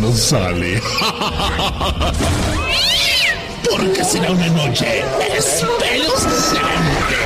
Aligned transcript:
no 0.00 0.12
sale. 0.12 0.80
Porque 3.70 4.04
será 4.04 4.30
una 4.30 4.46
noche 4.48 5.04
espeluznante, 5.36 7.16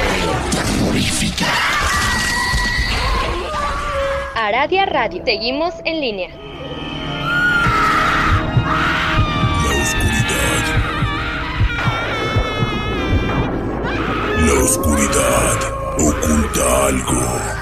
terrorífica. 0.50 1.46
Aradia 4.34 4.86
Radio. 4.86 5.22
Seguimos 5.24 5.74
en 5.84 6.00
línea. 6.00 6.28
La 9.64 9.72
oscuridad. 9.82 10.64
La 14.46 14.54
oscuridad 14.64 15.58
oculta 15.98 16.86
algo. 16.86 17.61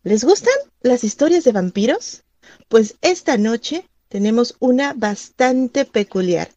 ¿Les 0.03 0.25
gustan 0.25 0.55
las 0.81 1.05
historias 1.05 1.45
de 1.45 1.53
vampiros? 1.53 2.23
Pues 2.67 2.95
esta 2.99 3.37
noche 3.37 3.87
tenemos 4.09 4.57
una 4.59 4.91
bastante 4.93 5.85
peculiar 5.85 6.49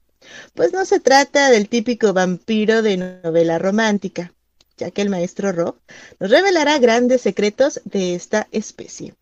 pues 0.55 0.73
no 0.73 0.85
se 0.85 1.01
trata 1.01 1.51
del 1.51 1.69
típico 1.69 2.13
vampiro 2.13 2.83
de 2.83 2.97
novela 2.97 3.59
romántica, 3.59 4.33
ya 4.77 4.91
que 4.91 5.03
el 5.03 5.11
maestro 5.11 5.53
Rob 5.53 5.77
nos 6.19 6.31
revelará 6.31 6.79
grandes 6.79 7.23
secretos 7.23 7.81
de 7.85 8.15
esta 8.15 8.49
especie. 8.53 9.15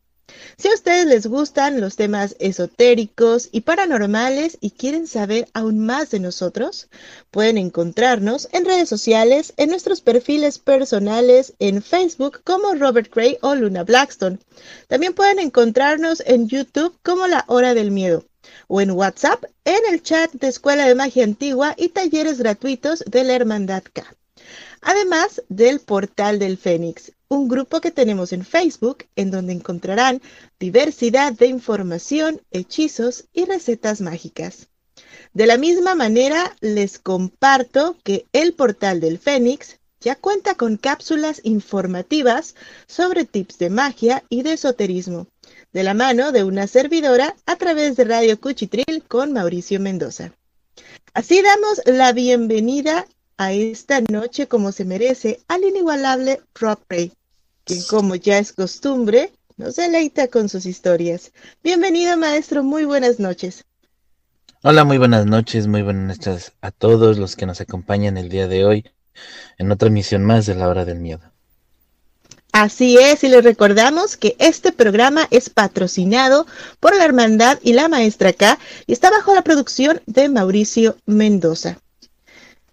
Si 0.56 0.68
a 0.68 0.74
ustedes 0.74 1.06
les 1.06 1.26
gustan 1.26 1.80
los 1.80 1.96
temas 1.96 2.36
esotéricos 2.38 3.48
y 3.50 3.62
paranormales 3.62 4.58
y 4.60 4.70
quieren 4.70 5.06
saber 5.06 5.48
aún 5.54 5.80
más 5.80 6.10
de 6.10 6.20
nosotros, 6.20 6.88
pueden 7.30 7.58
encontrarnos 7.58 8.48
en 8.52 8.64
redes 8.64 8.88
sociales, 8.88 9.52
en 9.56 9.70
nuestros 9.70 10.00
perfiles 10.00 10.58
personales, 10.58 11.54
en 11.58 11.82
Facebook 11.82 12.42
como 12.44 12.74
Robert 12.74 13.12
Gray 13.12 13.38
o 13.42 13.54
Luna 13.54 13.82
Blackstone. 13.84 14.38
También 14.86 15.14
pueden 15.14 15.40
encontrarnos 15.40 16.22
en 16.24 16.48
YouTube 16.48 16.96
como 17.02 17.26
La 17.26 17.44
Hora 17.48 17.74
del 17.74 17.90
Miedo 17.90 18.24
o 18.68 18.80
en 18.80 18.90
WhatsApp 18.90 19.44
en 19.64 19.80
el 19.92 20.02
chat 20.02 20.32
de 20.32 20.48
Escuela 20.48 20.86
de 20.86 20.94
Magia 20.94 21.24
Antigua 21.24 21.74
y 21.76 21.90
talleres 21.90 22.38
gratuitos 22.38 23.04
de 23.06 23.24
la 23.24 23.34
Hermandad 23.34 23.82
K. 23.92 24.04
Además 24.80 25.42
del 25.48 25.80
Portal 25.80 26.38
del 26.38 26.56
Fénix, 26.56 27.12
un 27.28 27.48
grupo 27.48 27.80
que 27.80 27.90
tenemos 27.90 28.32
en 28.32 28.44
Facebook 28.44 29.04
en 29.14 29.30
donde 29.30 29.52
encontrarán 29.52 30.22
diversidad 30.58 31.32
de 31.32 31.46
información, 31.46 32.40
hechizos 32.50 33.26
y 33.32 33.44
recetas 33.44 34.00
mágicas. 34.00 34.68
De 35.32 35.46
la 35.46 35.58
misma 35.58 35.94
manera, 35.94 36.56
les 36.60 36.98
comparto 36.98 37.96
que 38.02 38.26
el 38.32 38.54
Portal 38.54 39.00
del 39.00 39.18
Fénix 39.18 39.78
ya 40.00 40.16
cuenta 40.16 40.54
con 40.54 40.76
cápsulas 40.76 41.40
informativas 41.44 42.54
sobre 42.86 43.24
tips 43.24 43.58
de 43.58 43.70
magia 43.70 44.24
y 44.28 44.42
de 44.42 44.54
esoterismo 44.54 45.26
de 45.72 45.82
la 45.84 45.94
mano 45.94 46.32
de 46.32 46.44
una 46.44 46.66
servidora 46.66 47.36
a 47.46 47.56
través 47.56 47.96
de 47.96 48.04
Radio 48.04 48.40
Cuchitril 48.40 49.04
con 49.06 49.32
Mauricio 49.32 49.78
Mendoza. 49.80 50.32
Así 51.14 51.42
damos 51.42 51.80
la 51.86 52.12
bienvenida 52.12 53.06
a 53.36 53.52
esta 53.52 54.00
noche 54.10 54.48
como 54.48 54.72
se 54.72 54.84
merece 54.84 55.40
al 55.48 55.64
inigualable 55.64 56.40
Rob 56.54 56.78
Ray, 56.88 57.12
quien 57.64 57.82
como 57.84 58.14
ya 58.16 58.38
es 58.38 58.52
costumbre 58.52 59.32
nos 59.56 59.76
deleita 59.76 60.28
con 60.28 60.48
sus 60.48 60.66
historias. 60.66 61.32
Bienvenido 61.62 62.16
maestro, 62.16 62.64
muy 62.64 62.84
buenas 62.84 63.20
noches. 63.20 63.64
Hola, 64.62 64.84
muy 64.84 64.98
buenas 64.98 65.26
noches, 65.26 65.66
muy 65.66 65.82
buenas 65.82 66.18
noches 66.18 66.52
a 66.60 66.70
todos 66.70 67.18
los 67.18 67.36
que 67.36 67.46
nos 67.46 67.60
acompañan 67.60 68.16
el 68.16 68.28
día 68.28 68.48
de 68.48 68.64
hoy 68.64 68.84
en 69.58 69.70
otra 69.70 69.88
emisión 69.88 70.24
más 70.24 70.46
de 70.46 70.54
la 70.54 70.68
hora 70.68 70.84
del 70.84 70.98
miedo. 70.98 71.29
Así 72.52 72.98
es, 72.98 73.22
y 73.22 73.28
les 73.28 73.44
recordamos 73.44 74.16
que 74.16 74.34
este 74.40 74.72
programa 74.72 75.28
es 75.30 75.50
patrocinado 75.50 76.46
por 76.80 76.96
la 76.96 77.04
Hermandad 77.04 77.60
y 77.62 77.74
la 77.74 77.88
Maestra 77.88 78.32
K 78.32 78.58
y 78.86 78.92
está 78.92 79.08
bajo 79.10 79.34
la 79.34 79.42
producción 79.42 80.02
de 80.06 80.28
Mauricio 80.28 80.96
Mendoza. 81.06 81.78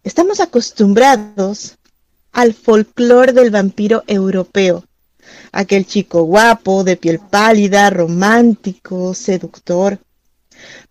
Estamos 0.03 0.39
acostumbrados 0.39 1.75
al 2.31 2.55
folclore 2.55 3.33
del 3.33 3.51
vampiro 3.51 4.03
europeo, 4.07 4.83
aquel 5.51 5.85
chico 5.85 6.23
guapo, 6.23 6.83
de 6.83 6.97
piel 6.97 7.19
pálida, 7.19 7.91
romántico, 7.91 9.13
seductor. 9.13 9.99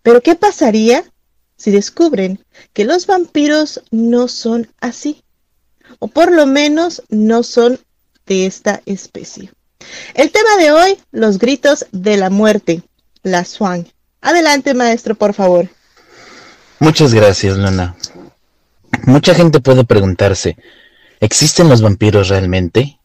Pero 0.01 0.21
¿qué 0.21 0.35
pasaría 0.35 1.03
si 1.57 1.71
descubren 1.71 2.39
que 2.71 2.85
los 2.85 3.05
vampiros 3.05 3.81
no 3.91 4.29
son 4.29 4.71
así? 4.79 5.23
O 5.99 6.07
por 6.07 6.31
lo 6.31 6.45
menos 6.45 7.03
no 7.09 7.43
son 7.43 7.79
de 8.27 8.45
esta 8.45 8.81
especie. 8.85 9.51
El 10.13 10.31
tema 10.31 10.57
de 10.57 10.71
hoy, 10.71 10.97
los 11.11 11.37
gritos 11.39 11.85
de 11.91 12.17
la 12.17 12.29
muerte, 12.29 12.83
la 13.23 13.45
swan. 13.45 13.87
Adelante, 14.21 14.73
maestro, 14.73 15.15
por 15.15 15.33
favor. 15.33 15.69
Muchas 16.79 17.13
gracias, 17.13 17.57
Luna. 17.57 17.95
Mucha 19.05 19.33
gente 19.33 19.59
puede 19.59 19.83
preguntarse, 19.83 20.57
¿existen 21.19 21.69
los 21.69 21.81
vampiros 21.81 22.29
realmente? 22.29 22.99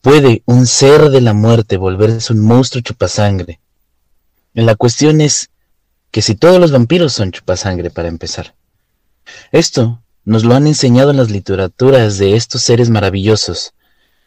¿Puede 0.00 0.42
un 0.44 0.66
ser 0.66 1.10
de 1.10 1.20
la 1.20 1.32
muerte 1.32 1.76
volverse 1.76 2.32
un 2.32 2.40
monstruo 2.40 2.82
chupasangre? 2.82 3.60
La 4.52 4.74
cuestión 4.76 5.20
es 5.20 5.50
que 6.10 6.22
si 6.22 6.34
todos 6.34 6.60
los 6.60 6.72
vampiros 6.72 7.12
son 7.12 7.32
chupasangre 7.32 7.90
para 7.90 8.08
empezar. 8.08 8.54
Esto 9.52 10.02
nos 10.24 10.44
lo 10.44 10.54
han 10.54 10.66
enseñado 10.66 11.10
en 11.10 11.16
las 11.16 11.30
literaturas 11.30 12.18
de 12.18 12.36
estos 12.36 12.62
seres 12.62 12.90
maravillosos, 12.90 13.72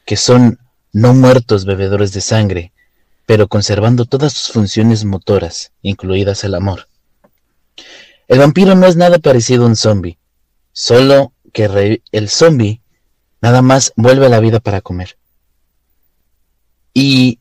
que 0.05 0.17
son 0.17 0.59
no 0.93 1.13
muertos 1.13 1.65
bebedores 1.65 2.13
de 2.13 2.21
sangre, 2.21 2.73
pero 3.25 3.47
conservando 3.47 4.05
todas 4.05 4.33
sus 4.33 4.53
funciones 4.53 5.05
motoras, 5.05 5.71
incluidas 5.81 6.43
el 6.43 6.55
amor. 6.55 6.87
El 8.27 8.39
vampiro 8.39 8.75
no 8.75 8.87
es 8.87 8.95
nada 8.95 9.19
parecido 9.19 9.63
a 9.63 9.67
un 9.67 9.75
zombie, 9.75 10.17
solo 10.73 11.33
que 11.53 12.01
el 12.11 12.29
zombie 12.29 12.81
nada 13.41 13.61
más 13.61 13.93
vuelve 13.95 14.25
a 14.25 14.29
la 14.29 14.39
vida 14.39 14.59
para 14.59 14.81
comer. 14.81 15.17
Y 16.93 17.39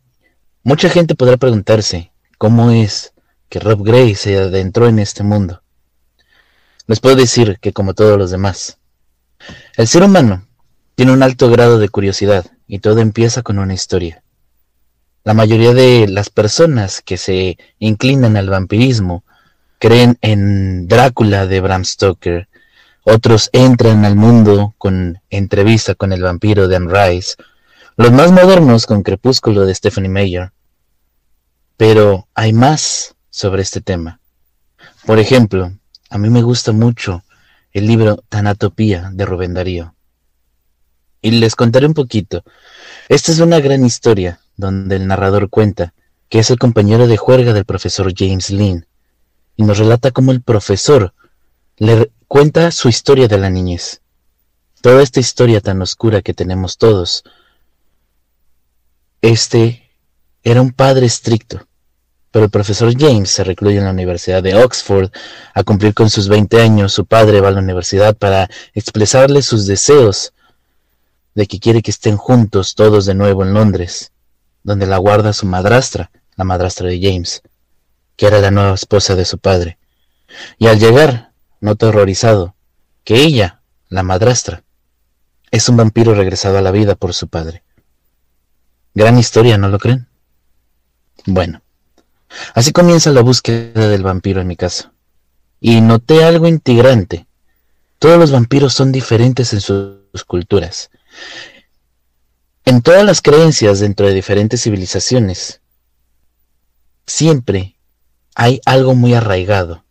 mucha 0.62 0.88
gente 0.88 1.14
podrá 1.14 1.36
preguntarse 1.36 2.12
cómo 2.38 2.70
es 2.70 3.12
que 3.48 3.58
Rob 3.58 3.84
Gray 3.84 4.14
se 4.14 4.38
adentró 4.38 4.88
en 4.88 4.98
este 4.98 5.22
mundo. 5.22 5.62
Les 6.86 7.00
puedo 7.00 7.16
decir 7.16 7.58
que 7.60 7.72
como 7.72 7.94
todos 7.94 8.18
los 8.18 8.30
demás, 8.30 8.78
el 9.76 9.88
ser 9.88 10.02
humano 10.02 10.46
tiene 11.00 11.14
un 11.14 11.22
alto 11.22 11.48
grado 11.48 11.78
de 11.78 11.88
curiosidad 11.88 12.44
y 12.66 12.80
todo 12.80 13.00
empieza 13.00 13.40
con 13.40 13.58
una 13.58 13.72
historia. 13.72 14.22
La 15.24 15.32
mayoría 15.32 15.72
de 15.72 16.06
las 16.06 16.28
personas 16.28 17.00
que 17.00 17.16
se 17.16 17.56
inclinan 17.78 18.36
al 18.36 18.50
vampirismo 18.50 19.24
creen 19.78 20.18
en 20.20 20.88
Drácula 20.88 21.46
de 21.46 21.62
Bram 21.62 21.86
Stoker, 21.86 22.48
Otros 23.02 23.48
entran 23.54 24.04
al 24.04 24.14
mundo 24.14 24.74
con 24.76 25.22
entrevista 25.30 25.94
con 25.94 26.12
el 26.12 26.20
vampiro 26.20 26.68
de 26.68 26.76
Anne 26.76 26.92
Rice. 26.92 27.36
Los 27.96 28.12
más 28.12 28.30
modernos 28.30 28.84
con 28.84 29.02
Crepúsculo 29.02 29.64
de 29.64 29.74
Stephanie 29.74 30.10
Meyer. 30.10 30.52
Pero 31.78 32.28
hay 32.34 32.52
más 32.52 33.14
sobre 33.30 33.62
este 33.62 33.80
tema. 33.80 34.20
Por 35.06 35.18
ejemplo, 35.18 35.72
a 36.10 36.18
mí 36.18 36.28
me 36.28 36.42
gusta 36.42 36.72
mucho 36.72 37.24
el 37.72 37.86
libro 37.86 38.22
Tanatopía 38.28 39.08
de 39.14 39.24
Rubén 39.24 39.54
Darío. 39.54 39.94
Y 41.22 41.32
les 41.32 41.54
contaré 41.54 41.86
un 41.86 41.94
poquito. 41.94 42.44
Esta 43.08 43.32
es 43.32 43.40
una 43.40 43.60
gran 43.60 43.84
historia 43.84 44.40
donde 44.56 44.96
el 44.96 45.06
narrador 45.06 45.50
cuenta 45.50 45.94
que 46.30 46.38
es 46.38 46.50
el 46.50 46.58
compañero 46.58 47.08
de 47.08 47.16
juerga 47.16 47.52
del 47.52 47.64
profesor 47.64 48.14
James 48.16 48.50
Lynn, 48.50 48.86
y 49.56 49.64
nos 49.64 49.78
relata 49.78 50.12
cómo 50.12 50.32
el 50.32 50.42
profesor 50.42 51.12
le 51.76 52.10
cuenta 52.28 52.70
su 52.70 52.88
historia 52.88 53.26
de 53.26 53.36
la 53.36 53.50
niñez. 53.50 54.00
Toda 54.80 55.02
esta 55.02 55.20
historia 55.20 55.60
tan 55.60 55.82
oscura 55.82 56.22
que 56.22 56.32
tenemos 56.32 56.78
todos. 56.78 57.24
Este 59.20 59.90
era 60.44 60.62
un 60.62 60.70
padre 60.70 61.04
estricto, 61.06 61.66
pero 62.30 62.44
el 62.44 62.50
profesor 62.50 62.94
James 62.96 63.30
se 63.30 63.44
recluye 63.44 63.78
en 63.78 63.84
la 63.84 63.90
Universidad 63.90 64.42
de 64.42 64.54
Oxford 64.54 65.10
a 65.52 65.64
cumplir 65.64 65.92
con 65.92 66.08
sus 66.08 66.28
20 66.28 66.62
años. 66.62 66.92
Su 66.92 67.04
padre 67.04 67.40
va 67.40 67.48
a 67.48 67.52
la 67.52 67.60
universidad 67.60 68.16
para 68.16 68.48
expresarle 68.72 69.42
sus 69.42 69.66
deseos 69.66 70.32
de 71.34 71.46
que 71.46 71.60
quiere 71.60 71.82
que 71.82 71.90
estén 71.90 72.16
juntos 72.16 72.74
todos 72.74 73.06
de 73.06 73.14
nuevo 73.14 73.44
en 73.44 73.54
Londres, 73.54 74.12
donde 74.62 74.86
la 74.86 74.98
guarda 74.98 75.32
su 75.32 75.46
madrastra, 75.46 76.10
la 76.36 76.44
madrastra 76.44 76.88
de 76.88 77.00
James, 77.00 77.42
que 78.16 78.26
era 78.26 78.40
la 78.40 78.50
nueva 78.50 78.74
esposa 78.74 79.14
de 79.14 79.24
su 79.24 79.38
padre. 79.38 79.78
Y 80.58 80.66
al 80.66 80.78
llegar, 80.78 81.32
nota 81.60 81.88
horrorizado 81.88 82.54
que 83.04 83.16
ella, 83.16 83.62
la 83.88 84.02
madrastra, 84.02 84.62
es 85.50 85.68
un 85.68 85.76
vampiro 85.76 86.14
regresado 86.14 86.58
a 86.58 86.62
la 86.62 86.70
vida 86.70 86.94
por 86.94 87.14
su 87.14 87.28
padre. 87.28 87.62
Gran 88.94 89.18
historia, 89.18 89.58
¿no 89.58 89.68
lo 89.68 89.78
creen? 89.78 90.08
Bueno, 91.26 91.62
así 92.54 92.72
comienza 92.72 93.10
la 93.10 93.22
búsqueda 93.22 93.88
del 93.88 94.02
vampiro 94.02 94.40
en 94.40 94.46
mi 94.46 94.56
casa. 94.56 94.92
Y 95.60 95.80
noté 95.80 96.24
algo 96.24 96.46
integrante. 96.46 97.26
Todos 97.98 98.18
los 98.18 98.30
vampiros 98.30 98.72
son 98.72 98.92
diferentes 98.92 99.52
en 99.52 99.60
sus 99.60 100.24
culturas. 100.26 100.90
En 102.64 102.82
todas 102.82 103.04
las 103.04 103.20
creencias 103.20 103.80
dentro 103.80 104.06
de 104.06 104.14
diferentes 104.14 104.62
civilizaciones, 104.62 105.60
siempre 107.06 107.76
hay 108.34 108.60
algo 108.64 108.94
muy 108.94 109.14
arraigado. 109.14 109.84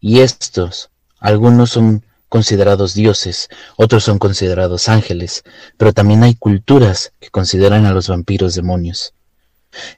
Y 0.00 0.20
estos, 0.20 0.90
algunos 1.18 1.70
son 1.70 2.04
considerados 2.28 2.94
dioses, 2.94 3.48
otros 3.76 4.04
son 4.04 4.18
considerados 4.18 4.88
ángeles, 4.88 5.44
pero 5.76 5.92
también 5.92 6.22
hay 6.22 6.34
culturas 6.34 7.12
que 7.20 7.30
consideran 7.30 7.86
a 7.86 7.92
los 7.92 8.08
vampiros 8.08 8.54
demonios. 8.54 9.14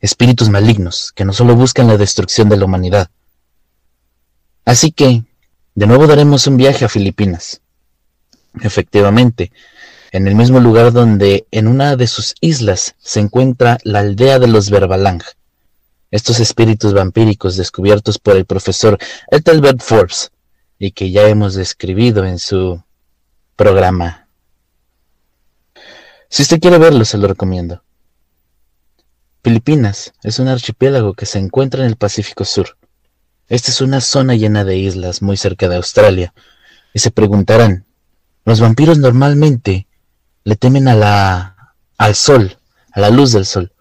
Espíritus 0.01 0.49
malignos 0.49 1.13
que 1.13 1.25
no 1.25 1.33
solo 1.33 1.57
buscan 1.57 1.87
la 1.87 1.97
destrucción 1.97 2.49
de 2.49 2.57
la 2.57 2.65
humanidad. 2.67 3.11
Así 4.65 4.93
que, 4.93 5.25
de 5.75 5.87
nuevo 5.87 6.07
daremos 6.07 6.47
un 6.47 6.57
viaje 6.57 6.85
a 6.85 6.89
Filipinas. 6.89 7.61
Efectivamente, 8.61 9.53
en 10.13 10.27
el 10.27 10.35
mismo 10.35 10.61
lugar 10.61 10.93
donde 10.93 11.47
en 11.51 11.69
una 11.69 11.97
de 11.97 12.07
sus 12.07 12.35
islas 12.41 12.97
se 12.99 13.21
encuentra 13.21 13.79
la 13.85 14.01
aldea 14.01 14.39
de 14.39 14.49
los 14.49 14.71
Verbalang, 14.71 15.23
estos 16.11 16.41
espíritus 16.41 16.93
vampíricos 16.93 17.57
descubiertos 17.57 18.19
por 18.19 18.37
el 18.37 18.45
profesor 18.45 18.99
Ethelbert 19.31 19.81
Forbes 19.81 20.33
y 20.79 20.91
que 20.91 21.11
ya 21.11 21.29
hemos 21.29 21.55
describido 21.55 22.25
en 22.25 22.39
su 22.39 22.83
programa. 23.55 24.27
Si 26.29 26.43
usted 26.43 26.61
quiere 26.61 26.79
verlo, 26.79 27.05
se 27.05 27.19
lo 27.19 27.29
recomiendo. 27.29 27.83
Filipinas 29.43 30.13
es 30.23 30.39
un 30.39 30.49
archipiélago 30.49 31.15
que 31.15 31.27
se 31.27 31.39
encuentra 31.39 31.83
en 31.83 31.89
el 31.89 31.97
Pacífico 31.97 32.45
Sur. 32.45 32.77
Esta 33.49 33.71
es 33.71 33.81
una 33.81 34.01
zona 34.01 34.35
llena 34.35 34.65
de 34.65 34.77
islas 34.77 35.23
muy 35.23 35.37
cerca 35.37 35.69
de 35.69 35.77
Australia. 35.77 36.35
Y 36.95 36.99
se 36.99 37.11
preguntarán, 37.11 37.85
los 38.45 38.61
vampiros 38.61 38.99
normalmente 38.99 39.87
le 40.45 40.57
temen 40.57 40.89
a 40.89 40.95
la 40.95 41.75
al 41.99 42.15
sol, 42.15 42.57
a 42.93 43.01
la 43.01 43.11
luz 43.11 43.33
del 43.33 43.45
sol. 43.45 43.73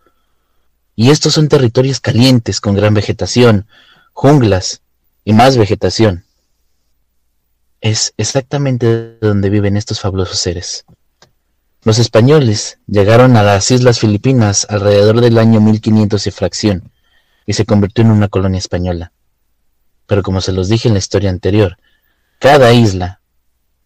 Y 0.95 1.09
estos 1.09 1.33
son 1.33 1.47
territorios 1.47 2.01
calientes 2.01 2.59
con 2.59 2.75
gran 2.75 2.93
vegetación, 2.93 3.65
junglas 4.11 4.81
y 5.23 5.31
más 5.31 5.55
vegetación. 5.55 6.25
Es 7.79 8.13
exactamente 8.17 9.17
donde 9.21 9.49
viven 9.49 9.77
estos 9.77 10.01
fabulosos 10.01 10.37
seres. 10.37 10.83
Los 11.83 11.97
españoles 11.97 12.79
llegaron 12.87 13.37
a 13.37 13.43
las 13.43 13.71
Islas 13.71 13.99
Filipinas 13.99 14.67
alrededor 14.69 15.21
del 15.21 15.37
año 15.37 15.61
1500 15.61 16.27
y 16.27 16.31
fracción, 16.31 16.91
y 17.45 17.53
se 17.53 17.65
convirtió 17.65 18.03
en 18.03 18.11
una 18.11 18.27
colonia 18.27 18.57
española. 18.57 19.13
Pero 20.05 20.23
como 20.23 20.41
se 20.41 20.51
los 20.51 20.67
dije 20.67 20.89
en 20.89 20.95
la 20.95 20.99
historia 20.99 21.29
anterior, 21.29 21.77
cada 22.39 22.73
isla 22.73 23.21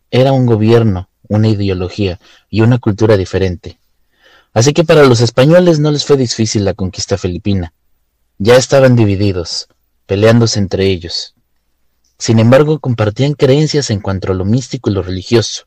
era 0.09 0.31
un 0.31 0.47
gobierno, 0.47 1.09
una 1.27 1.47
ideología 1.47 2.19
y 2.49 2.61
una 2.61 2.77
cultura 2.77 3.17
diferente. 3.17 3.79
Así 4.53 4.73
que 4.73 4.83
para 4.83 5.03
los 5.03 5.21
españoles 5.21 5.79
no 5.79 5.91
les 5.91 6.05
fue 6.05 6.17
difícil 6.17 6.63
la 6.65 6.73
conquista 6.73 7.17
filipina. 7.17 7.73
Ya 8.37 8.55
estaban 8.55 8.95
divididos, 8.95 9.67
peleándose 10.05 10.59
entre 10.59 10.85
ellos. 10.85 11.33
Sin 12.17 12.39
embargo, 12.39 12.79
compartían 12.79 13.33
creencias 13.33 13.89
en 13.89 13.99
cuanto 13.99 14.31
a 14.31 14.35
lo 14.35 14.45
místico 14.45 14.89
y 14.89 14.93
lo 14.93 15.01
religioso. 15.01 15.65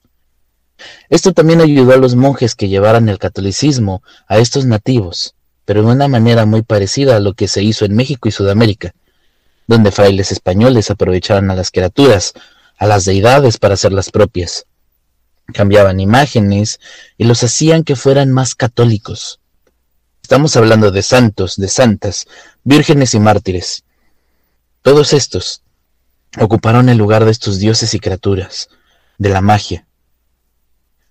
Esto 1.09 1.33
también 1.33 1.61
ayudó 1.61 1.95
a 1.95 1.97
los 1.97 2.15
monjes 2.15 2.55
que 2.55 2.69
llevaran 2.69 3.09
el 3.09 3.19
catolicismo 3.19 4.03
a 4.29 4.39
estos 4.39 4.67
nativos, 4.67 5.35
pero 5.65 5.83
de 5.83 5.93
una 5.93 6.07
manera 6.07 6.47
muy 6.47 6.63
parecida 6.63 7.17
a 7.17 7.21
lo 7.21 7.35
que 7.35 7.49
se 7.49 7.63
hizo 7.63 7.85
en 7.85 7.97
México 7.97 8.29
y 8.29 8.33
Sudamérica, 8.33 8.95
donde 9.67 9.91
frailes 9.91 10.31
españoles 10.31 10.91
aprovechaban 10.91 11.51
a 11.51 11.55
las 11.55 11.71
criaturas, 11.71 12.35
a 12.79 12.87
las 12.87 13.05
deidades 13.05 13.59
para 13.59 13.75
hacerlas 13.75 14.11
propias 14.11 14.67
cambiaban 15.53 16.01
imágenes 16.01 16.81
y 17.17 17.25
los 17.25 17.43
hacían 17.43 17.85
que 17.85 17.97
fueran 17.97 18.33
más 18.33 18.55
católicos. 18.55 19.41
Estamos 20.23 20.57
hablando 20.57 20.91
de 20.91 21.03
santos, 21.03 21.57
de 21.57 21.69
santas, 21.69 22.27
vírgenes 22.65 23.15
y 23.15 23.21
mártires. 23.21 23.85
Todos 24.83 25.13
estos 25.13 25.63
ocuparon 26.39 26.89
el 26.89 26.99
lugar 26.99 27.25
de 27.25 27.31
estos 27.31 27.59
dioses 27.59 27.95
y 27.95 28.01
criaturas, 28.01 28.69
de 29.19 29.29
la 29.29 29.41
magia. 29.41 29.87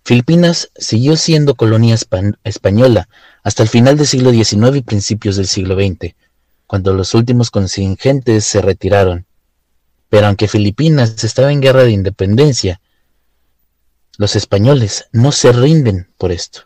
Filipinas 0.04 0.70
siguió 0.78 1.18
siendo 1.18 1.56
colonia 1.56 1.98
española 2.44 3.10
hasta 3.44 3.64
el 3.64 3.70
final 3.70 3.98
del 3.98 4.06
siglo 4.06 4.32
XIX 4.32 4.76
y 4.76 4.82
principios 4.82 5.36
del 5.36 5.48
siglo 5.48 5.76
XX, 5.76 6.14
cuando 6.68 6.94
los 6.94 7.14
últimos 7.14 7.50
contingentes 7.50 8.46
se 8.46 8.62
retiraron. 8.62 9.26
Pero 10.10 10.28
aunque 10.28 10.48
Filipinas 10.48 11.24
estaba 11.24 11.52
en 11.52 11.62
guerra 11.62 11.84
de 11.84 11.92
independencia, 11.92 12.82
los 14.18 14.36
españoles 14.36 15.08
no 15.12 15.32
se 15.32 15.52
rinden 15.52 16.10
por 16.18 16.32
esto. 16.32 16.62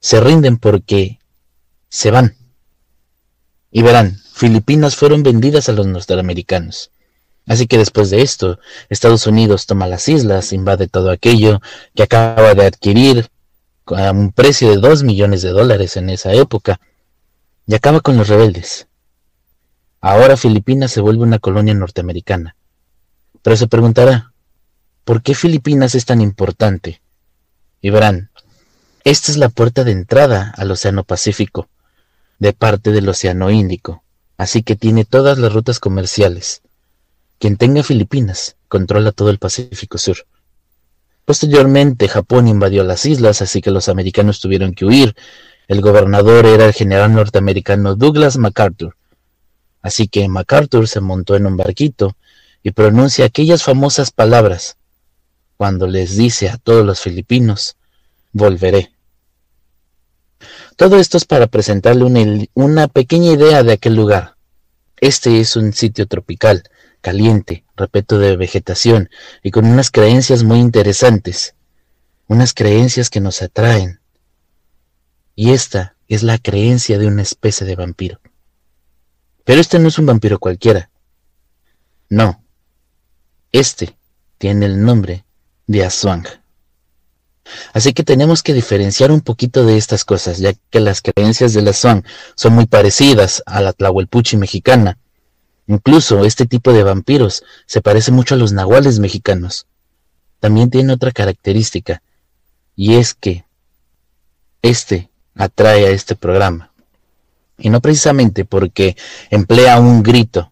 Se 0.00 0.20
rinden 0.20 0.58
porque 0.58 1.18
se 1.88 2.10
van. 2.10 2.36
Y 3.70 3.82
verán, 3.82 4.18
Filipinas 4.34 4.96
fueron 4.96 5.22
vendidas 5.22 5.68
a 5.68 5.72
los 5.72 5.86
norteamericanos. 5.86 6.90
Así 7.46 7.66
que 7.66 7.78
después 7.78 8.10
de 8.10 8.22
esto, 8.22 8.58
Estados 8.88 9.26
Unidos 9.26 9.66
toma 9.66 9.86
las 9.86 10.08
islas, 10.08 10.52
invade 10.52 10.88
todo 10.88 11.10
aquello 11.10 11.60
que 11.94 12.02
acaba 12.02 12.54
de 12.54 12.66
adquirir 12.66 13.28
a 13.86 14.12
un 14.12 14.32
precio 14.32 14.70
de 14.70 14.76
dos 14.76 15.02
millones 15.02 15.42
de 15.42 15.50
dólares 15.50 15.96
en 15.96 16.10
esa 16.10 16.32
época, 16.32 16.80
y 17.66 17.74
acaba 17.74 18.00
con 18.00 18.16
los 18.16 18.28
rebeldes. 18.28 18.86
Ahora 20.00 20.36
Filipinas 20.36 20.90
se 20.92 21.00
vuelve 21.00 21.22
una 21.22 21.38
colonia 21.38 21.74
norteamericana. 21.74 22.56
Pero 23.42 23.56
se 23.56 23.66
preguntará, 23.66 24.31
¿Por 25.04 25.22
qué 25.22 25.34
Filipinas 25.34 25.96
es 25.96 26.04
tan 26.04 26.20
importante? 26.20 27.02
Y 27.80 27.90
verán, 27.90 28.30
esta 29.02 29.32
es 29.32 29.36
la 29.36 29.48
puerta 29.48 29.82
de 29.82 29.90
entrada 29.90 30.54
al 30.56 30.70
Océano 30.70 31.02
Pacífico, 31.02 31.68
de 32.38 32.52
parte 32.52 32.92
del 32.92 33.08
Océano 33.08 33.50
Índico, 33.50 34.04
así 34.36 34.62
que 34.62 34.76
tiene 34.76 35.04
todas 35.04 35.38
las 35.38 35.52
rutas 35.52 35.80
comerciales. 35.80 36.62
Quien 37.40 37.56
tenga 37.56 37.82
Filipinas 37.82 38.54
controla 38.68 39.10
todo 39.10 39.30
el 39.30 39.40
Pacífico 39.40 39.98
Sur. 39.98 40.18
Posteriormente, 41.24 42.06
Japón 42.06 42.46
invadió 42.46 42.84
las 42.84 43.04
islas, 43.04 43.42
así 43.42 43.60
que 43.60 43.72
los 43.72 43.88
americanos 43.88 44.38
tuvieron 44.38 44.72
que 44.72 44.84
huir. 44.84 45.16
El 45.66 45.80
gobernador 45.80 46.46
era 46.46 46.66
el 46.66 46.72
general 46.72 47.12
norteamericano 47.12 47.96
Douglas 47.96 48.38
MacArthur. 48.38 48.96
Así 49.82 50.06
que 50.06 50.28
MacArthur 50.28 50.86
se 50.86 51.00
montó 51.00 51.34
en 51.34 51.46
un 51.46 51.56
barquito 51.56 52.16
y 52.62 52.70
pronuncia 52.70 53.24
aquellas 53.24 53.64
famosas 53.64 54.12
palabras 54.12 54.76
cuando 55.62 55.86
les 55.86 56.16
dice 56.16 56.48
a 56.48 56.56
todos 56.56 56.84
los 56.84 56.98
filipinos, 56.98 57.76
volveré. 58.32 58.90
Todo 60.74 60.96
esto 60.96 61.16
es 61.16 61.24
para 61.24 61.46
presentarle 61.46 62.48
una, 62.54 62.88
pequeña 62.88 63.30
idea 63.30 63.62
de 63.62 63.74
aquel 63.74 63.94
lugar. 63.94 64.34
Este 64.96 65.38
es 65.38 65.54
un 65.54 65.72
sitio 65.72 66.08
tropical, 66.08 66.64
caliente, 67.00 67.64
repleto 67.76 68.18
de 68.18 68.36
vegetación 68.36 69.08
y 69.44 69.52
con 69.52 69.64
unas 69.66 69.92
creencias 69.92 70.42
muy 70.42 70.58
interesantes, 70.58 71.54
unas 72.26 72.54
creencias 72.54 73.08
que 73.08 73.20
nos 73.20 73.40
atraen. 73.40 74.00
Y 75.36 75.52
esta 75.52 75.94
es 76.08 76.24
la 76.24 76.38
creencia 76.38 76.98
de 76.98 77.06
una 77.06 77.22
especie 77.22 77.64
de 77.68 77.76
vampiro. 77.76 78.20
Pero 79.44 79.60
este 79.60 79.78
no 79.78 79.86
es 79.86 79.98
un 80.00 80.06
vampiro 80.06 80.40
cualquiera. 80.40 80.90
No. 82.08 82.42
Este 83.52 83.96
tiene 84.38 84.66
el 84.66 84.84
nombre 84.84 85.24
de 85.66 85.84
Aswang. 85.84 86.26
Así 87.72 87.92
que 87.92 88.04
tenemos 88.04 88.42
que 88.42 88.54
diferenciar 88.54 89.10
un 89.10 89.20
poquito 89.20 89.64
de 89.64 89.76
estas 89.76 90.04
cosas, 90.04 90.38
ya 90.38 90.52
que 90.70 90.80
las 90.80 91.02
creencias 91.02 91.52
de 91.52 91.62
la 91.62 91.70
Aswang 91.70 92.04
son 92.34 92.54
muy 92.54 92.66
parecidas 92.66 93.42
a 93.46 93.60
la 93.60 93.72
Tlahuelpuchi 93.72 94.36
mexicana. 94.36 94.98
Incluso 95.66 96.24
este 96.24 96.46
tipo 96.46 96.72
de 96.72 96.82
vampiros 96.82 97.44
se 97.66 97.80
parece 97.80 98.12
mucho 98.12 98.34
a 98.34 98.38
los 98.38 98.52
nahuales 98.52 98.98
mexicanos. 98.98 99.66
También 100.40 100.70
tiene 100.70 100.92
otra 100.92 101.12
característica, 101.12 102.02
y 102.74 102.94
es 102.94 103.14
que 103.14 103.44
este 104.62 105.10
atrae 105.34 105.86
a 105.86 105.90
este 105.90 106.16
programa. 106.16 106.72
Y 107.58 107.70
no 107.70 107.80
precisamente 107.80 108.44
porque 108.44 108.96
emplea 109.30 109.78
un 109.78 110.02
grito. 110.02 110.51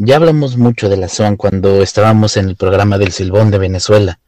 Ya 0.00 0.14
hablamos 0.14 0.56
mucho 0.56 0.88
de 0.88 0.96
la 0.96 1.08
SOAN 1.08 1.36
cuando 1.36 1.82
estábamos 1.82 2.36
en 2.36 2.48
el 2.48 2.54
programa 2.54 2.98
del 2.98 3.10
Silbón 3.10 3.50
de 3.50 3.58
Venezuela. 3.58 4.20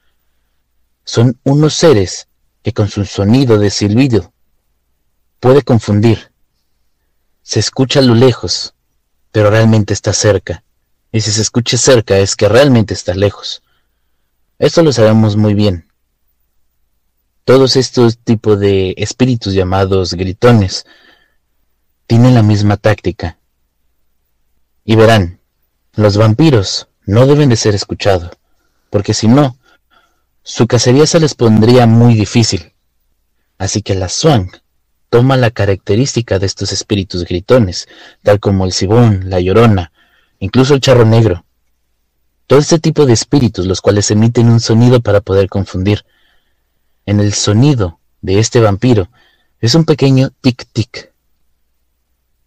Son 1.04 1.38
unos 1.44 1.74
seres 1.74 2.26
que 2.64 2.72
con 2.72 2.88
su 2.88 3.04
sonido 3.04 3.56
de 3.56 3.70
silbido 3.70 4.32
puede 5.38 5.62
confundir. 5.62 6.32
Se 7.42 7.60
escucha 7.60 8.00
a 8.00 8.02
lo 8.02 8.16
lejos, 8.16 8.74
pero 9.30 9.48
realmente 9.48 9.94
está 9.94 10.12
cerca. 10.12 10.64
Y 11.12 11.20
si 11.20 11.30
se 11.30 11.40
escucha 11.40 11.78
cerca 11.78 12.18
es 12.18 12.34
que 12.34 12.48
realmente 12.48 12.92
está 12.92 13.14
lejos. 13.14 13.62
Esto 14.58 14.82
lo 14.82 14.92
sabemos 14.92 15.36
muy 15.36 15.54
bien. 15.54 15.88
Todos 17.44 17.76
estos 17.76 18.18
tipos 18.18 18.58
de 18.58 18.94
espíritus 18.96 19.54
llamados 19.54 20.14
gritones 20.14 20.84
tienen 22.08 22.34
la 22.34 22.42
misma 22.42 22.76
táctica. 22.76 23.38
Y 24.84 24.96
verán, 24.96 25.39
los 25.94 26.16
vampiros 26.16 26.88
no 27.06 27.26
deben 27.26 27.49
de 27.49 27.56
ser 27.56 27.75
escuchados, 27.75 28.30
porque 28.90 29.14
si 29.14 29.28
no, 29.28 29.59
su 30.42 30.66
cacería 30.66 31.06
se 31.06 31.20
les 31.20 31.35
pondría 31.35 31.87
muy 31.87 32.14
difícil. 32.14 32.73
Así 33.59 33.82
que 33.82 33.94
la 33.94 34.09
Swan 34.09 34.50
toma 35.11 35.37
la 35.37 35.50
característica 35.50 36.38
de 36.38 36.47
estos 36.47 36.73
espíritus 36.73 37.25
gritones, 37.25 37.88
tal 38.23 38.40
como 38.40 38.64
el 38.64 38.73
cibón, 38.73 39.28
la 39.28 39.40
llorona, 39.40 39.92
incluso 40.38 40.75
el 40.75 40.80
charro 40.80 41.04
negro. 41.04 41.44
Todo 42.47 42.59
este 42.59 42.78
tipo 42.78 43.06
de 43.06 43.12
espíritus, 43.12 43.66
los 43.66 43.80
cuales 43.80 44.11
emiten 44.11 44.49
un 44.49 44.61
sonido 44.61 45.00
para 45.00 45.20
poder 45.20 45.49
confundir, 45.49 46.04
en 47.06 47.20
el 47.20 47.35
sonido 47.35 47.99
de 48.23 48.38
este 48.38 48.61
vampiro 48.61 49.09
es 49.61 49.75
un 49.75 49.85
pequeño 49.85 50.30
tic-tic. 50.40 51.11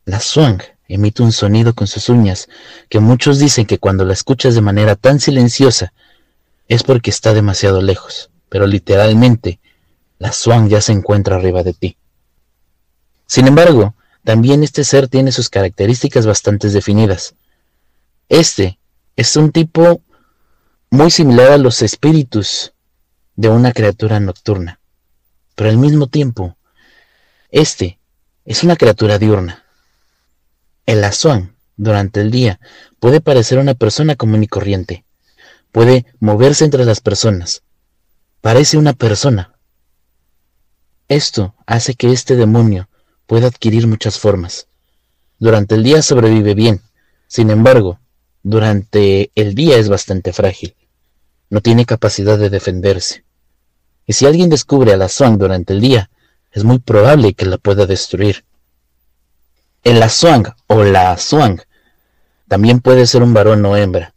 La 0.05 0.19
Swang 0.19 0.61
emite 0.93 1.23
un 1.23 1.31
sonido 1.31 1.73
con 1.73 1.87
sus 1.87 2.07
uñas 2.07 2.47
que 2.87 2.99
muchos 2.99 3.39
dicen 3.39 3.65
que 3.65 3.79
cuando 3.79 4.05
la 4.05 4.13
escuchas 4.13 4.53
de 4.53 4.61
manera 4.61 4.95
tan 4.95 5.19
silenciosa 5.19 5.91
es 6.67 6.83
porque 6.83 7.09
está 7.09 7.33
demasiado 7.33 7.81
lejos, 7.81 8.29
pero 8.47 8.67
literalmente 8.67 9.59
la 10.19 10.31
Swang 10.31 10.69
ya 10.69 10.81
se 10.81 10.91
encuentra 10.91 11.35
arriba 11.37 11.63
de 11.63 11.73
ti. 11.73 11.97
Sin 13.25 13.47
embargo, 13.47 13.95
también 14.23 14.63
este 14.63 14.83
ser 14.83 15.07
tiene 15.07 15.31
sus 15.31 15.49
características 15.49 16.27
bastante 16.27 16.69
definidas. 16.69 17.33
Este 18.29 18.77
es 19.15 19.35
un 19.35 19.51
tipo 19.51 20.01
muy 20.91 21.09
similar 21.09 21.53
a 21.53 21.57
los 21.57 21.81
espíritus 21.81 22.73
de 23.35 23.49
una 23.49 23.71
criatura 23.71 24.19
nocturna, 24.19 24.79
pero 25.55 25.71
al 25.71 25.77
mismo 25.77 26.05
tiempo, 26.05 26.55
este 27.49 27.97
es 28.45 28.63
una 28.63 28.75
criatura 28.75 29.17
diurna. 29.17 29.62
El 30.85 31.03
azuán, 31.03 31.55
durante 31.77 32.21
el 32.21 32.31
día, 32.31 32.59
puede 32.99 33.21
parecer 33.21 33.59
una 33.59 33.73
persona 33.73 34.15
común 34.15 34.43
y 34.43 34.47
corriente, 34.47 35.05
puede 35.71 36.05
moverse 36.19 36.65
entre 36.65 36.85
las 36.85 37.01
personas, 37.01 37.63
parece 38.41 38.77
una 38.77 38.93
persona. 38.93 39.55
Esto 41.07 41.55
hace 41.65 41.95
que 41.95 42.11
este 42.11 42.35
demonio 42.35 42.89
pueda 43.27 43.47
adquirir 43.47 43.87
muchas 43.87 44.19
formas. 44.19 44.67
Durante 45.39 45.75
el 45.75 45.83
día 45.83 46.01
sobrevive 46.01 46.53
bien, 46.53 46.81
sin 47.27 47.49
embargo, 47.49 47.99
durante 48.43 49.31
el 49.35 49.55
día 49.55 49.77
es 49.77 49.89
bastante 49.89 50.33
frágil 50.33 50.75
no 51.53 51.61
tiene 51.61 51.85
capacidad 51.85 52.39
de 52.39 52.49
defenderse. 52.49 53.25
Y 54.07 54.13
si 54.13 54.25
alguien 54.25 54.49
descubre 54.49 54.91
a 54.91 54.97
la 54.97 55.07
durante 55.37 55.73
el 55.73 55.81
día, 55.81 56.09
es 56.51 56.63
muy 56.63 56.79
probable 56.79 57.35
que 57.35 57.45
la 57.45 57.59
pueda 57.59 57.85
destruir. 57.85 58.43
El 59.83 60.01
Aswang 60.01 60.45
o 60.67 60.85
la 60.85 61.17
Swang 61.17 61.59
también 62.47 62.79
puede 62.79 63.05
ser 63.05 63.21
un 63.21 63.33
varón 63.33 63.65
o 63.65 63.75
hembra. 63.75 64.15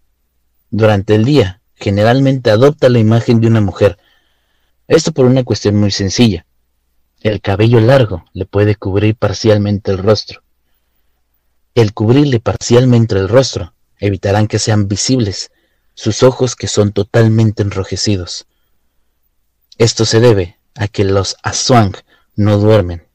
Durante 0.70 1.16
el 1.16 1.24
día, 1.24 1.60
generalmente 1.74 2.50
adopta 2.50 2.88
la 2.88 3.00
imagen 3.00 3.40
de 3.40 3.48
una 3.48 3.60
mujer. 3.60 3.98
Esto 4.86 5.10
por 5.10 5.24
una 5.24 5.42
cuestión 5.42 5.74
muy 5.74 5.90
sencilla. 5.90 6.46
El 7.20 7.40
cabello 7.40 7.80
largo 7.80 8.24
le 8.32 8.46
puede 8.46 8.76
cubrir 8.76 9.16
parcialmente 9.16 9.90
el 9.90 9.98
rostro. 9.98 10.44
El 11.74 11.94
cubrirle 11.94 12.38
parcialmente 12.38 13.16
el 13.16 13.28
rostro 13.28 13.74
evitarán 13.98 14.46
que 14.46 14.60
sean 14.60 14.86
visibles 14.86 15.50
sus 15.94 16.22
ojos 16.22 16.54
que 16.54 16.68
son 16.68 16.92
totalmente 16.92 17.64
enrojecidos. 17.64 18.46
Esto 19.78 20.04
se 20.04 20.20
debe 20.20 20.58
a 20.76 20.86
que 20.86 21.02
los 21.02 21.34
Aswang 21.42 21.96
no 22.36 22.58
duermen. 22.58 23.05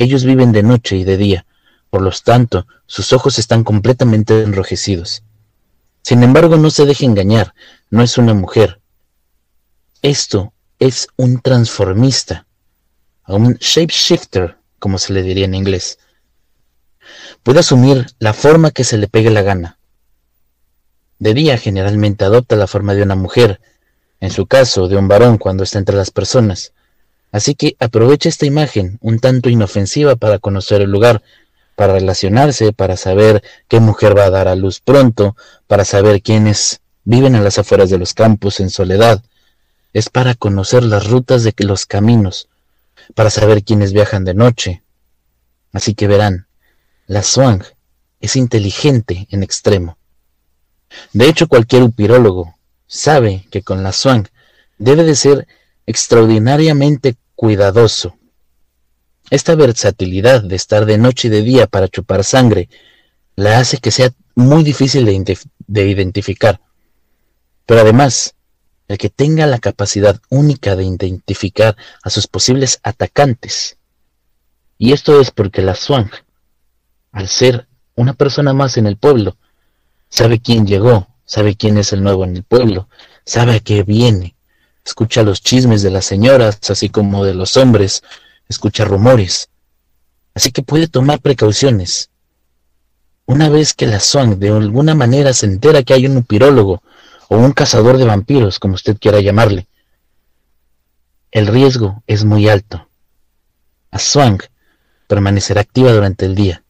Ellos 0.00 0.24
viven 0.24 0.50
de 0.50 0.62
noche 0.62 0.96
y 0.96 1.04
de 1.04 1.18
día, 1.18 1.44
por 1.90 2.00
lo 2.00 2.10
tanto, 2.24 2.66
sus 2.86 3.12
ojos 3.12 3.38
están 3.38 3.64
completamente 3.64 4.42
enrojecidos. 4.42 5.22
Sin 6.00 6.22
embargo, 6.22 6.56
no 6.56 6.70
se 6.70 6.86
deje 6.86 7.04
engañar, 7.04 7.52
no 7.90 8.02
es 8.02 8.16
una 8.16 8.32
mujer. 8.32 8.80
Esto 10.00 10.54
es 10.78 11.08
un 11.16 11.42
transformista, 11.42 12.46
un 13.26 13.56
shapeshifter, 13.60 14.56
como 14.78 14.96
se 14.96 15.12
le 15.12 15.22
diría 15.22 15.44
en 15.44 15.54
inglés. 15.54 15.98
Puede 17.42 17.60
asumir 17.60 18.06
la 18.20 18.32
forma 18.32 18.70
que 18.70 18.84
se 18.84 18.96
le 18.96 19.06
pegue 19.06 19.28
la 19.28 19.42
gana. 19.42 19.78
De 21.18 21.34
día 21.34 21.58
generalmente 21.58 22.24
adopta 22.24 22.56
la 22.56 22.66
forma 22.66 22.94
de 22.94 23.02
una 23.02 23.16
mujer, 23.16 23.60
en 24.18 24.30
su 24.30 24.46
caso 24.46 24.88
de 24.88 24.96
un 24.96 25.08
varón 25.08 25.36
cuando 25.36 25.62
está 25.62 25.78
entre 25.78 25.96
las 25.96 26.10
personas. 26.10 26.72
Así 27.32 27.54
que 27.54 27.76
aprovecha 27.78 28.28
esta 28.28 28.46
imagen, 28.46 28.98
un 29.00 29.18
tanto 29.18 29.48
inofensiva, 29.48 30.16
para 30.16 30.38
conocer 30.38 30.80
el 30.80 30.90
lugar, 30.90 31.22
para 31.76 31.94
relacionarse, 31.94 32.72
para 32.72 32.96
saber 32.96 33.42
qué 33.68 33.80
mujer 33.80 34.16
va 34.16 34.24
a 34.24 34.30
dar 34.30 34.48
a 34.48 34.56
luz 34.56 34.80
pronto, 34.80 35.36
para 35.66 35.84
saber 35.84 36.22
quiénes 36.22 36.80
viven 37.04 37.34
a 37.34 37.40
las 37.40 37.58
afueras 37.58 37.90
de 37.90 37.98
los 37.98 38.14
campos 38.14 38.60
en 38.60 38.70
soledad. 38.70 39.22
Es 39.92 40.08
para 40.08 40.34
conocer 40.34 40.82
las 40.82 41.08
rutas 41.08 41.42
de 41.44 41.54
los 41.58 41.86
caminos, 41.86 42.48
para 43.14 43.30
saber 43.30 43.64
quiénes 43.64 43.92
viajan 43.92 44.24
de 44.24 44.34
noche. 44.34 44.82
Así 45.72 45.94
que 45.94 46.08
verán, 46.08 46.46
la 47.06 47.22
Swang 47.22 47.62
es 48.20 48.36
inteligente 48.36 49.26
en 49.30 49.42
extremo. 49.42 49.96
De 51.12 51.28
hecho, 51.28 51.48
cualquier 51.48 51.82
upirólogo 51.82 52.56
sabe 52.86 53.46
que 53.50 53.62
con 53.62 53.82
la 53.82 53.92
swang 53.92 54.26
debe 54.78 55.04
de 55.04 55.14
ser 55.14 55.46
extraordinariamente 55.90 57.16
cuidadoso. 57.34 58.16
Esta 59.28 59.56
versatilidad 59.56 60.42
de 60.42 60.54
estar 60.54 60.86
de 60.86 60.98
noche 60.98 61.28
y 61.28 61.30
de 61.32 61.42
día 61.42 61.66
para 61.66 61.88
chupar 61.88 62.22
sangre 62.22 62.68
la 63.34 63.58
hace 63.58 63.78
que 63.78 63.90
sea 63.90 64.10
muy 64.36 64.62
difícil 64.62 65.04
de, 65.04 65.38
de 65.66 65.88
identificar. 65.88 66.60
Pero 67.66 67.80
además, 67.80 68.34
el 68.86 68.98
que 68.98 69.10
tenga 69.10 69.46
la 69.46 69.58
capacidad 69.58 70.20
única 70.30 70.76
de 70.76 70.84
identificar 70.84 71.76
a 72.02 72.10
sus 72.10 72.28
posibles 72.28 72.78
atacantes. 72.82 73.76
Y 74.78 74.92
esto 74.92 75.20
es 75.20 75.30
porque 75.32 75.62
la 75.62 75.74
Swang, 75.74 76.10
al 77.12 77.28
ser 77.28 77.66
una 77.96 78.14
persona 78.14 78.52
más 78.52 78.76
en 78.76 78.86
el 78.86 78.96
pueblo, 78.96 79.36
sabe 80.08 80.40
quién 80.40 80.66
llegó, 80.66 81.08
sabe 81.24 81.56
quién 81.56 81.78
es 81.78 81.92
el 81.92 82.02
nuevo 82.02 82.24
en 82.24 82.36
el 82.36 82.44
pueblo, 82.44 82.88
sabe 83.24 83.56
a 83.56 83.60
qué 83.60 83.82
viene, 83.82 84.36
escucha 84.84 85.22
los 85.22 85.42
chismes 85.42 85.82
de 85.82 85.90
las 85.90 86.04
señoras, 86.04 86.58
así 86.70 86.88
como 86.88 87.24
de 87.24 87.34
los 87.34 87.56
hombres, 87.56 88.02
escucha 88.48 88.84
rumores. 88.84 89.48
Así 90.34 90.52
que 90.52 90.62
puede 90.62 90.88
tomar 90.88 91.20
precauciones. 91.20 92.10
Una 93.26 93.48
vez 93.48 93.74
que 93.74 93.86
la 93.86 94.00
Song 94.00 94.36
de 94.36 94.50
alguna 94.50 94.94
manera 94.94 95.32
se 95.32 95.46
entera 95.46 95.82
que 95.82 95.94
hay 95.94 96.06
un 96.06 96.22
pirólogo 96.22 96.82
o 97.28 97.36
un 97.36 97.52
cazador 97.52 97.98
de 97.98 98.04
vampiros, 98.04 98.58
como 98.58 98.74
usted 98.74 98.96
quiera 98.98 99.20
llamarle, 99.20 99.68
el 101.30 101.46
riesgo 101.46 102.02
es 102.06 102.24
muy 102.24 102.48
alto. 102.48 102.88
A 103.92 103.98
Swang 103.98 104.40
permanecerá 105.06 105.60
activa 105.60 105.92
durante 105.92 106.26
el 106.26 106.34
día 106.34 106.64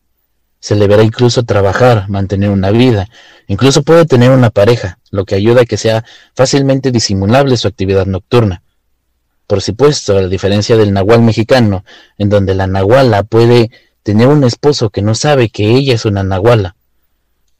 Se 0.60 0.76
le 0.76 0.86
verá 0.86 1.02
incluso 1.02 1.42
trabajar, 1.42 2.08
mantener 2.08 2.50
una 2.50 2.70
vida, 2.70 3.08
incluso 3.46 3.82
puede 3.82 4.04
tener 4.04 4.30
una 4.30 4.50
pareja, 4.50 4.98
lo 5.10 5.24
que 5.24 5.34
ayuda 5.34 5.62
a 5.62 5.64
que 5.64 5.76
sea 5.76 6.04
fácilmente 6.34 6.92
disimulable 6.92 7.56
su 7.56 7.66
actividad 7.66 8.06
nocturna. 8.06 8.62
Por 9.46 9.62
supuesto, 9.62 10.16
a 10.16 10.22
la 10.22 10.28
diferencia 10.28 10.76
del 10.76 10.92
nahual 10.92 11.22
mexicano, 11.22 11.84
en 12.18 12.28
donde 12.28 12.54
la 12.54 12.66
nahuala 12.66 13.24
puede 13.24 13.70
tener 14.02 14.28
un 14.28 14.44
esposo 14.44 14.90
que 14.90 15.02
no 15.02 15.14
sabe 15.14 15.48
que 15.48 15.70
ella 15.70 15.94
es 15.94 16.04
una 16.04 16.22
nahuala. 16.22 16.76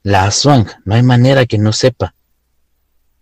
La 0.02 0.25
Aswang 0.25 0.66
no 0.85 0.95
hay 0.95 1.02
manera 1.02 1.47
que 1.47 1.59
no 1.59 1.73
sepa. 1.73 2.14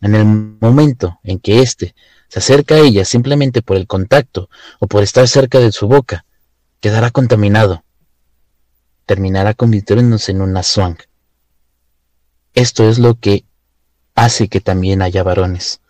En 0.01 0.15
el 0.15 0.25
momento 0.25 1.19
en 1.25 1.41
que 1.41 1.63
éste 1.63 1.95
se 2.29 2.41
acerca 2.41 2.75
a 2.75 2.79
ella 2.79 3.05
simplemente 3.05 3.63
por 3.63 3.77
el 3.77 3.87
contacto 3.87 4.51
o 4.79 4.87
por 4.87 5.03
estar 5.03 5.27
cerca 5.27 5.61
de 5.61 5.73
su 5.73 5.89
boca, 5.89 6.25
quedará 6.81 7.11
contaminado. 7.11 7.85
Terminará 9.09 9.55
convirtiéndose 9.55 10.31
en 10.31 10.43
una 10.43 10.61
Aswang. 10.61 10.99
Esto 12.55 12.89
es 12.89 13.01
lo 13.01 13.19
que 13.19 13.45
hace 14.15 14.47
que 14.49 14.61
también 14.61 15.03
haya 15.03 15.25
varones. 15.25 15.81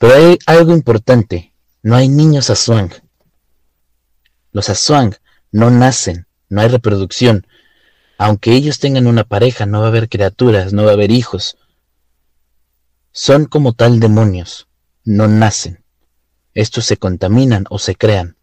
Pero 0.00 0.14
hay 0.14 0.38
algo 0.46 0.72
importante 0.72 1.52
no 1.84 1.96
hay 1.96 2.08
niños 2.08 2.48
Aswang. 2.48 2.90
Los 4.52 4.70
Aswang 4.70 5.16
no 5.52 5.70
nacen, 5.70 6.26
no 6.48 6.62
hay 6.62 6.68
reproducción. 6.68 7.46
Aunque 8.16 8.54
ellos 8.54 8.78
tengan 8.78 9.06
una 9.06 9.24
pareja, 9.24 9.66
no 9.66 9.80
va 9.80 9.84
a 9.84 9.88
haber 9.88 10.08
criaturas, 10.08 10.72
no 10.72 10.84
va 10.84 10.92
a 10.92 10.94
haber 10.94 11.10
hijos. 11.10 11.58
Son 13.12 13.44
como 13.44 13.74
tal 13.74 14.00
demonios, 14.00 14.66
no 15.04 15.28
nacen. 15.28 15.84
Estos 16.54 16.86
se 16.86 16.96
contaminan 16.96 17.66
o 17.68 17.78
se 17.78 17.96
crean. 17.96 18.38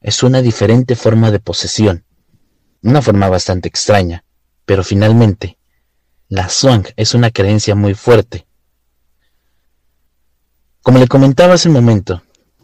Es 0.00 0.22
una 0.22 0.40
diferente 0.40 0.94
forma 0.94 1.32
de 1.32 1.40
posesión, 1.40 2.04
una 2.82 3.00
forma 3.02 3.28
bastante 3.28 3.68
extraña, 3.68 4.24
pero 4.64 4.82
finalmente, 4.82 5.58
la 6.28 6.48
Swang 6.48 6.86
es 6.96 7.14
una 7.14 7.30
creencia 7.30 7.74
muy 7.74 7.94
fuerte. 7.94 8.46
Como 10.82 10.98
le 10.98 11.06
comentaba 11.06 11.54
hace 11.54 11.68
un 11.68 11.74
momento, 11.74 12.22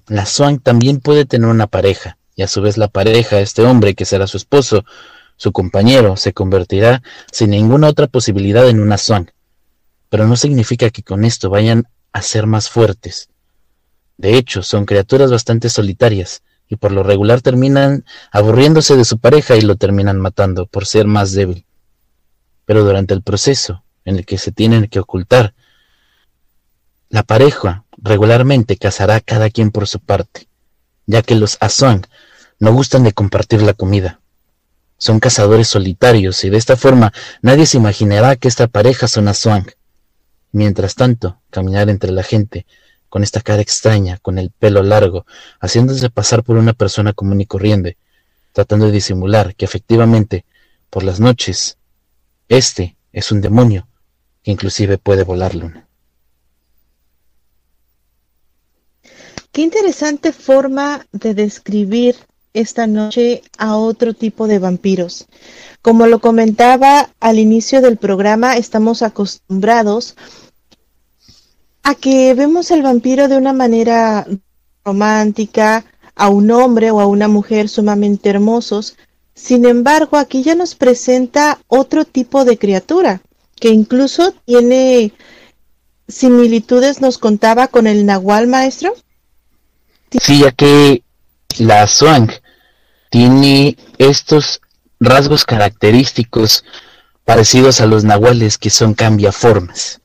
la 0.09 0.27
Swan 0.27 0.59
también 0.59 1.01
puede 1.01 1.25
tener 1.25 1.49
una 1.49 1.67
pareja, 1.67 2.19
y 2.35 2.43
a 2.43 2.49
su 2.49 2.61
vez 2.63 2.77
la 2.79 2.89
pareja, 2.89 3.41
este 3.41 3.63
hombre 3.63 3.95
que 3.95 4.05
será 4.05 4.27
su 4.27 4.37
esposo, 4.37 4.85
su 5.37 5.53
compañero, 5.53 6.17
se 6.17 6.33
convertirá 6.33 7.03
sin 7.31 7.51
ninguna 7.51 7.89
otra 7.89 8.09
posibilidad 8.09 8.69
en 8.69 8.81
una 8.81 8.99
Swan. 8.99 9.31
Pero 10.09 10.27
no 10.27 10.37
significa 10.37 10.91
que 10.91 11.03
con 11.03 11.25
esto 11.25 11.51
vayan 11.51 11.85
a 12.13 12.23
ser 12.23 12.47
más 12.47 12.71
fuertes. 12.71 13.29
De 14.17 14.37
hecho, 14.37 14.63
son 14.63 14.85
criaturas 14.85 15.31
bastante 15.31 15.69
solitarias, 15.69 16.43
y 16.69 16.77
por 16.77 16.93
lo 16.93 17.03
regular 17.03 17.41
terminan 17.41 18.05
aburriéndose 18.31 18.97
de 18.97 19.05
su 19.05 19.19
pareja 19.19 19.57
y 19.57 19.63
lo 19.63 19.77
terminan 19.77 20.21
matando 20.21 20.67
por 20.67 20.87
ser 20.87 21.07
más 21.07 21.33
débil. 21.33 21.65
Pero 22.65 22.85
durante 22.85 23.15
el 23.15 23.23
proceso 23.23 23.83
en 24.05 24.17
el 24.17 24.27
que 24.27 24.39
se 24.39 24.53
tienen 24.53 24.89
que 24.89 25.01
ocultar, 25.01 25.55
la 27.09 27.23
pareja 27.23 27.85
regularmente 27.97 28.77
cazará 28.77 29.21
cada 29.21 29.49
quien 29.49 29.71
por 29.71 29.89
su 29.89 29.99
parte, 30.01 30.49
ya 31.07 31.23
que 31.23 31.35
los 31.35 31.57
Aswang 31.61 32.07
no 32.59 32.73
gustan 32.73 33.05
de 33.05 33.13
compartir 33.13 33.63
la 33.63 33.73
comida. 33.73 34.21
Son 34.99 35.21
cazadores 35.21 35.69
solitarios 35.69 36.45
y 36.45 36.51
de 36.51 36.59
esta 36.59 36.77
forma 36.77 37.13
nadie 37.41 37.67
se 37.67 37.79
imaginará 37.79 38.37
que 38.37 38.49
esta 38.49 38.67
pareja 38.67 39.09
son 39.09 39.29
Aswang. 39.29 39.67
Mientras 40.53 40.95
tanto, 40.95 41.41
caminar 41.51 41.89
entre 41.89 42.11
la 42.11 42.23
gente, 42.23 42.67
con 43.09 43.23
esta 43.23 43.41
cara 43.41 43.63
extraña, 43.63 44.19
con 44.19 44.39
el 44.39 44.51
pelo 44.51 44.83
largo, 44.83 45.27
haciéndose 45.61 46.11
pasar 46.11 46.43
por 46.43 46.57
una 46.57 46.73
persona 46.73 47.13
común 47.13 47.41
y 47.41 47.47
corriente, 47.47 47.97
tratando 48.53 48.87
de 48.87 48.93
disimular 48.93 49.55
que 49.55 49.65
efectivamente, 49.65 50.45
por 50.91 51.03
las 51.03 51.21
noches, 51.21 51.79
este 52.49 52.97
es 53.13 53.33
un 53.33 53.41
demonio 53.41 53.89
que 54.43 54.51
inclusive 54.51 54.99
puede 54.99 55.25
volar 55.25 55.55
luna. 55.55 55.87
Qué 59.53 59.63
interesante 59.63 60.33
forma 60.33 61.07
de 61.13 61.35
describir 61.35 62.17
esta 62.53 62.87
noche 62.87 63.43
a 63.57 63.77
otro 63.77 64.15
tipo 64.15 64.47
de 64.47 64.59
vampiros. 64.59 65.27
Como 65.83 66.07
lo 66.07 66.21
comentaba 66.21 67.11
al 67.21 67.39
inicio 67.39 67.81
del 67.81 67.97
programa, 67.97 68.57
estamos 68.57 69.03
acostumbrados 69.03 70.17
que 72.01 72.35
vemos 72.35 72.71
al 72.71 72.83
vampiro 72.83 73.29
de 73.29 73.37
una 73.37 73.53
manera 73.53 74.27
romántica, 74.85 75.85
a 76.15 76.29
un 76.29 76.51
hombre 76.51 76.91
o 76.91 77.01
a 77.01 77.07
una 77.07 77.29
mujer 77.29 77.69
sumamente 77.69 78.31
hermosos. 78.31 78.97
Sin 79.35 79.67
embargo, 79.67 80.17
aquí 80.17 80.43
ya 80.43 80.55
nos 80.55 80.75
presenta 80.75 81.59
otro 81.69 82.05
tipo 82.05 82.45
de 82.45 82.59
criatura, 82.59 83.21
que 83.57 83.71
incluso 83.71 84.33
tiene 84.45 85.13
similitudes, 86.09 87.01
nos 87.01 87.19
contaba 87.19 87.69
con 87.69 87.87
el 87.87 88.07
nahual 88.07 88.49
maestro. 88.49 88.95
Sí, 90.21 90.41
ya 90.41 90.53
que 90.53 91.03
la 91.59 91.87
Swang 91.87 92.31
tiene 93.11 93.77
estos 93.99 94.61
rasgos 94.99 95.45
característicos 95.45 96.65
parecidos 97.25 97.81
a 97.81 97.87
los 97.87 98.05
nahuales 98.05 98.59
que 98.59 98.71
son 98.71 98.95
cambiaformas. 98.95 100.01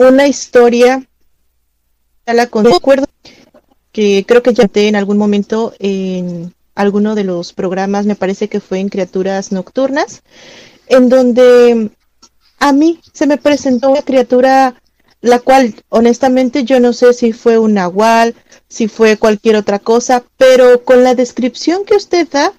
Una 0.00 0.26
historia, 0.26 1.06
la 2.24 2.48
recuerdo 2.50 3.06
que 3.92 4.24
creo 4.26 4.42
que 4.42 4.54
ya 4.54 4.66
te 4.66 4.88
en 4.88 4.96
algún 4.96 5.18
momento 5.18 5.74
en 5.78 6.54
alguno 6.74 7.14
de 7.14 7.24
los 7.24 7.52
programas, 7.52 8.06
me 8.06 8.14
parece 8.14 8.48
que 8.48 8.60
fue 8.60 8.78
en 8.78 8.88
Criaturas 8.88 9.52
Nocturnas, 9.52 10.22
en 10.86 11.10
donde 11.10 11.90
a 12.58 12.72
mí 12.72 12.98
se 13.12 13.26
me 13.26 13.36
presentó 13.36 13.90
una 13.90 14.00
criatura 14.00 14.80
la 15.20 15.38
cual 15.38 15.74
honestamente 15.90 16.64
yo 16.64 16.80
no 16.80 16.94
sé 16.94 17.12
si 17.12 17.34
fue 17.34 17.58
un 17.58 17.74
nahual, 17.74 18.34
si 18.68 18.88
fue 18.88 19.18
cualquier 19.18 19.56
otra 19.56 19.80
cosa, 19.80 20.24
pero 20.38 20.82
con 20.82 21.04
la 21.04 21.14
descripción 21.14 21.84
que 21.84 21.96
usted 21.96 22.26
da, 22.26 22.54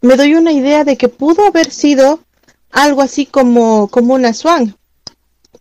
me 0.00 0.16
doy 0.16 0.34
una 0.34 0.50
idea 0.50 0.82
de 0.82 0.96
que 0.96 1.08
pudo 1.08 1.46
haber 1.46 1.70
sido 1.70 2.18
algo 2.72 3.02
así 3.02 3.24
como, 3.24 3.86
como 3.86 4.14
una 4.14 4.34
swan, 4.34 4.74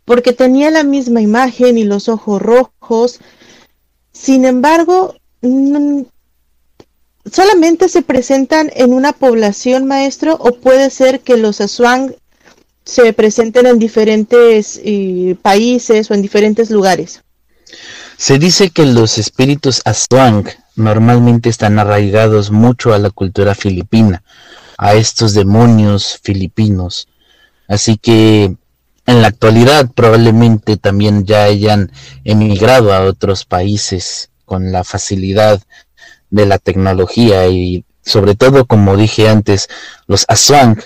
porque 0.09 0.33
tenía 0.33 0.71
la 0.71 0.83
misma 0.83 1.21
imagen 1.21 1.77
y 1.77 1.83
los 1.83 2.09
ojos 2.09 2.41
rojos. 2.41 3.19
Sin 4.11 4.43
embargo, 4.43 5.13
solamente 7.31 7.87
se 7.89 8.01
presentan 8.01 8.71
en 8.73 8.93
una 8.93 9.13
población, 9.13 9.85
maestro, 9.85 10.33
o 10.33 10.55
puede 10.55 10.89
ser 10.89 11.19
que 11.19 11.37
los 11.37 11.61
aswang 11.61 12.15
se 12.85 13.13
presenten 13.13 13.67
en 13.67 13.77
diferentes 13.77 14.81
eh, 14.83 15.35
países 15.43 16.09
o 16.09 16.15
en 16.15 16.23
diferentes 16.23 16.71
lugares? 16.71 17.21
Se 18.17 18.39
dice 18.39 18.71
que 18.71 18.87
los 18.87 19.19
espíritus 19.19 19.83
aswang 19.85 20.45
normalmente 20.75 21.49
están 21.49 21.77
arraigados 21.77 22.49
mucho 22.49 22.95
a 22.95 22.97
la 22.97 23.11
cultura 23.11 23.53
filipina, 23.53 24.23
a 24.75 24.95
estos 24.95 25.35
demonios 25.35 26.19
filipinos. 26.23 27.07
Así 27.67 27.99
que 27.99 28.55
en 29.09 29.23
la 29.23 29.29
actualidad 29.29 29.89
probablemente 29.89 30.77
también 30.77 31.25
ya 31.25 31.43
hayan 31.45 31.91
emigrado 32.23 32.93
a 32.93 33.01
otros 33.01 33.43
países 33.43 34.29
con 34.45 34.71
la 34.71 34.83
facilidad 34.83 35.63
de 36.29 36.45
la 36.45 36.59
tecnología 36.59 37.47
y 37.47 37.85
sobre 38.03 38.35
todo, 38.35 38.65
como 38.65 38.95
dije 38.95 39.27
antes, 39.27 39.67
los 40.05 40.25
Aswang 40.27 40.83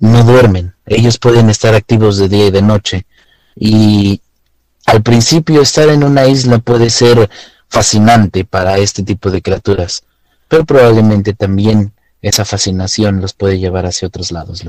no 0.00 0.22
duermen. 0.22 0.74
Ellos 0.84 1.18
pueden 1.18 1.48
estar 1.48 1.74
activos 1.74 2.18
de 2.18 2.28
día 2.28 2.46
y 2.46 2.50
de 2.50 2.60
noche. 2.60 3.06
Y 3.56 4.20
al 4.84 5.02
principio 5.02 5.62
estar 5.62 5.88
en 5.88 6.04
una 6.04 6.26
isla 6.26 6.58
puede 6.58 6.90
ser 6.90 7.30
fascinante 7.68 8.44
para 8.44 8.76
este 8.76 9.02
tipo 9.02 9.30
de 9.30 9.40
criaturas, 9.40 10.04
pero 10.46 10.66
probablemente 10.66 11.32
también 11.32 11.94
esa 12.20 12.44
fascinación 12.44 13.22
los 13.22 13.32
puede 13.32 13.58
llevar 13.58 13.86
hacia 13.86 14.08
otros 14.08 14.30
lados. 14.30 14.62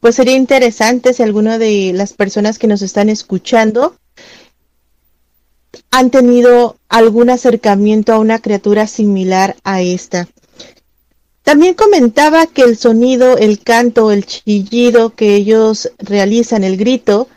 Pues 0.00 0.14
sería 0.16 0.34
interesante 0.34 1.12
si 1.12 1.22
alguna 1.22 1.58
de 1.58 1.92
las 1.94 2.14
personas 2.14 2.58
que 2.58 2.66
nos 2.66 2.80
están 2.80 3.10
escuchando 3.10 3.96
han 5.90 6.10
tenido 6.10 6.76
algún 6.88 7.28
acercamiento 7.30 8.12
a 8.12 8.18
una 8.18 8.38
criatura 8.38 8.86
similar 8.86 9.56
a 9.62 9.82
esta. 9.82 10.28
También 11.42 11.74
comentaba 11.74 12.46
que 12.46 12.62
el 12.62 12.78
sonido, 12.78 13.36
el 13.36 13.60
canto, 13.60 14.10
el 14.10 14.24
chillido 14.24 15.10
que 15.10 15.34
ellos 15.34 15.90
realizan, 15.98 16.64
el 16.64 16.76
grito, 16.76 17.28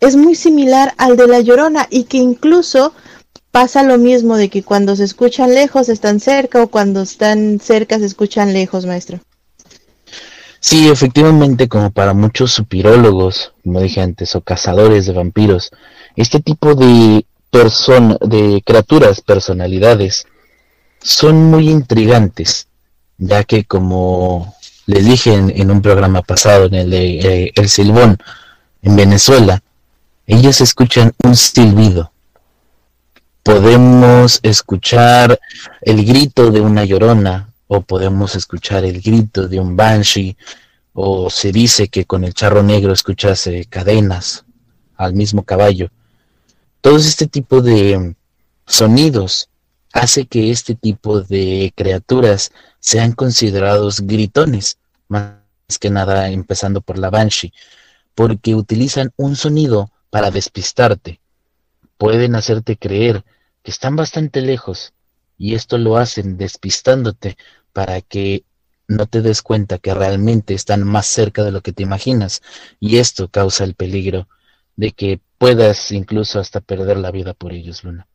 es 0.00 0.16
muy 0.16 0.34
similar 0.34 0.94
al 0.98 1.16
de 1.16 1.26
la 1.28 1.40
llorona 1.40 1.86
y 1.90 2.04
que 2.04 2.16
incluso 2.16 2.92
pasa 3.50 3.82
lo 3.82 3.98
mismo 3.98 4.36
de 4.36 4.48
que 4.48 4.62
cuando 4.62 4.96
se 4.96 5.04
escuchan 5.04 5.54
lejos 5.54 5.88
están 5.88 6.20
cerca 6.20 6.62
o 6.62 6.68
cuando 6.68 7.02
están 7.02 7.60
cerca 7.60 7.98
se 7.98 8.06
escuchan 8.06 8.52
lejos, 8.52 8.86
maestro. 8.86 9.20
Sí, 10.60 10.88
efectivamente, 10.88 11.68
como 11.68 11.90
para 11.90 12.14
muchos 12.14 12.52
supirólogos, 12.52 13.52
como 13.62 13.80
dije 13.80 14.00
antes, 14.00 14.34
o 14.34 14.40
cazadores 14.40 15.06
de 15.06 15.12
vampiros, 15.12 15.70
este 16.16 16.40
tipo 16.40 16.74
de 16.74 17.24
de 18.20 18.62
criaturas, 18.64 19.20
personalidades, 19.20 20.26
son 21.00 21.50
muy 21.50 21.68
intrigantes, 21.70 22.68
ya 23.16 23.42
que 23.44 23.64
como 23.64 24.54
les 24.86 25.04
dije 25.04 25.34
en, 25.34 25.70
un 25.70 25.82
programa 25.82 26.22
pasado, 26.22 26.66
en 26.66 26.74
el 26.74 26.90
de 26.90 27.18
eh, 27.18 27.52
El 27.54 27.68
Silbón, 27.68 28.18
en 28.82 28.96
Venezuela, 28.96 29.62
ellos 30.26 30.60
escuchan 30.60 31.12
un 31.24 31.36
silbido. 31.36 32.12
Podemos 33.42 34.40
escuchar 34.42 35.38
el 35.80 36.04
grito 36.04 36.50
de 36.50 36.60
una 36.60 36.84
llorona, 36.84 37.48
o 37.68 37.82
podemos 37.82 38.34
escuchar 38.34 38.84
el 38.84 39.00
grito 39.00 39.46
de 39.46 39.60
un 39.60 39.76
banshee, 39.76 40.36
o 40.94 41.30
se 41.30 41.52
dice 41.52 41.88
que 41.88 42.06
con 42.06 42.24
el 42.24 42.34
charro 42.34 42.62
negro 42.62 42.92
escuchas 42.92 43.48
cadenas 43.68 44.44
al 44.96 45.14
mismo 45.14 45.44
caballo. 45.44 45.90
Todo 46.80 46.96
este 46.96 47.28
tipo 47.28 47.60
de 47.60 48.16
sonidos 48.66 49.48
hace 49.92 50.26
que 50.26 50.50
este 50.50 50.74
tipo 50.74 51.20
de 51.20 51.72
criaturas 51.76 52.50
sean 52.80 53.12
considerados 53.12 54.00
gritones, 54.00 54.78
más 55.08 55.34
que 55.78 55.90
nada 55.90 56.30
empezando 56.30 56.80
por 56.80 56.98
la 56.98 57.10
banshee, 57.10 57.52
porque 58.14 58.54
utilizan 58.54 59.12
un 59.16 59.36
sonido 59.36 59.90
para 60.10 60.30
despistarte. 60.30 61.20
Pueden 61.96 62.34
hacerte 62.34 62.76
creer 62.76 63.24
que 63.62 63.70
están 63.70 63.96
bastante 63.96 64.40
lejos 64.40 64.92
y 65.36 65.54
esto 65.54 65.78
lo 65.78 65.96
hacen 65.96 66.36
despistándote 66.36 67.36
para 67.78 68.00
que 68.00 68.42
no 68.88 69.06
te 69.06 69.22
des 69.22 69.40
cuenta 69.40 69.78
que 69.78 69.94
realmente 69.94 70.52
están 70.52 70.82
más 70.82 71.06
cerca 71.06 71.44
de 71.44 71.52
lo 71.52 71.60
que 71.60 71.72
te 71.72 71.84
imaginas 71.84 72.42
y 72.80 72.98
esto 72.98 73.28
causa 73.28 73.62
el 73.62 73.74
peligro 73.74 74.26
de 74.74 74.90
que 74.90 75.20
puedas 75.38 75.92
incluso 75.92 76.40
hasta 76.40 76.60
perder 76.60 76.96
la 76.96 77.12
vida 77.12 77.34
por 77.34 77.52
ellos, 77.52 77.84
Luna. 77.84 78.08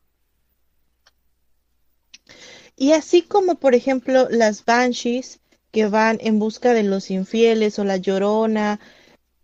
Y 2.75 2.91
así 2.91 3.21
como, 3.21 3.55
por 3.55 3.73
ejemplo, 3.73 4.27
las 4.29 4.65
banshees 4.65 5.39
que 5.71 5.87
van 5.87 6.17
en 6.19 6.39
busca 6.39 6.73
de 6.73 6.83
los 6.83 7.09
infieles 7.09 7.79
o 7.79 7.85
la 7.85 7.95
llorona, 7.95 8.81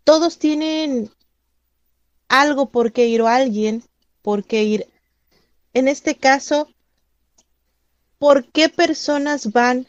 todos 0.04 0.38
tienen 0.38 1.08
algo 2.28 2.68
por 2.68 2.92
qué 2.92 3.06
ir 3.06 3.22
o 3.22 3.26
alguien 3.26 3.84
por 4.20 4.44
qué 4.44 4.64
ir. 4.64 4.86
En 5.72 5.88
este 5.88 6.14
caso, 6.14 6.68
¿por 8.18 8.44
qué 8.52 8.68
personas 8.68 9.50
van 9.52 9.86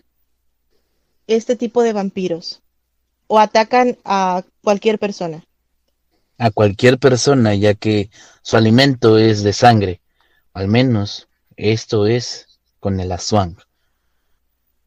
este 1.28 1.56
tipo 1.56 1.84
de 1.84 1.94
vampiros? 1.94 2.62
¿O 3.28 3.40
atacan 3.40 3.98
a 4.04 4.44
cualquier 4.64 5.00
persona? 5.00 5.46
A 6.38 6.52
cualquier 6.52 7.00
persona, 7.00 7.56
ya 7.56 7.74
que 7.76 8.10
su 8.42 8.58
alimento 8.58 9.18
es 9.18 9.44
de 9.44 9.54
sangre. 9.54 10.02
Al 10.54 10.68
menos 10.68 11.30
esto 11.56 12.08
es 12.08 12.60
con 12.80 13.00
el 13.00 13.12
Aswang. 13.12 13.58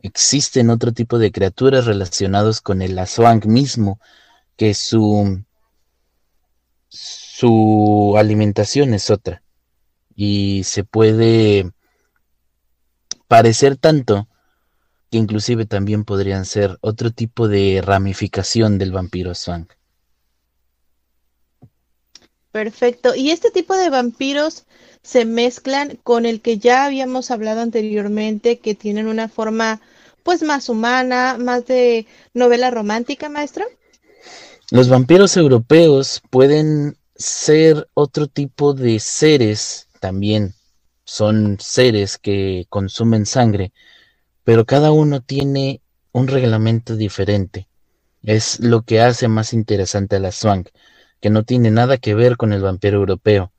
Existen 0.00 0.68
otro 0.68 0.92
tipo 0.92 1.18
de 1.18 1.32
criaturas 1.32 1.86
relacionados 1.86 2.60
con 2.60 2.82
el 2.82 2.98
Aswang 2.98 3.46
mismo, 3.46 3.98
que 4.56 4.74
su, 4.74 5.42
su 6.88 8.14
alimentación 8.18 8.92
es 8.92 9.08
otra. 9.08 9.42
Y 10.14 10.64
se 10.64 10.84
puede 10.84 11.70
parecer 13.28 13.76
tanto 13.76 14.28
que 15.14 15.18
inclusive 15.18 15.64
también 15.64 16.02
podrían 16.02 16.44
ser 16.44 16.76
otro 16.80 17.12
tipo 17.12 17.46
de 17.46 17.80
ramificación 17.80 18.78
del 18.78 18.90
vampiro 18.90 19.30
Aswang. 19.30 19.68
Perfecto. 22.50 23.14
¿Y 23.14 23.30
este 23.30 23.52
tipo 23.52 23.76
de 23.76 23.90
vampiros 23.90 24.64
se 25.04 25.24
mezclan 25.24 26.00
con 26.02 26.26
el 26.26 26.40
que 26.40 26.58
ya 26.58 26.84
habíamos 26.86 27.30
hablado 27.30 27.60
anteriormente, 27.60 28.58
que 28.58 28.74
tienen 28.74 29.06
una 29.06 29.28
forma 29.28 29.80
pues 30.24 30.42
más 30.42 30.68
humana, 30.68 31.36
más 31.38 31.64
de 31.66 32.08
novela 32.32 32.72
romántica, 32.72 33.28
maestro? 33.28 33.66
Los 34.72 34.88
vampiros 34.88 35.36
europeos 35.36 36.22
pueden 36.28 36.96
ser 37.14 37.86
otro 37.94 38.26
tipo 38.26 38.74
de 38.74 38.98
seres 38.98 39.86
también. 40.00 40.54
Son 41.04 41.56
seres 41.60 42.18
que 42.18 42.66
consumen 42.68 43.26
sangre, 43.26 43.72
pero 44.44 44.66
cada 44.66 44.92
uno 44.92 45.20
tiene 45.20 45.80
un 46.12 46.28
reglamento 46.28 46.96
diferente. 46.96 47.68
Es 48.22 48.60
lo 48.60 48.82
que 48.82 49.00
hace 49.00 49.26
más 49.28 49.52
interesante 49.52 50.16
a 50.16 50.20
la 50.20 50.32
Swank, 50.32 50.68
que 51.20 51.30
no 51.30 51.42
tiene 51.42 51.70
nada 51.70 51.96
que 51.96 52.14
ver 52.14 52.36
con 52.36 52.52
el 52.52 52.62
vampiro 52.62 52.98
europeo. 52.98 53.52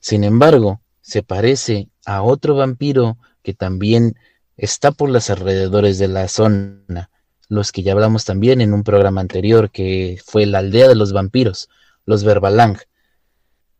Sin 0.00 0.24
embargo, 0.24 0.80
se 1.00 1.22
parece 1.22 1.88
a 2.04 2.22
otro 2.22 2.56
vampiro 2.56 3.16
que 3.42 3.54
también 3.54 4.16
está 4.56 4.92
por 4.92 5.10
los 5.10 5.30
alrededores 5.30 5.98
de 5.98 6.08
la 6.08 6.28
zona, 6.28 7.10
los 7.48 7.72
que 7.72 7.82
ya 7.82 7.92
hablamos 7.92 8.24
también 8.24 8.60
en 8.60 8.74
un 8.74 8.84
programa 8.84 9.20
anterior, 9.20 9.70
que 9.70 10.20
fue 10.24 10.46
la 10.46 10.58
aldea 10.58 10.88
de 10.88 10.94
los 10.94 11.12
vampiros, 11.12 11.68
los 12.04 12.24
Verbalang. 12.24 12.78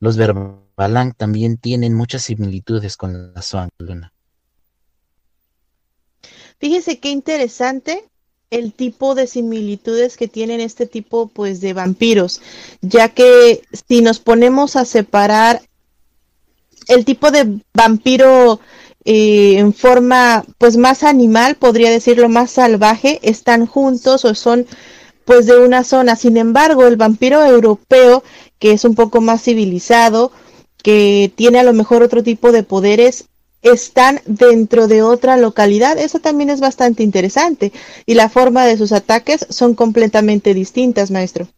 Los 0.00 0.16
Verbalang 0.16 1.14
también 1.14 1.56
tienen 1.56 1.94
muchas 1.94 2.22
similitudes 2.22 2.96
con 2.96 3.34
la 3.34 3.42
Swan 3.42 3.70
Luna. 3.78 4.13
Fíjese 6.58 6.98
qué 6.98 7.10
interesante 7.10 8.04
el 8.50 8.72
tipo 8.72 9.14
de 9.14 9.26
similitudes 9.26 10.16
que 10.16 10.28
tienen 10.28 10.60
este 10.60 10.86
tipo 10.86 11.28
pues 11.28 11.60
de 11.60 11.72
vampiros, 11.72 12.40
ya 12.80 13.08
que 13.08 13.62
si 13.88 14.00
nos 14.00 14.20
ponemos 14.20 14.76
a 14.76 14.84
separar 14.84 15.62
el 16.88 17.04
tipo 17.04 17.30
de 17.30 17.60
vampiro 17.72 18.60
eh, 19.04 19.58
en 19.58 19.74
forma 19.74 20.44
pues 20.58 20.76
más 20.76 21.02
animal, 21.02 21.56
podría 21.56 21.90
decirlo 21.90 22.28
más 22.28 22.52
salvaje, 22.52 23.18
están 23.22 23.66
juntos 23.66 24.24
o 24.24 24.34
son 24.34 24.66
pues 25.24 25.46
de 25.46 25.58
una 25.58 25.84
zona. 25.84 26.16
Sin 26.16 26.36
embargo, 26.36 26.86
el 26.86 26.96
vampiro 26.96 27.44
europeo, 27.44 28.22
que 28.58 28.72
es 28.72 28.84
un 28.84 28.94
poco 28.94 29.20
más 29.20 29.42
civilizado, 29.42 30.32
que 30.82 31.32
tiene 31.34 31.58
a 31.58 31.64
lo 31.64 31.72
mejor 31.72 32.02
otro 32.02 32.22
tipo 32.22 32.52
de 32.52 32.62
poderes, 32.62 33.26
están 33.64 34.20
dentro 34.26 34.86
de 34.86 35.02
otra 35.02 35.36
localidad. 35.36 35.98
Eso 35.98 36.20
también 36.20 36.50
es 36.50 36.60
bastante 36.60 37.02
interesante. 37.02 37.72
Y 38.06 38.14
la 38.14 38.28
forma 38.28 38.64
de 38.64 38.76
sus 38.76 38.92
ataques 38.92 39.46
son 39.50 39.74
completamente 39.74 40.54
distintas, 40.54 41.10
maestro. 41.10 41.48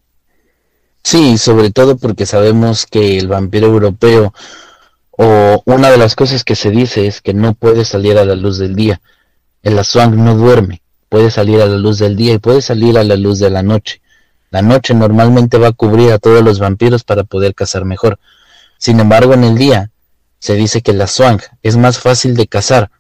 Sí, 1.02 1.36
sobre 1.36 1.70
todo 1.70 1.96
porque 1.96 2.26
sabemos 2.26 2.86
que 2.86 3.18
el 3.18 3.28
vampiro 3.28 3.66
europeo 3.66 4.32
o 5.10 5.62
una 5.64 5.90
de 5.90 5.98
las 5.98 6.14
cosas 6.14 6.44
que 6.44 6.56
se 6.56 6.70
dice 6.70 7.06
es 7.06 7.20
que 7.20 7.34
no 7.34 7.54
puede 7.54 7.84
salir 7.84 8.18
a 8.18 8.24
la 8.24 8.34
luz 8.34 8.58
del 8.58 8.74
día. 8.74 9.00
El 9.62 9.78
Aswang 9.78 10.16
no 10.16 10.36
duerme, 10.36 10.82
puede 11.08 11.30
salir 11.30 11.60
a 11.60 11.66
la 11.66 11.76
luz 11.76 11.98
del 11.98 12.16
día 12.16 12.34
y 12.34 12.38
puede 12.38 12.60
salir 12.62 12.98
a 12.98 13.04
la 13.04 13.16
luz 13.16 13.38
de 13.38 13.50
la 13.50 13.62
noche. 13.62 14.00
La 14.50 14.62
noche 14.62 14.94
normalmente 14.94 15.58
va 15.58 15.68
a 15.68 15.72
cubrir 15.72 16.12
a 16.12 16.18
todos 16.18 16.42
los 16.42 16.58
vampiros 16.58 17.02
para 17.02 17.24
poder 17.24 17.54
cazar 17.54 17.84
mejor. 17.84 18.18
Sin 18.78 19.00
embargo, 19.00 19.34
en 19.34 19.44
el 19.44 19.56
día 19.56 19.90
se 20.46 20.54
dice 20.54 20.80
que 20.80 20.92
la 20.92 21.08
Swang 21.08 21.40
es 21.64 21.76
más 21.76 21.98
fácil 21.98 22.36
de 22.36 22.46
cazar, 22.46 22.92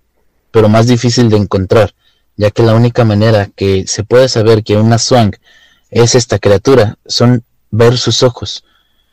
pero 0.50 0.68
más 0.68 0.88
difícil 0.88 1.30
de 1.30 1.36
encontrar, 1.36 1.94
ya 2.36 2.50
que 2.50 2.64
la 2.64 2.74
única 2.74 3.04
manera 3.04 3.48
que 3.54 3.86
se 3.86 4.02
puede 4.02 4.28
saber 4.28 4.64
que 4.64 4.76
una 4.76 4.98
Swang 4.98 5.36
es 5.88 6.16
esta 6.16 6.40
criatura 6.40 6.98
son 7.06 7.44
ver 7.70 7.98
sus 7.98 8.24
ojos. 8.24 8.64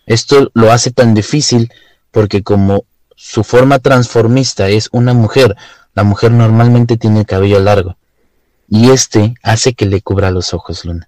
Esto 0.07 0.49
lo 0.55 0.71
hace 0.71 0.89
tan 0.89 1.13
difícil 1.13 1.71
porque 2.09 2.41
como 2.41 2.85
su 3.15 3.43
forma 3.43 3.77
transformista 3.77 4.67
es 4.67 4.89
una 4.91 5.13
mujer, 5.13 5.55
la 5.93 6.03
mujer 6.03 6.31
normalmente 6.31 6.97
tiene 6.97 7.19
el 7.19 7.25
cabello 7.27 7.59
largo. 7.59 7.97
Y 8.67 8.89
este 8.89 9.35
hace 9.43 9.75
que 9.75 9.85
le 9.85 10.01
cubra 10.01 10.31
los 10.31 10.55
ojos, 10.55 10.85
Luna. 10.85 11.07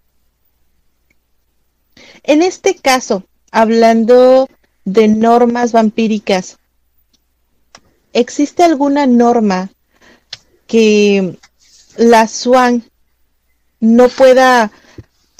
En 2.21 2.43
este 2.43 2.75
caso, 2.75 3.23
hablando 3.49 4.47
de 4.83 5.07
normas 5.07 5.71
vampíricas, 5.71 6.59
¿existe 8.15 8.63
alguna 8.63 9.05
norma 9.05 9.69
que 10.67 11.37
la 11.97 12.27
Swan 12.27 12.83
no 13.79 14.09
pueda 14.09 14.71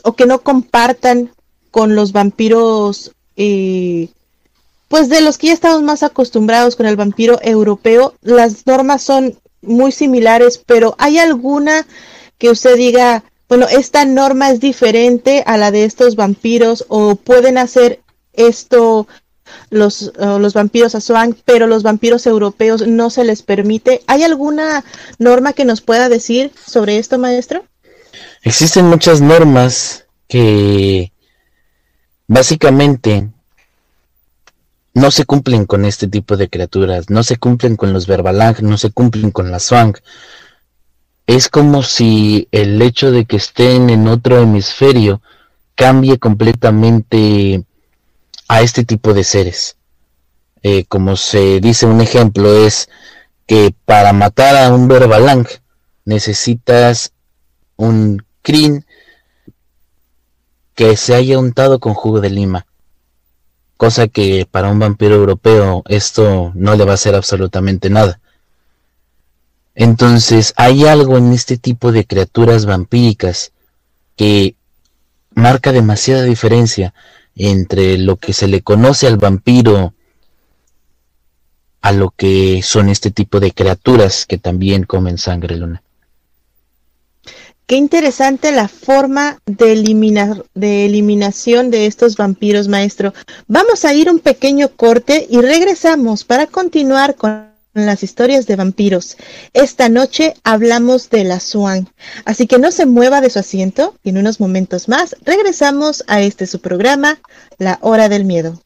o 0.03 0.13
que 0.13 0.25
no 0.27 0.41
compartan 0.43 1.31
con 1.71 1.95
los 1.95 2.11
vampiros 2.11 3.11
eh, 3.37 4.09
pues 4.87 5.09
de 5.09 5.21
los 5.21 5.37
que 5.37 5.47
ya 5.47 5.53
estamos 5.53 5.81
más 5.81 6.03
acostumbrados 6.03 6.75
con 6.75 6.85
el 6.85 6.95
vampiro 6.95 7.39
europeo, 7.41 8.13
las 8.21 8.65
normas 8.67 9.01
son 9.01 9.37
muy 9.61 9.91
similares, 9.91 10.61
pero 10.63 10.95
¿hay 10.99 11.17
alguna 11.17 11.87
que 12.37 12.49
usted 12.49 12.75
diga, 12.75 13.23
bueno, 13.49 13.67
esta 13.67 14.05
norma 14.05 14.51
es 14.51 14.59
diferente 14.59 15.43
a 15.47 15.57
la 15.57 15.71
de 15.71 15.85
estos 15.85 16.15
vampiros 16.15 16.85
o 16.87 17.15
pueden 17.15 17.57
hacer 17.57 18.01
esto 18.33 19.07
los, 19.69 20.11
los 20.17 20.53
vampiros 20.53 20.95
Aswang, 20.95 21.35
pero 21.45 21.67
los 21.67 21.83
vampiros 21.83 22.25
europeos 22.25 22.87
no 22.87 23.09
se 23.09 23.23
les 23.23 23.41
permite? 23.41 24.01
¿Hay 24.07 24.23
alguna 24.23 24.83
norma 25.19 25.53
que 25.53 25.65
nos 25.65 25.81
pueda 25.81 26.09
decir 26.09 26.51
sobre 26.65 26.97
esto, 26.97 27.17
maestro? 27.17 27.65
Existen 28.43 28.85
muchas 28.85 29.21
normas 29.21 30.05
que 30.27 31.11
básicamente 32.27 33.29
no 34.93 35.11
se 35.11 35.25
cumplen 35.25 35.65
con 35.65 35.85
este 35.85 36.07
tipo 36.07 36.37
de 36.37 36.49
criaturas, 36.49 37.09
no 37.09 37.23
se 37.23 37.37
cumplen 37.37 37.75
con 37.75 37.91
los 37.91 38.07
Verbalang, 38.07 38.55
no 38.61 38.77
se 38.77 38.91
cumplen 38.91 39.31
con 39.31 39.51
la 39.51 39.59
Swang. 39.59 39.95
Es 41.27 41.49
como 41.49 41.83
si 41.83 42.47
el 42.51 42.81
hecho 42.81 43.11
de 43.11 43.25
que 43.25 43.35
estén 43.35 43.89
en 43.89 44.07
otro 44.07 44.39
hemisferio 44.39 45.21
cambie 45.75 46.17
completamente 46.17 47.65
a 48.47 48.61
este 48.61 48.85
tipo 48.85 49.13
de 49.13 49.23
seres. 49.23 49.77
Eh, 50.63 50.85
como 50.85 51.15
se 51.15 51.59
dice 51.59 51.85
un 51.85 52.01
ejemplo 52.01 52.55
es 52.65 52.89
que 53.45 53.73
para 53.85 54.13
matar 54.13 54.55
a 54.55 54.73
un 54.73 54.87
Verbalang 54.87 55.47
necesitas 56.05 57.11
un 57.75 58.25
crin 58.41 58.85
que 60.73 60.97
se 60.97 61.15
haya 61.15 61.37
untado 61.39 61.79
con 61.79 61.93
jugo 61.93 62.21
de 62.21 62.29
lima 62.29 62.65
cosa 63.77 64.07
que 64.07 64.47
para 64.49 64.69
un 64.69 64.79
vampiro 64.79 65.15
europeo 65.15 65.83
esto 65.87 66.51
no 66.55 66.75
le 66.75 66.85
va 66.85 66.91
a 66.91 66.95
hacer 66.95 67.15
absolutamente 67.15 67.89
nada. 67.89 68.19
Entonces 69.73 70.53
hay 70.55 70.85
algo 70.85 71.17
en 71.17 71.33
este 71.33 71.57
tipo 71.57 71.91
de 71.91 72.05
criaturas 72.05 72.65
vampíricas 72.65 73.51
que 74.15 74.55
marca 75.33 75.73
demasiada 75.73 76.23
diferencia 76.23 76.93
entre 77.35 77.97
lo 77.97 78.15
que 78.15 78.33
se 78.33 78.47
le 78.47 78.61
conoce 78.61 79.07
al 79.07 79.17
vampiro 79.17 79.93
a 81.81 81.91
lo 81.91 82.09
que 82.09 82.61
son 82.63 82.89
este 82.89 83.11
tipo 83.11 83.39
de 83.39 83.51
criaturas 83.51 84.25
que 84.25 84.39
también 84.39 84.83
comen 84.83 85.19
sangre 85.19 85.55
luna. 85.55 85.83
Qué 87.67 87.75
interesante 87.75 88.51
la 88.51 88.67
forma 88.67 89.39
de, 89.45 89.73
eliminar, 89.73 90.45
de 90.53 90.85
eliminación 90.85 91.71
de 91.71 91.87
estos 91.87 92.15
vampiros, 92.15 92.67
maestro. 92.67 93.13
Vamos 93.47 93.85
a 93.85 93.93
ir 93.93 94.09
un 94.09 94.19
pequeño 94.19 94.69
corte 94.69 95.25
y 95.29 95.41
regresamos 95.41 96.23
para 96.23 96.45
continuar 96.45 97.15
con 97.15 97.54
las 97.83 98.03
historias 98.03 98.47
de 98.47 98.55
vampiros. 98.55 99.17
Esta 99.53 99.89
noche 99.89 100.33
hablamos 100.43 101.09
de 101.09 101.23
la 101.25 101.39
Swan, 101.39 101.89
así 102.25 102.47
que 102.47 102.57
no 102.57 102.71
se 102.71 102.85
mueva 102.85 103.21
de 103.21 103.29
su 103.29 103.39
asiento 103.39 103.95
y 104.03 104.09
en 104.09 104.17
unos 104.17 104.39
momentos 104.39 104.87
más 104.87 105.15
regresamos 105.23 106.03
a 106.07 106.21
este 106.21 106.47
su 106.47 106.59
programa, 106.59 107.19
La 107.57 107.77
Hora 107.81 108.09
del 108.09 108.25
Miedo. 108.25 108.59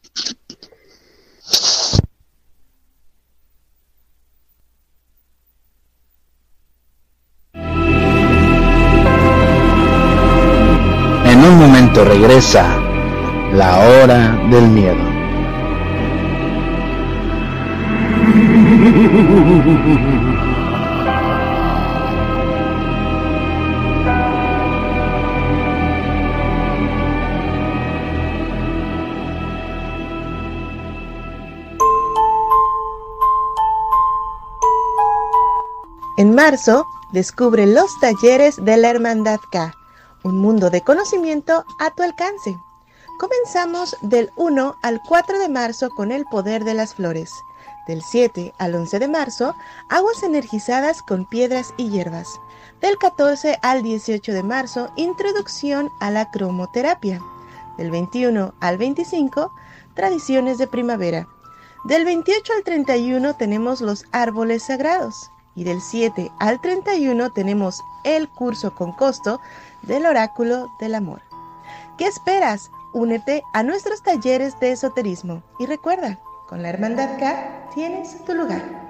un 11.50 11.58
momento 11.58 12.04
regresa 12.04 12.64
la 13.52 13.80
hora 13.80 14.38
del 14.50 14.68
miedo. 14.68 15.09
En 36.16 36.34
marzo, 36.34 36.86
descubre 37.12 37.66
los 37.66 37.98
talleres 38.00 38.56
de 38.64 38.76
la 38.76 38.90
Hermandad 38.90 39.40
K 39.50 39.74
un 40.22 40.38
mundo 40.38 40.70
de 40.70 40.82
conocimiento 40.82 41.64
a 41.78 41.90
tu 41.90 42.02
alcance. 42.02 42.58
Comenzamos 43.18 43.96
del 44.02 44.30
1 44.36 44.76
al 44.82 45.00
4 45.06 45.38
de 45.38 45.48
marzo 45.48 45.90
con 45.90 46.12
el 46.12 46.24
poder 46.26 46.64
de 46.64 46.74
las 46.74 46.94
flores. 46.94 47.30
Del 47.90 48.02
7 48.02 48.54
al 48.58 48.76
11 48.76 49.00
de 49.00 49.08
marzo, 49.08 49.56
aguas 49.88 50.22
energizadas 50.22 51.02
con 51.02 51.26
piedras 51.28 51.74
y 51.76 51.90
hierbas. 51.90 52.40
Del 52.80 52.96
14 52.98 53.58
al 53.62 53.82
18 53.82 54.32
de 54.32 54.44
marzo, 54.44 54.92
introducción 54.94 55.90
a 55.98 56.12
la 56.12 56.30
cromoterapia. 56.30 57.20
Del 57.78 57.90
21 57.90 58.54
al 58.60 58.78
25, 58.78 59.52
tradiciones 59.94 60.56
de 60.58 60.68
primavera. 60.68 61.26
Del 61.82 62.04
28 62.04 62.52
al 62.58 62.62
31 62.62 63.34
tenemos 63.34 63.80
los 63.80 64.04
árboles 64.12 64.62
sagrados. 64.62 65.28
Y 65.56 65.64
del 65.64 65.80
7 65.80 66.30
al 66.38 66.60
31 66.60 67.32
tenemos 67.32 67.82
el 68.04 68.28
curso 68.28 68.72
con 68.72 68.92
costo 68.92 69.40
del 69.82 70.06
oráculo 70.06 70.68
del 70.78 70.94
amor. 70.94 71.22
¿Qué 71.98 72.06
esperas? 72.06 72.70
Únete 72.92 73.42
a 73.52 73.64
nuestros 73.64 74.00
talleres 74.04 74.60
de 74.60 74.70
esoterismo 74.70 75.42
y 75.58 75.66
recuerda, 75.66 76.20
con 76.50 76.64
la 76.64 76.68
Hermandad 76.70 77.16
K 77.20 77.70
tienes 77.72 78.24
tu 78.24 78.34
lugar. 78.34 78.89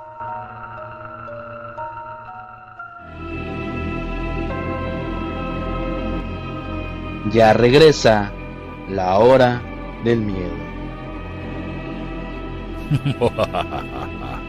Ya 7.29 7.53
regresa 7.53 8.31
la 8.89 9.19
hora 9.19 9.61
del 10.03 10.21
miedo. 10.21 10.71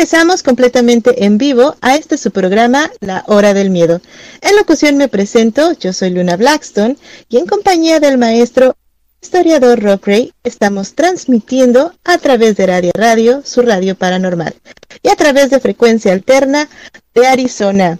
regresamos 0.00 0.42
completamente 0.42 1.26
en 1.26 1.36
vivo 1.36 1.76
a 1.82 1.94
este 1.94 2.16
su 2.16 2.30
programa, 2.30 2.90
La 3.00 3.22
Hora 3.26 3.52
del 3.52 3.68
Miedo. 3.68 4.00
En 4.40 4.56
locución 4.56 4.96
me 4.96 5.08
presento, 5.08 5.74
yo 5.74 5.92
soy 5.92 6.08
Luna 6.08 6.38
Blackstone 6.38 6.96
y 7.28 7.36
en 7.36 7.44
compañía 7.44 8.00
del 8.00 8.16
maestro 8.16 8.78
historiador 9.20 9.82
Rock 9.82 10.06
Ray 10.06 10.32
estamos 10.42 10.94
transmitiendo 10.94 11.92
a 12.02 12.16
través 12.16 12.56
de 12.56 12.66
Radio 12.66 12.92
Radio, 12.94 13.42
su 13.44 13.60
radio 13.60 13.94
paranormal, 13.94 14.54
y 15.02 15.10
a 15.10 15.16
través 15.16 15.50
de 15.50 15.60
frecuencia 15.60 16.12
alterna 16.12 16.66
de 17.14 17.26
Arizona. 17.26 17.98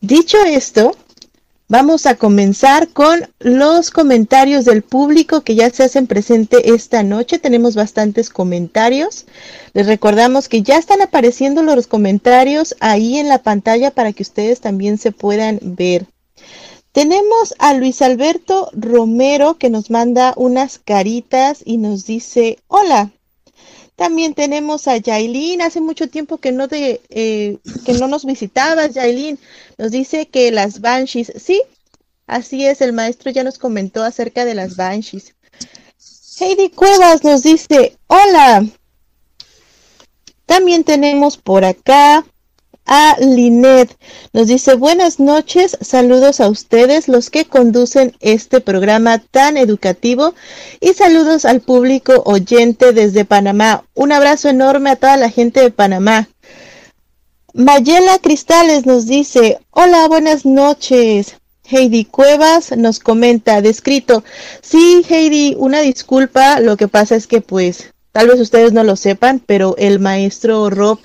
Dicho 0.00 0.38
esto, 0.44 0.96
Vamos 1.70 2.04
a 2.06 2.16
comenzar 2.16 2.88
con 2.88 3.28
los 3.38 3.92
comentarios 3.92 4.64
del 4.64 4.82
público 4.82 5.42
que 5.42 5.54
ya 5.54 5.70
se 5.70 5.84
hacen 5.84 6.08
presente 6.08 6.74
esta 6.74 7.04
noche. 7.04 7.38
Tenemos 7.38 7.76
bastantes 7.76 8.28
comentarios. 8.28 9.26
Les 9.72 9.86
recordamos 9.86 10.48
que 10.48 10.62
ya 10.62 10.78
están 10.78 11.00
apareciendo 11.00 11.62
los 11.62 11.86
comentarios 11.86 12.74
ahí 12.80 13.18
en 13.18 13.28
la 13.28 13.44
pantalla 13.44 13.92
para 13.92 14.12
que 14.12 14.24
ustedes 14.24 14.60
también 14.60 14.98
se 14.98 15.12
puedan 15.12 15.60
ver. 15.62 16.06
Tenemos 16.90 17.54
a 17.60 17.72
Luis 17.74 18.02
Alberto 18.02 18.68
Romero 18.72 19.56
que 19.56 19.70
nos 19.70 19.90
manda 19.90 20.34
unas 20.36 20.80
caritas 20.80 21.62
y 21.64 21.76
nos 21.76 22.04
dice, 22.04 22.58
hola. 22.66 23.12
También 24.00 24.32
tenemos 24.32 24.88
a 24.88 24.96
Yailin, 24.96 25.60
hace 25.60 25.82
mucho 25.82 26.08
tiempo 26.08 26.38
que 26.38 26.52
no, 26.52 26.68
de, 26.68 27.02
eh, 27.10 27.58
que 27.84 27.92
no 27.92 28.08
nos 28.08 28.24
visitabas, 28.24 28.94
Yailin. 28.94 29.38
Nos 29.76 29.90
dice 29.90 30.26
que 30.26 30.50
las 30.50 30.80
Banshees, 30.80 31.30
sí, 31.36 31.60
así 32.26 32.64
es, 32.64 32.80
el 32.80 32.94
maestro 32.94 33.30
ya 33.30 33.44
nos 33.44 33.58
comentó 33.58 34.02
acerca 34.02 34.46
de 34.46 34.54
las 34.54 34.76
Banshees. 34.76 35.34
Heidi 36.40 36.70
Cuevas 36.70 37.24
nos 37.24 37.42
dice, 37.42 37.98
hola. 38.06 38.64
También 40.46 40.82
tenemos 40.82 41.36
por 41.36 41.66
acá 41.66 42.24
a 42.86 43.16
Linet. 43.20 43.96
Nos 44.32 44.48
dice 44.48 44.74
buenas 44.74 45.20
noches, 45.20 45.76
saludos 45.80 46.40
a 46.40 46.48
ustedes 46.48 47.08
los 47.08 47.30
que 47.30 47.44
conducen 47.44 48.16
este 48.20 48.60
programa 48.60 49.18
tan 49.18 49.56
educativo 49.56 50.34
y 50.80 50.94
saludos 50.94 51.44
al 51.44 51.60
público 51.60 52.22
oyente 52.24 52.92
desde 52.92 53.24
Panamá. 53.24 53.84
Un 53.94 54.12
abrazo 54.12 54.48
enorme 54.48 54.90
a 54.90 54.96
toda 54.96 55.16
la 55.16 55.30
gente 55.30 55.60
de 55.60 55.70
Panamá. 55.70 56.28
Mayela 57.52 58.18
Cristales 58.18 58.86
nos 58.86 59.06
dice, 59.06 59.58
hola, 59.70 60.06
buenas 60.08 60.46
noches. 60.46 61.36
Heidi 61.64 62.04
Cuevas 62.04 62.76
nos 62.76 62.98
comenta, 62.98 63.62
descrito, 63.62 64.24
sí, 64.60 65.04
Heidi, 65.08 65.54
una 65.56 65.80
disculpa, 65.80 66.58
lo 66.58 66.76
que 66.76 66.88
pasa 66.88 67.14
es 67.14 67.28
que 67.28 67.40
pues, 67.40 67.92
tal 68.12 68.26
vez 68.28 68.40
ustedes 68.40 68.72
no 68.72 68.82
lo 68.82 68.96
sepan, 68.96 69.40
pero 69.44 69.76
el 69.78 70.00
maestro 70.00 70.68
Rob 70.68 70.98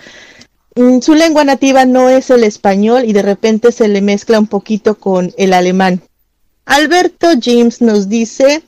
su 0.75 1.13
lengua 1.13 1.45
nativa 1.45 1.85
no 1.85 2.09
es 2.09 2.29
el 2.29 2.43
español 2.43 3.05
y 3.05 3.13
de 3.13 3.21
repente 3.21 3.71
se 3.71 3.87
le 3.87 4.01
mezcla 4.01 4.39
un 4.39 4.47
poquito 4.47 4.95
con 4.95 5.33
el 5.37 5.53
alemán. 5.53 6.01
Alberto 6.65 7.29
James 7.41 7.81
nos 7.81 8.09
dice, 8.09 8.63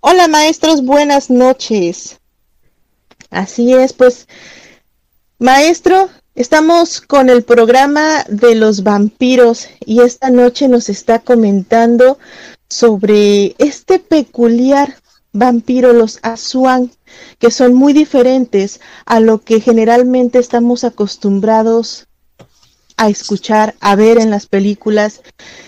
hola 0.00 0.28
maestros, 0.28 0.84
buenas 0.84 1.30
noches. 1.30 2.18
Así 3.30 3.72
es, 3.72 3.94
pues, 3.94 4.28
maestro, 5.38 6.10
estamos 6.34 7.00
con 7.00 7.30
el 7.30 7.42
programa 7.42 8.24
de 8.28 8.54
los 8.54 8.82
vampiros 8.82 9.68
y 9.80 10.02
esta 10.02 10.28
noche 10.28 10.68
nos 10.68 10.90
está 10.90 11.20
comentando 11.20 12.18
sobre 12.68 13.54
este 13.58 13.98
peculiar 13.98 14.94
vampiro, 15.32 15.92
los 15.92 16.18
Asuan, 16.22 16.90
que 17.38 17.50
son 17.50 17.74
muy 17.74 17.92
diferentes 17.92 18.80
a 19.06 19.20
lo 19.20 19.40
que 19.42 19.60
generalmente 19.60 20.38
estamos 20.38 20.84
acostumbrados 20.84 22.06
a 22.96 23.08
escuchar, 23.08 23.74
a 23.80 23.96
ver 23.96 24.18
en 24.18 24.30
las 24.30 24.46
películas, 24.46 25.22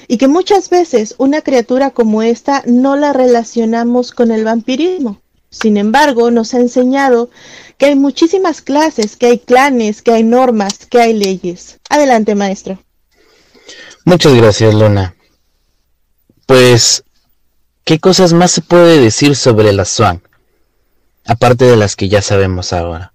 y 0.07 0.17
que 0.17 0.29
muchas 0.29 0.71
veces 0.71 1.17
una 1.19 1.43
criatura 1.43 1.91
como 1.91 2.23
esta 2.23 2.63
no 2.67 2.97
la 2.97 3.13
relacionamos 3.13 4.13
con 4.13 4.31
el 4.31 4.45
vampirismo. 4.45 5.21
Sin 5.51 5.77
embargo, 5.77 6.31
nos 6.31 6.55
ha 6.55 6.59
enseñado 6.59 7.31
que 7.79 7.87
hay 7.87 7.97
muchísimas 7.97 8.61
clases, 8.61 9.17
que 9.17 9.27
hay 9.27 9.39
clanes, 9.39 10.03
que 10.03 10.13
hay 10.13 10.23
normas, 10.23 10.87
que 10.87 11.01
hay 11.01 11.15
leyes. 11.15 11.81
Adelante, 11.89 12.35
maestro. 12.35 12.79
Muchas 14.05 14.35
gracias, 14.35 14.75
Luna. 14.75 15.17
Pues 16.47 17.03
¿Qué 17.87 18.01
cosas 18.01 18.33
más 18.33 18.51
se 18.51 18.63
puede 18.63 19.01
decir 19.01 19.37
sobre 19.37 19.73
la 19.73 19.85
Swan? 19.85 20.21
Aparte 21.27 21.65
de 21.65 21.77
las 21.77 21.97
que 21.97 22.09
ya 22.09 22.23
sabemos 22.23 22.73
ahora. 22.73 23.13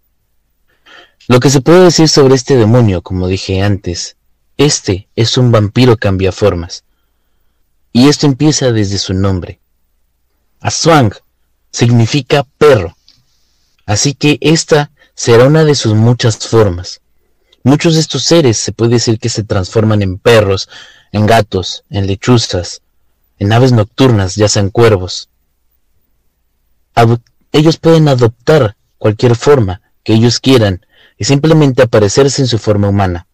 Lo 1.28 1.39
que 1.39 1.50
se 1.50 1.62
puede 1.62 1.86
decir 1.86 2.10
sobre 2.10 2.36
este 2.36 2.56
demonio, 2.58 3.02
como 3.02 3.28
dije 3.28 3.62
antes, 3.62 4.17
este 4.58 5.08
es 5.15 5.38
un 5.38 5.52
vampiro 5.52 5.97
cambiaformas. 5.97 6.84
Y 7.93 8.10
esto 8.10 8.26
empieza 8.26 8.71
desde 8.71 8.97
su 8.97 9.13
nombre. 9.13 9.60
Aswang 10.60 11.13
significa 11.71 12.45
perro. 12.58 12.95
Así 13.86 14.13
que 14.13 14.38
esta 14.41 14.91
será 15.15 15.45
una 15.45 15.63
de 15.63 15.76
sus 15.76 15.93
muchas 15.93 16.38
formas. 16.38 17.02
Muchos 17.63 17.93
de 17.93 18.02
estos 18.02 18.24
seres 18.24 18.58
se 18.58 18.71
puede 18.71 18.93
decir 18.93 19.19
que 19.19 19.30
se 19.30 19.43
transforman 19.43 20.02
en 20.02 20.17
perros, 20.17 20.67
en 21.12 21.26
gatos, 21.26 21.84
en 21.89 22.08
lechuzas, 22.08 22.82
en 23.39 23.54
aves 23.54 23.71
nocturnas, 23.71 24.36
ya 24.36 24.50
sean 24.50 24.69
cuervos. 24.69 25.30
Ellos 27.51 27.77
pueden 27.77 28.07
adoptar 28.07 28.75
cualquier 28.97 29.35
forma 29.35 29.81
que 30.03 30.13
ellos 30.13 30.39
quieran 30.39 30.85
y 31.17 31.25
simplemente 31.25 31.81
aparecerse 31.83 32.41
en 32.41 32.47
su 32.47 32.57
forma 32.57 32.89
humana. 32.89 33.27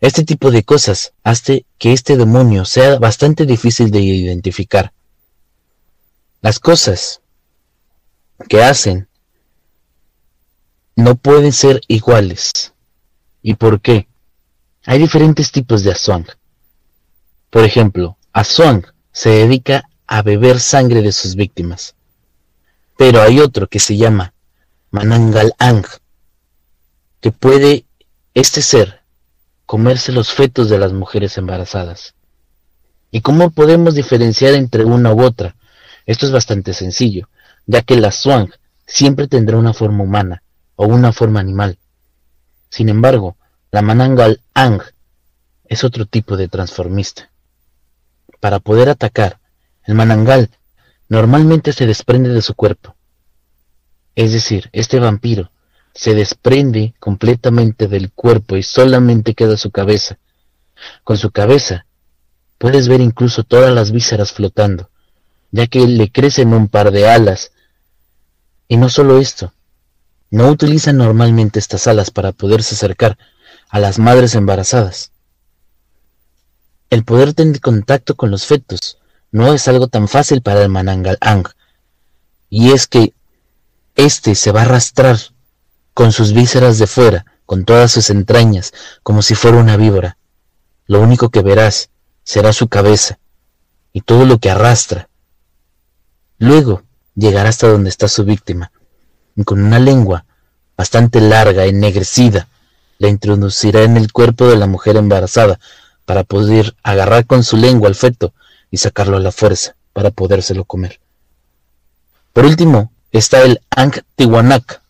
Este 0.00 0.24
tipo 0.24 0.50
de 0.50 0.64
cosas 0.64 1.14
hace 1.22 1.64
que 1.78 1.92
este 1.92 2.16
demonio 2.16 2.64
sea 2.64 2.98
bastante 2.98 3.46
difícil 3.46 3.90
de 3.90 4.00
identificar. 4.00 4.92
Las 6.42 6.58
cosas 6.58 7.22
que 8.48 8.62
hacen 8.62 9.08
no 10.96 11.14
pueden 11.16 11.52
ser 11.52 11.80
iguales. 11.88 12.72
¿Y 13.42 13.54
por 13.54 13.80
qué? 13.80 14.08
Hay 14.84 14.98
diferentes 14.98 15.50
tipos 15.50 15.82
de 15.82 15.92
Aswang. 15.92 16.26
Por 17.50 17.64
ejemplo, 17.64 18.18
Aswang 18.32 18.84
se 19.12 19.30
dedica 19.30 19.88
a 20.06 20.22
beber 20.22 20.60
sangre 20.60 21.02
de 21.02 21.12
sus 21.12 21.34
víctimas. 21.36 21.94
Pero 22.96 23.22
hay 23.22 23.40
otro 23.40 23.66
que 23.66 23.80
se 23.80 23.96
llama 23.96 24.34
Manangal 24.90 25.54
Ang, 25.58 25.84
que 27.20 27.32
puede 27.32 27.86
este 28.34 28.62
ser 28.62 29.00
comerse 29.66 30.12
los 30.12 30.32
fetos 30.32 30.68
de 30.68 30.78
las 30.78 30.92
mujeres 30.92 31.36
embarazadas. 31.38 32.14
¿Y 33.10 33.20
cómo 33.20 33.50
podemos 33.50 33.94
diferenciar 33.94 34.54
entre 34.54 34.84
una 34.84 35.12
u 35.12 35.22
otra? 35.22 35.56
Esto 36.06 36.26
es 36.26 36.32
bastante 36.32 36.74
sencillo, 36.74 37.28
ya 37.66 37.82
que 37.82 37.96
la 37.96 38.12
Swang 38.12 38.50
siempre 38.86 39.28
tendrá 39.28 39.56
una 39.56 39.72
forma 39.72 40.04
humana 40.04 40.42
o 40.76 40.86
una 40.86 41.12
forma 41.12 41.40
animal. 41.40 41.78
Sin 42.68 42.88
embargo, 42.88 43.36
la 43.70 43.82
Manangal 43.82 44.40
Ang 44.52 44.82
es 45.64 45.84
otro 45.84 46.06
tipo 46.06 46.36
de 46.36 46.48
transformista. 46.48 47.30
Para 48.40 48.58
poder 48.60 48.88
atacar, 48.88 49.40
el 49.84 49.94
manangal 49.94 50.50
normalmente 51.14 51.72
se 51.72 51.86
desprende 51.86 52.30
de 52.30 52.42
su 52.42 52.54
cuerpo. 52.54 52.96
Es 54.16 54.32
decir, 54.32 54.68
este 54.72 54.98
vampiro 54.98 55.52
se 55.94 56.12
desprende 56.12 56.94
completamente 56.98 57.86
del 57.86 58.10
cuerpo 58.10 58.56
y 58.56 58.64
solamente 58.64 59.34
queda 59.34 59.56
su 59.56 59.70
cabeza. 59.70 60.18
Con 61.04 61.16
su 61.16 61.30
cabeza 61.30 61.86
puedes 62.58 62.88
ver 62.88 63.00
incluso 63.00 63.44
todas 63.44 63.72
las 63.72 63.92
vísceras 63.92 64.32
flotando, 64.32 64.90
ya 65.52 65.68
que 65.68 65.86
le 65.86 66.10
crecen 66.10 66.52
un 66.52 66.66
par 66.66 66.90
de 66.90 67.08
alas. 67.08 67.52
Y 68.66 68.76
no 68.76 68.88
solo 68.88 69.18
esto, 69.18 69.52
no 70.30 70.48
utiliza 70.48 70.92
normalmente 70.92 71.60
estas 71.60 71.86
alas 71.86 72.10
para 72.10 72.32
poderse 72.32 72.74
acercar 72.74 73.18
a 73.68 73.78
las 73.78 74.00
madres 74.00 74.34
embarazadas. 74.34 75.12
El 76.90 77.04
poder 77.04 77.34
tener 77.34 77.60
contacto 77.60 78.16
con 78.16 78.32
los 78.32 78.46
fetos 78.46 78.98
no 79.34 79.52
es 79.52 79.66
algo 79.66 79.88
tan 79.88 80.06
fácil 80.06 80.42
para 80.42 80.62
el 80.62 80.68
Manangal 80.68 81.18
Ang. 81.20 81.48
Y 82.50 82.70
es 82.70 82.86
que 82.86 83.14
éste 83.96 84.36
se 84.36 84.52
va 84.52 84.60
a 84.60 84.62
arrastrar 84.62 85.18
con 85.92 86.12
sus 86.12 86.32
vísceras 86.32 86.78
de 86.78 86.86
fuera, 86.86 87.26
con 87.44 87.64
todas 87.64 87.90
sus 87.90 88.10
entrañas, 88.10 88.72
como 89.02 89.22
si 89.22 89.34
fuera 89.34 89.58
una 89.58 89.76
víbora. 89.76 90.18
Lo 90.86 91.00
único 91.00 91.30
que 91.30 91.42
verás 91.42 91.90
será 92.22 92.52
su 92.52 92.68
cabeza 92.68 93.18
y 93.92 94.02
todo 94.02 94.24
lo 94.24 94.38
que 94.38 94.52
arrastra. 94.52 95.08
Luego 96.38 96.84
llegará 97.16 97.48
hasta 97.48 97.66
donde 97.66 97.90
está 97.90 98.06
su 98.06 98.24
víctima, 98.24 98.70
y 99.34 99.42
con 99.42 99.60
una 99.64 99.80
lengua 99.80 100.26
bastante 100.76 101.20
larga, 101.20 101.64
ennegrecida, 101.64 102.46
la 102.98 103.08
introducirá 103.08 103.82
en 103.82 103.96
el 103.96 104.12
cuerpo 104.12 104.46
de 104.46 104.56
la 104.56 104.68
mujer 104.68 104.96
embarazada, 104.96 105.58
para 106.04 106.22
poder 106.22 106.76
agarrar 106.84 107.26
con 107.26 107.42
su 107.42 107.56
lengua 107.56 107.88
al 107.88 107.96
feto 107.96 108.32
y 108.74 108.76
sacarlo 108.76 109.16
a 109.16 109.20
la 109.20 109.30
fuerza 109.30 109.76
para 109.92 110.10
podérselo 110.10 110.64
comer. 110.64 110.98
Por 112.32 112.44
último, 112.44 112.90
está 113.12 113.40
el 113.42 113.60
Ankh 113.70 114.00
Tiwanak. 114.16 114.82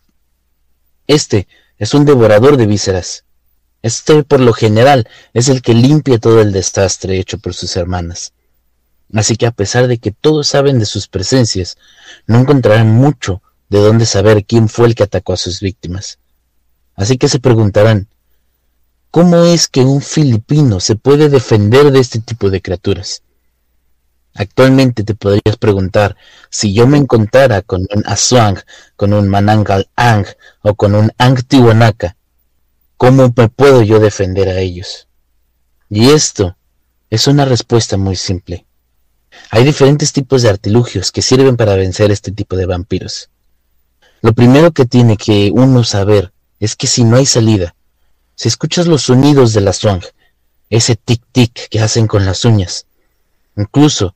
Este 1.05 1.47
es 1.77 1.93
un 1.93 2.03
devorador 2.03 2.57
de 2.57 2.65
vísceras. 2.65 3.25
Este, 3.83 4.23
por 4.23 4.39
lo 4.39 4.53
general, 4.53 5.07
es 5.35 5.49
el 5.49 5.61
que 5.61 5.75
limpia 5.75 6.17
todo 6.17 6.41
el 6.41 6.51
desastre 6.51 7.19
hecho 7.19 7.37
por 7.37 7.53
sus 7.53 7.77
hermanas. 7.77 8.33
Así 9.13 9.35
que 9.35 9.45
a 9.45 9.51
pesar 9.51 9.87
de 9.87 9.99
que 9.99 10.09
todos 10.09 10.47
saben 10.47 10.79
de 10.79 10.87
sus 10.87 11.07
presencias, 11.07 11.77
no 12.25 12.39
encontrarán 12.39 12.91
mucho 12.91 13.43
de 13.69 13.81
dónde 13.81 14.07
saber 14.07 14.45
quién 14.45 14.67
fue 14.67 14.87
el 14.87 14.95
que 14.95 15.03
atacó 15.03 15.33
a 15.33 15.37
sus 15.37 15.59
víctimas. 15.59 16.17
Así 16.95 17.19
que 17.19 17.29
se 17.29 17.39
preguntarán, 17.39 18.07
¿Cómo 19.11 19.45
es 19.45 19.67
que 19.67 19.81
un 19.81 20.01
filipino 20.01 20.79
se 20.79 20.95
puede 20.95 21.29
defender 21.29 21.91
de 21.91 21.99
este 21.99 22.19
tipo 22.19 22.49
de 22.49 22.63
criaturas? 22.63 23.21
Actualmente 24.37 25.05
te 25.05 25.15
podrías 25.15 25.55
preguntar, 25.57 26.17
si 26.49 26.73
yo 26.73 26.87
me 26.87 26.97
encontrara 26.97 27.61
con 27.61 27.87
un 27.89 28.03
Aswang, 28.05 28.59
con 28.97 29.13
un 29.13 29.29
Manangal 29.29 29.89
Ang 29.95 30.25
o 30.61 30.75
con 30.75 30.93
un 30.93 31.09
Ang 31.17 31.41
Tiwanaka, 31.47 32.17
¿cómo 32.97 33.33
me 33.35 33.47
puedo 33.47 33.81
yo 33.81 33.99
defender 33.99 34.49
a 34.49 34.59
ellos? 34.59 35.07
Y 35.89 36.09
esto 36.09 36.57
es 37.09 37.27
una 37.27 37.45
respuesta 37.45 37.95
muy 37.95 38.17
simple. 38.17 38.65
Hay 39.51 39.63
diferentes 39.63 40.11
tipos 40.11 40.41
de 40.41 40.49
artilugios 40.49 41.13
que 41.13 41.21
sirven 41.21 41.55
para 41.55 41.75
vencer 41.75 42.11
este 42.11 42.33
tipo 42.33 42.57
de 42.57 42.65
vampiros. 42.65 43.29
Lo 44.21 44.33
primero 44.33 44.71
que 44.71 44.85
tiene 44.85 45.15
que 45.15 45.49
uno 45.53 45.85
saber 45.85 46.33
es 46.59 46.75
que 46.75 46.87
si 46.87 47.05
no 47.05 47.15
hay 47.15 47.25
salida, 47.25 47.73
si 48.35 48.49
escuchas 48.49 48.87
los 48.87 49.03
sonidos 49.03 49.53
de 49.53 49.61
la 49.61 49.71
swang, 49.71 50.03
ese 50.69 50.97
tic-tic 50.97 51.69
que 51.69 51.79
hacen 51.79 52.05
con 52.05 52.25
las 52.25 52.43
uñas, 52.43 52.85
incluso 53.55 54.13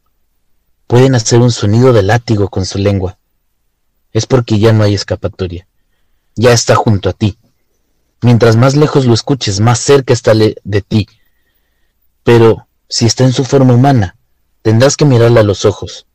pueden 0.90 1.14
hacer 1.14 1.40
un 1.40 1.52
sonido 1.52 1.94
de 1.94 2.02
látigo 2.02 2.50
con 2.50 2.66
su 2.66 2.80
lengua, 2.80 3.20
es 4.12 4.26
porque 4.26 4.58
ya 4.58 4.74
no 4.74 4.84
hay 4.84 4.96
escapatoria, 4.96 5.68
ya 6.36 6.52
está 6.52 6.74
junto 6.74 7.10
a 7.10 7.14
ti. 7.14 7.38
Mientras 8.24 8.56
más 8.56 8.76
lejos 8.76 9.06
lo 9.06 9.14
escuches, 9.14 9.60
más 9.60 9.78
cerca 9.78 10.14
está 10.14 10.34
de 10.34 10.82
ti. 10.82 11.08
Pero 12.24 12.68
si 12.88 13.06
está 13.06 13.24
en 13.24 13.34
su 13.34 13.46
forma 13.46 13.76
humana, 13.76 14.16
tendrás 14.64 14.98
que 14.98 15.06
mirarla 15.06 15.42
a 15.42 15.44
los 15.44 15.64
ojos. 15.64 16.08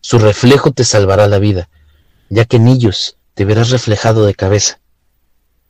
Su 0.00 0.18
reflejo 0.18 0.72
te 0.72 0.82
salvará 0.82 1.28
la 1.28 1.38
vida, 1.38 1.68
ya 2.28 2.44
que 2.44 2.56
en 2.56 2.66
ellos 2.66 3.18
te 3.34 3.44
verás 3.44 3.70
reflejado 3.70 4.26
de 4.26 4.34
cabeza. 4.34 4.80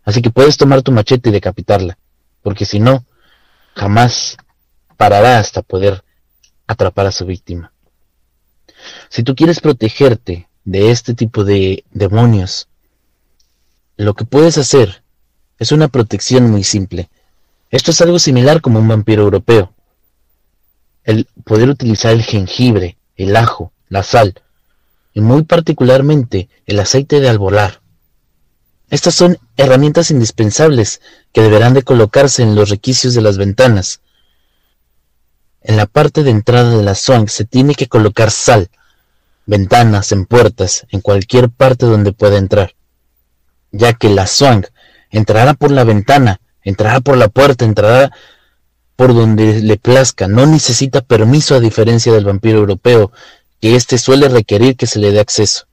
Así 0.05 0.23
que 0.23 0.31
puedes 0.31 0.57
tomar 0.57 0.81
tu 0.81 0.91
machete 0.91 1.29
y 1.29 1.33
decapitarla, 1.33 1.99
porque 2.41 2.65
si 2.65 2.81
no, 2.81 3.05
jamás 3.77 4.39
parará 4.97 5.39
hasta 5.39 5.61
poder 5.61 6.03
atrapar 6.67 7.05
a 7.05 7.13
su 7.13 7.27
víctima. 7.27 7.72
Si 9.09 9.23
tú 9.23 9.35
quieres 9.35 9.61
protegerte 9.61 10.49
de 10.65 10.91
este 10.91 11.15
tipo 11.15 11.45
de 11.45 11.85
demonios, 11.93 12.69
lo 13.97 14.15
que 14.15 14.25
puedes 14.25 14.59
hacer 14.59 15.03
es 15.59 15.73
una 15.73 15.89
protección 15.89 16.51
muy 16.51 16.65
simple. 16.65 17.11
Esto 17.71 17.91
es 17.91 18.01
algo 18.01 18.19
similar 18.19 18.61
como 18.61 18.79
un 18.79 18.89
vampiro 18.89 19.23
europeo. 19.23 19.73
El 21.05 21.27
poder 21.45 21.69
utilizar 21.69 22.13
el 22.13 22.23
jengibre, 22.23 22.97
el 23.17 23.37
ajo, 23.37 23.73
la 23.89 24.03
sal 24.03 24.35
y 25.15 25.21
muy 25.21 25.45
particularmente 25.45 26.49
el 26.67 26.81
aceite 26.81 27.21
de 27.21 27.29
albolar. 27.29 27.81
Estas 28.89 29.15
son 29.15 29.39
herramientas 29.57 30.11
indispensables 30.11 31.01
que 31.33 31.43
deberán 31.43 31.75
de 31.75 31.83
colocarse 31.83 32.43
en 32.43 32.55
los 32.55 32.69
requisios 32.69 33.15
de 33.15 33.23
las 33.23 33.39
ventanas. 33.39 34.01
En 35.63 35.77
la 35.77 35.87
parte 35.87 36.23
de 36.23 36.31
entrada 36.31 36.77
de 36.77 36.83
la 36.83 36.95
swang 36.95 37.29
se 37.29 37.45
tiene 37.45 37.75
que 37.75 37.89
colocar 37.89 38.31
sal, 38.31 38.71
ventanas, 39.47 40.13
en 40.13 40.27
puertas, 40.27 40.87
en 40.91 41.01
cualquier 41.01 41.51
parte 41.51 41.87
donde 41.87 42.13
pueda 42.13 42.39
entrar, 42.39 42.75
ya 43.71 43.93
que 43.93 44.09
la 44.09 44.27
swang 44.27 44.67
entrará 45.11 45.55
por 45.55 45.71
la 45.71 45.85
ventana, 45.85 46.41
entrará 46.63 47.01
por 47.01 47.17
la 47.17 47.29
puerta, 47.29 47.65
entrará 47.65 48.13
por 48.97 49.15
donde 49.15 49.63
le 49.63 49.77
plazca, 49.79 50.29
no 50.29 50.47
necesita 50.47 51.01
permiso 51.01 51.55
a 51.55 51.61
diferencia 51.61 52.13
del 52.13 52.25
vampiro 52.25 52.59
europeo, 52.59 53.11
que 53.61 53.77
éste 53.77 53.99
suele 53.99 54.29
requerir 54.29 54.77
que 54.77 54.87
se 54.87 54.99
le 54.99 55.13
dé 55.13 55.21
acceso. 55.21 55.67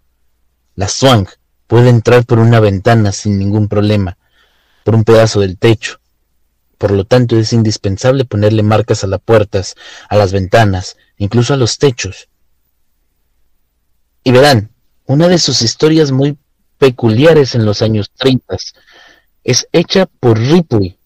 La 0.76 0.88
swang 0.88 1.28
puede 1.68 1.90
entrar 1.90 2.26
por 2.26 2.40
una 2.40 2.60
ventana 2.60 3.12
sin 3.12 3.38
ningún 3.38 3.68
problema, 3.68 4.18
por 4.84 4.96
un 4.96 5.04
pedazo 5.04 5.42
del 5.42 5.58
techo. 5.58 6.00
Por 6.78 6.92
lo 6.92 7.04
tanto, 7.04 7.38
es 7.38 7.52
indispensable 7.52 8.26
ponerle 8.26 8.64
marcas 8.64 9.04
a 9.04 9.08
las 9.08 9.20
puertas, 9.20 9.76
a 10.08 10.16
las 10.16 10.32
ventanas, 10.32 10.98
incluso 11.18 11.54
a 11.54 11.58
los 11.58 11.78
techos. 11.78 12.30
Y 14.30 14.32
verán, 14.32 14.70
una 15.08 15.28
de 15.28 15.40
sus 15.40 15.64
historias 15.64 16.12
muy 16.12 16.38
peculiares 16.78 17.56
en 17.56 17.66
los 17.66 17.82
años 17.82 18.12
30 18.16 18.58
es 19.44 19.68
hecha 19.72 20.06
por 20.20 20.38
Ripley. 20.38 21.00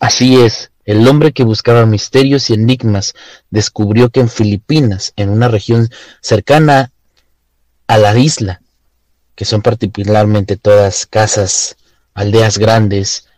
Así 0.00 0.34
es, 0.34 0.72
el 0.84 1.06
hombre 1.06 1.30
que 1.30 1.44
buscaba 1.44 1.86
misterios 1.86 2.50
y 2.50 2.54
enigmas 2.54 3.14
descubrió 3.50 4.10
que 4.10 4.18
en 4.18 4.28
Filipinas, 4.28 5.12
en 5.14 5.28
una 5.28 5.46
región 5.46 5.90
cercana 6.22 6.90
a 7.86 7.98
la 7.98 8.18
isla, 8.18 8.60
que 9.36 9.44
son 9.44 9.62
particularmente 9.62 10.56
todas 10.56 11.06
casas, 11.06 11.76
aldeas 12.14 12.58
grandes, 12.58 13.28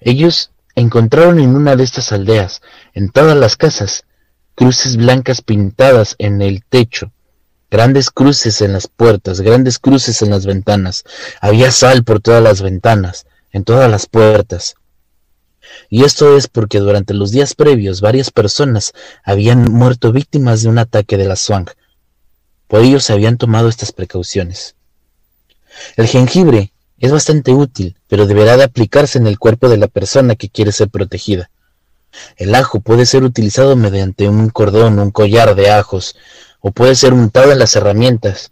ellos 0.00 0.50
encontraron 0.74 1.38
en 1.38 1.54
una 1.54 1.76
de 1.76 1.84
estas 1.84 2.10
aldeas, 2.10 2.62
en 2.94 3.10
todas 3.10 3.36
las 3.36 3.54
casas, 3.54 4.02
cruces 4.56 4.96
blancas 4.96 5.40
pintadas 5.40 6.16
en 6.18 6.42
el 6.42 6.64
techo, 6.64 7.12
grandes 7.70 8.10
cruces 8.10 8.60
en 8.60 8.72
las 8.72 8.88
puertas, 8.88 9.40
grandes 9.40 9.78
cruces 9.78 10.22
en 10.22 10.30
las 10.30 10.46
ventanas, 10.46 11.04
había 11.40 11.70
sal 11.70 12.04
por 12.04 12.20
todas 12.20 12.42
las 12.42 12.62
ventanas, 12.62 13.26
en 13.52 13.64
todas 13.64 13.90
las 13.90 14.06
puertas. 14.06 14.76
Y 15.88 16.04
esto 16.04 16.36
es 16.36 16.48
porque 16.48 16.78
durante 16.78 17.14
los 17.14 17.30
días 17.32 17.54
previos 17.54 18.00
varias 18.00 18.30
personas 18.30 18.92
habían 19.24 19.64
muerto 19.64 20.12
víctimas 20.12 20.62
de 20.62 20.68
un 20.68 20.78
ataque 20.78 21.16
de 21.16 21.26
la 21.26 21.36
swang. 21.36 21.68
Por 22.68 22.80
ello 22.82 23.00
se 23.00 23.12
habían 23.12 23.36
tomado 23.36 23.68
estas 23.68 23.92
precauciones. 23.92 24.74
El 25.96 26.06
jengibre 26.06 26.72
es 26.98 27.12
bastante 27.12 27.52
útil, 27.52 27.96
pero 28.08 28.26
deberá 28.26 28.56
de 28.56 28.64
aplicarse 28.64 29.18
en 29.18 29.26
el 29.26 29.38
cuerpo 29.38 29.68
de 29.68 29.76
la 29.76 29.88
persona 29.88 30.34
que 30.34 30.48
quiere 30.48 30.72
ser 30.72 30.88
protegida. 30.88 31.50
El 32.36 32.54
ajo 32.54 32.80
puede 32.80 33.04
ser 33.04 33.24
utilizado 33.24 33.76
mediante 33.76 34.28
un 34.28 34.48
cordón, 34.48 34.98
un 34.98 35.10
collar 35.10 35.54
de 35.54 35.70
ajos, 35.70 36.16
o 36.66 36.72
puede 36.72 36.96
ser 36.96 37.12
untado 37.12 37.52
en 37.52 37.60
las 37.60 37.76
herramientas, 37.76 38.50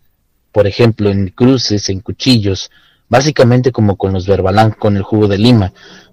por 0.52 0.68
ejemplo, 0.68 1.10
en 1.10 1.30
cruces, 1.30 1.88
en 1.88 1.98
cuchillos, 1.98 2.70
Básicamente 3.08 3.70
como 3.70 3.96
con 3.96 4.12
los 4.12 4.26
verbalán 4.26 4.72
con 4.72 4.96
el 4.96 5.02
jugo 5.02 5.28
de 5.28 5.38
lima, 5.38 5.72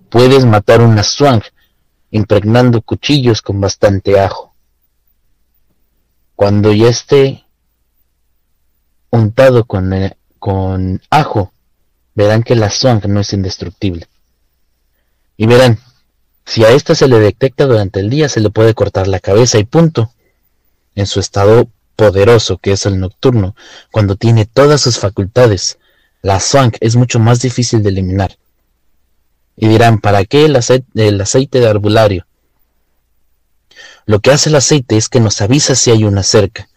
puedes 0.09 0.45
matar 0.45 0.81
una 0.81 1.03
swang 1.03 1.41
impregnando 2.11 2.81
cuchillos 2.81 3.41
con 3.41 3.61
bastante 3.61 4.19
ajo. 4.19 4.53
Cuando 6.35 6.73
ya 6.73 6.89
esté 6.89 7.45
untado 9.09 9.65
con, 9.65 9.93
eh, 9.93 10.17
ajo, 11.09 11.53
verán 12.13 12.43
que 12.43 12.55
la 12.55 12.69
swang 12.69 13.07
no 13.07 13.21
es 13.21 13.31
indestructible. 13.33 14.07
Y 15.37 15.45
verán, 15.47 15.79
si 16.45 16.65
a 16.65 16.69
esta 16.71 16.93
se 16.93 17.07
le 17.07 17.19
detecta 17.19 17.65
durante 17.65 18.01
el 18.01 18.09
día, 18.09 18.27
se 18.27 18.41
le 18.41 18.49
puede 18.49 18.73
cortar 18.73 19.07
la 19.07 19.19
cabeza 19.19 19.57
y 19.59 19.63
punto. 19.63 20.11
En 20.93 21.07
su 21.07 21.21
estado 21.21 21.69
poderoso, 22.01 22.57
que 22.57 22.71
es 22.71 22.87
el 22.87 22.99
nocturno, 22.99 23.55
cuando 23.91 24.15
tiene 24.15 24.47
todas 24.47 24.81
sus 24.81 24.97
facultades, 24.97 25.77
la 26.23 26.39
swank 26.39 26.77
es 26.79 26.95
mucho 26.95 27.19
más 27.19 27.43
difícil 27.43 27.83
de 27.83 27.89
eliminar. 27.89 28.39
Y 29.55 29.67
dirán, 29.67 29.99
¿para 29.99 30.25
qué 30.25 30.45
el 30.45 30.55
aceite, 30.55 31.59
de 31.59 31.67
arbulario? 31.67 32.25
Lo 34.07 34.19
que 34.19 34.31
hace 34.31 34.49
el 34.49 34.55
aceite 34.55 34.97
es 34.97 35.09
que 35.09 35.19
nos 35.19 35.41
avisa 35.41 35.75
si 35.75 35.91
hay 35.91 36.03
una 36.03 36.23
cerca. 36.23 36.69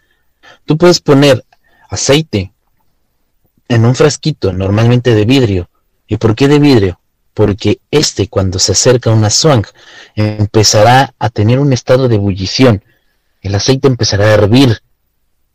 Tú 0.67 0.77
puedes 0.77 1.01
poner 1.01 1.43
aceite 1.89 2.53
en 3.69 3.87
un 3.87 3.95
frasquito, 3.95 4.53
normalmente 4.53 5.15
de 5.15 5.25
vidrio. 5.25 5.71
¿Y 6.07 6.19
por 6.19 6.35
qué 6.35 6.49
de 6.49 6.59
vidrio? 6.59 7.01
Porque 7.33 7.81
este, 7.91 8.29
cuando 8.29 8.59
se 8.59 8.73
acerca 8.73 9.09
a 9.09 9.15
una 9.15 9.31
swank, 9.31 9.69
empezará 10.17 11.15
a 11.19 11.31
tener 11.31 11.61
un 11.61 11.73
estado 11.73 12.09
de 12.09 12.17
ebullición. 12.17 12.85
El 13.41 13.55
aceite 13.55 13.89
empezará 13.89 14.27
a 14.27 14.35
hervir, 14.35 14.84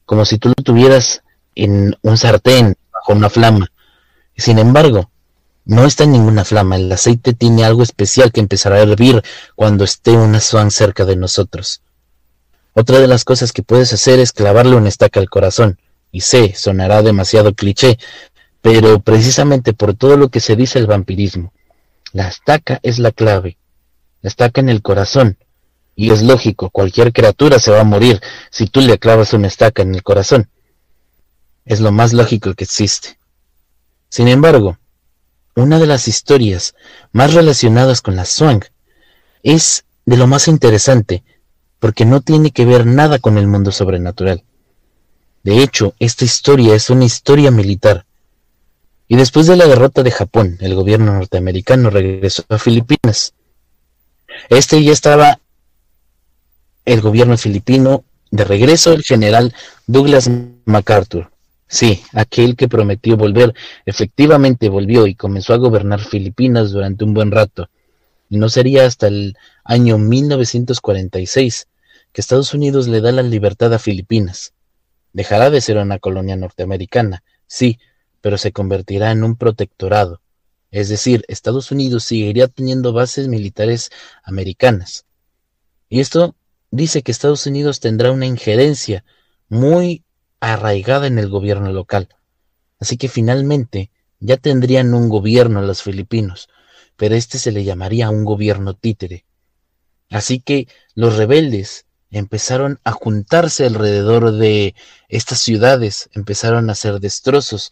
como 0.09 0.25
si 0.25 0.39
tú 0.39 0.49
lo 0.49 0.55
tuvieras 0.55 1.21
en 1.53 1.95
un 2.01 2.17
sartén 2.17 2.75
bajo 2.91 3.13
una 3.13 3.29
flama. 3.29 3.71
Sin 4.35 4.57
embargo, 4.57 5.11
no 5.65 5.85
está 5.85 6.05
en 6.05 6.13
ninguna 6.13 6.43
flama, 6.45 6.77
el 6.77 6.91
aceite 6.91 7.33
tiene 7.33 7.63
algo 7.63 7.83
especial 7.83 8.31
que 8.31 8.39
empezará 8.39 8.77
a 8.77 8.81
hervir 8.81 9.21
cuando 9.53 9.83
esté 9.83 10.13
una 10.13 10.39
swan 10.39 10.71
cerca 10.71 11.05
de 11.05 11.15
nosotros. 11.15 11.83
Otra 12.73 12.97
de 12.97 13.07
las 13.07 13.23
cosas 13.23 13.51
que 13.51 13.61
puedes 13.61 13.93
hacer 13.93 14.17
es 14.17 14.31
clavarle 14.31 14.75
una 14.75 14.89
estaca 14.89 15.19
al 15.19 15.29
corazón. 15.29 15.77
Y 16.11 16.21
sé, 16.21 16.55
sonará 16.55 17.03
demasiado 17.03 17.53
cliché, 17.53 17.99
pero 18.63 19.01
precisamente 19.01 19.73
por 19.73 19.93
todo 19.93 20.17
lo 20.17 20.29
que 20.29 20.39
se 20.39 20.55
dice 20.55 20.79
el 20.79 20.87
vampirismo. 20.87 21.53
La 22.13 22.29
estaca 22.29 22.79
es 22.81 22.97
la 22.97 23.11
clave. 23.11 23.57
La 24.23 24.29
estaca 24.29 24.59
en 24.59 24.69
el 24.69 24.81
corazón. 24.81 25.37
Y 25.99 26.11
es 26.11 26.21
lógico, 26.21 26.69
cualquier 26.69 27.11
criatura 27.11 27.59
se 27.59 27.71
va 27.71 27.81
a 27.81 27.83
morir 27.83 28.21
si 28.51 28.67
tú 28.67 28.79
le 28.79 28.99
clavas 28.99 29.33
una 29.33 29.49
estaca 29.49 29.81
en 29.81 29.93
el 29.93 30.01
corazón. 30.01 30.49
Es 31.65 31.81
lo 31.81 31.91
más 31.91 32.13
lógico 32.13 32.53
que 32.53 32.63
existe. 32.63 33.19
Sin 34.07 34.29
embargo, 34.29 34.77
una 35.57 35.77
de 35.77 35.87
las 35.87 36.07
historias 36.07 36.73
más 37.11 37.33
relacionadas 37.33 37.99
con 37.99 38.15
la 38.15 38.23
swang 38.23 38.63
es 39.43 39.83
de 40.05 40.15
lo 40.15 40.25
más 40.25 40.47
interesante, 40.47 41.25
porque 41.79 42.05
no 42.05 42.21
tiene 42.21 42.51
que 42.51 42.63
ver 42.63 42.85
nada 42.85 43.19
con 43.19 43.37
el 43.37 43.47
mundo 43.47 43.73
sobrenatural. 43.73 44.45
De 45.43 45.61
hecho, 45.61 45.95
esta 45.99 46.23
historia 46.23 46.75
es 46.75 46.89
una 46.89 47.03
historia 47.03 47.51
militar. 47.51 48.05
Y 49.09 49.17
después 49.17 49.47
de 49.47 49.57
la 49.57 49.67
derrota 49.67 50.01
de 50.01 50.11
Japón, 50.11 50.57
el 50.61 50.75
gobierno 50.75 51.11
norteamericano 51.11 51.89
regresó 51.89 52.45
a 52.47 52.57
Filipinas. 52.57 53.33
Este 54.49 54.81
ya 54.81 54.93
estaba 54.93 55.39
el 56.93 57.01
gobierno 57.01 57.37
filipino 57.37 58.03
de 58.31 58.43
regreso 58.43 58.93
el 58.93 59.03
general 59.03 59.53
Douglas 59.87 60.29
MacArthur, 60.65 61.31
Sí, 61.71 62.01
aquel 62.13 62.55
que 62.55 62.67
prometió 62.67 63.15
volver, 63.15 63.53
efectivamente 63.85 64.69
volvió 64.69 65.05
y 65.05 65.13
comenzó 65.13 65.53
a 65.53 65.57
gobernar 65.57 65.99
Filipinas 65.99 66.71
durante 66.71 67.03
un 67.03 67.13
buen 67.13 67.29
rato. 67.29 67.69
Y 68.27 68.37
no 68.37 68.49
sería 68.49 68.87
hasta 68.87 69.05
el 69.05 69.37
año 69.63 69.99
1946 69.99 71.67
que 72.11 72.21
Estados 72.21 72.55
Unidos 72.55 72.87
le 72.87 73.01
da 73.01 73.11
la 73.11 73.21
libertad 73.21 73.71
a 73.71 73.77
Filipinas. 73.77 74.53
Dejará 75.13 75.51
de 75.51 75.61
ser 75.61 75.77
una 75.77 75.99
colonia 75.99 76.35
norteamericana, 76.35 77.23
sí, 77.45 77.77
pero 78.19 78.39
se 78.39 78.51
convertirá 78.51 79.11
en 79.11 79.23
un 79.23 79.35
protectorado. 79.35 80.21
Es 80.71 80.89
decir, 80.89 81.23
Estados 81.27 81.69
Unidos 81.69 82.03
seguiría 82.03 82.47
teniendo 82.47 82.93
bases 82.93 83.27
militares 83.27 83.91
americanas. 84.23 85.05
Y 85.87 85.99
esto 85.99 86.35
dice 86.71 87.01
que 87.01 87.11
Estados 87.11 87.45
Unidos 87.45 87.79
tendrá 87.79 88.11
una 88.11 88.25
injerencia 88.25 89.03
muy 89.47 90.03
arraigada 90.39 91.07
en 91.07 91.19
el 91.19 91.29
gobierno 91.29 91.71
local. 91.71 92.09
Así 92.79 92.97
que 92.97 93.09
finalmente 93.09 93.91
ya 94.19 94.37
tendrían 94.37 94.93
un 94.93 95.09
gobierno 95.09 95.61
los 95.61 95.83
filipinos, 95.83 96.49
pero 96.95 97.15
este 97.15 97.37
se 97.37 97.51
le 97.51 97.63
llamaría 97.63 98.09
un 98.09 98.25
gobierno 98.25 98.73
títere. 98.73 99.25
Así 100.09 100.39
que 100.39 100.67
los 100.95 101.17
rebeldes 101.17 101.85
empezaron 102.11 102.79
a 102.83 102.91
juntarse 102.91 103.65
alrededor 103.65 104.31
de 104.31 104.75
estas 105.07 105.39
ciudades, 105.39 106.09
empezaron 106.13 106.69
a 106.69 106.73
hacer 106.73 106.99
destrozos, 106.99 107.71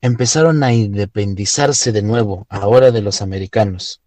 empezaron 0.00 0.62
a 0.62 0.72
independizarse 0.72 1.92
de 1.92 2.02
nuevo, 2.02 2.46
ahora 2.48 2.90
de 2.90 3.02
los 3.02 3.22
americanos. 3.22 4.00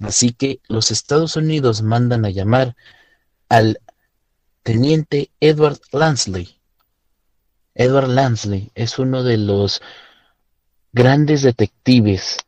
Así 0.00 0.32
que 0.32 0.60
los 0.68 0.90
Estados 0.90 1.36
Unidos 1.36 1.82
mandan 1.82 2.24
a 2.24 2.30
llamar 2.30 2.74
al 3.48 3.80
teniente 4.62 5.30
Edward 5.40 5.78
Lansley. 5.92 6.58
Edward 7.74 8.08
Lansley 8.08 8.70
es 8.74 8.98
uno 8.98 9.22
de 9.22 9.36
los 9.36 9.82
grandes 10.92 11.42
detectives. 11.42 12.38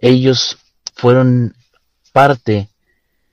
Ellos 0.00 0.58
fueron 0.94 1.54
parte 2.12 2.68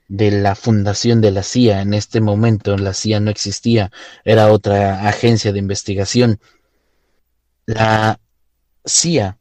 de 0.09 0.31
la 0.31 0.55
fundación 0.55 1.21
de 1.21 1.31
la 1.31 1.43
CIA. 1.43 1.81
En 1.81 1.93
este 1.93 2.19
momento 2.19 2.77
la 2.77 2.93
CIA 2.93 3.21
no 3.21 3.31
existía, 3.31 3.91
era 4.25 4.51
otra 4.51 5.07
agencia 5.07 5.53
de 5.53 5.59
investigación. 5.59 6.39
La 7.65 8.19
CIA 8.85 9.37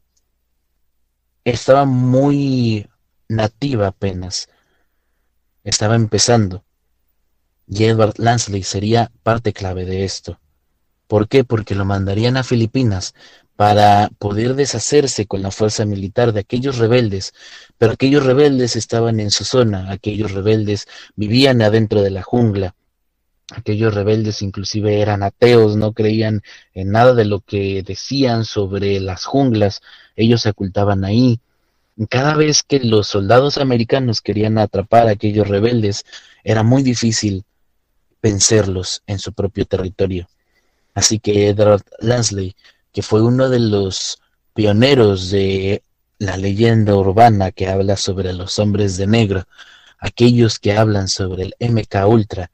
estaba 1.43 1.85
muy 1.85 2.87
nativa 3.29 3.87
apenas, 3.87 4.49
estaba 5.63 5.95
empezando. 5.95 6.65
Y 7.67 7.85
Edward 7.85 8.15
Lansley 8.17 8.63
sería 8.63 9.11
parte 9.23 9.53
clave 9.53 9.85
de 9.85 10.03
esto. 10.03 10.39
¿Por 11.07 11.27
qué? 11.27 11.43
Porque 11.43 11.75
lo 11.75 11.85
mandarían 11.85 12.37
a 12.37 12.43
Filipinas 12.43 13.13
para 13.55 14.09
poder 14.19 14.55
deshacerse 14.55 15.27
con 15.27 15.41
la 15.41 15.51
fuerza 15.51 15.85
militar 15.85 16.33
de 16.33 16.39
aquellos 16.39 16.77
rebeldes, 16.77 17.33
pero 17.77 17.93
aquellos 17.93 18.25
rebeldes 18.25 18.75
estaban 18.75 19.19
en 19.19 19.31
su 19.31 19.43
zona, 19.43 19.91
aquellos 19.91 20.31
rebeldes 20.31 20.87
vivían 21.15 21.61
adentro 21.61 22.01
de 22.01 22.09
la 22.09 22.23
jungla, 22.23 22.75
aquellos 23.51 23.93
rebeldes 23.93 24.41
inclusive 24.41 25.01
eran 25.01 25.23
ateos, 25.23 25.75
no 25.75 25.93
creían 25.93 26.41
en 26.73 26.91
nada 26.91 27.13
de 27.13 27.25
lo 27.25 27.41
que 27.41 27.83
decían 27.83 28.45
sobre 28.45 28.99
las 29.01 29.25
junglas, 29.25 29.81
ellos 30.15 30.41
se 30.41 30.49
ocultaban 30.49 31.03
ahí. 31.03 31.41
Cada 32.07 32.35
vez 32.35 32.63
que 32.63 32.79
los 32.79 33.07
soldados 33.07 33.57
americanos 33.57 34.21
querían 34.21 34.57
atrapar 34.57 35.07
a 35.07 35.11
aquellos 35.11 35.47
rebeldes, 35.47 36.05
era 36.43 36.63
muy 36.63 36.81
difícil 36.81 37.43
vencerlos 38.21 39.03
en 39.05 39.19
su 39.19 39.33
propio 39.33 39.65
territorio. 39.65 40.29
Así 40.93 41.19
que 41.19 41.49
Edward 41.49 41.83
Lansley, 41.99 42.55
que 42.93 43.01
fue 43.01 43.21
uno 43.21 43.49
de 43.49 43.59
los 43.59 44.21
pioneros 44.53 45.29
de 45.29 45.83
la 46.19 46.37
leyenda 46.37 46.95
urbana 46.95 47.51
que 47.51 47.67
habla 47.67 47.97
sobre 47.97 48.33
los 48.33 48.59
hombres 48.59 48.97
de 48.97 49.07
negro, 49.07 49.45
aquellos 49.99 50.59
que 50.59 50.77
hablan 50.77 51.07
sobre 51.07 51.43
el 51.43 51.55
MK 51.59 52.07
Ultra, 52.07 52.51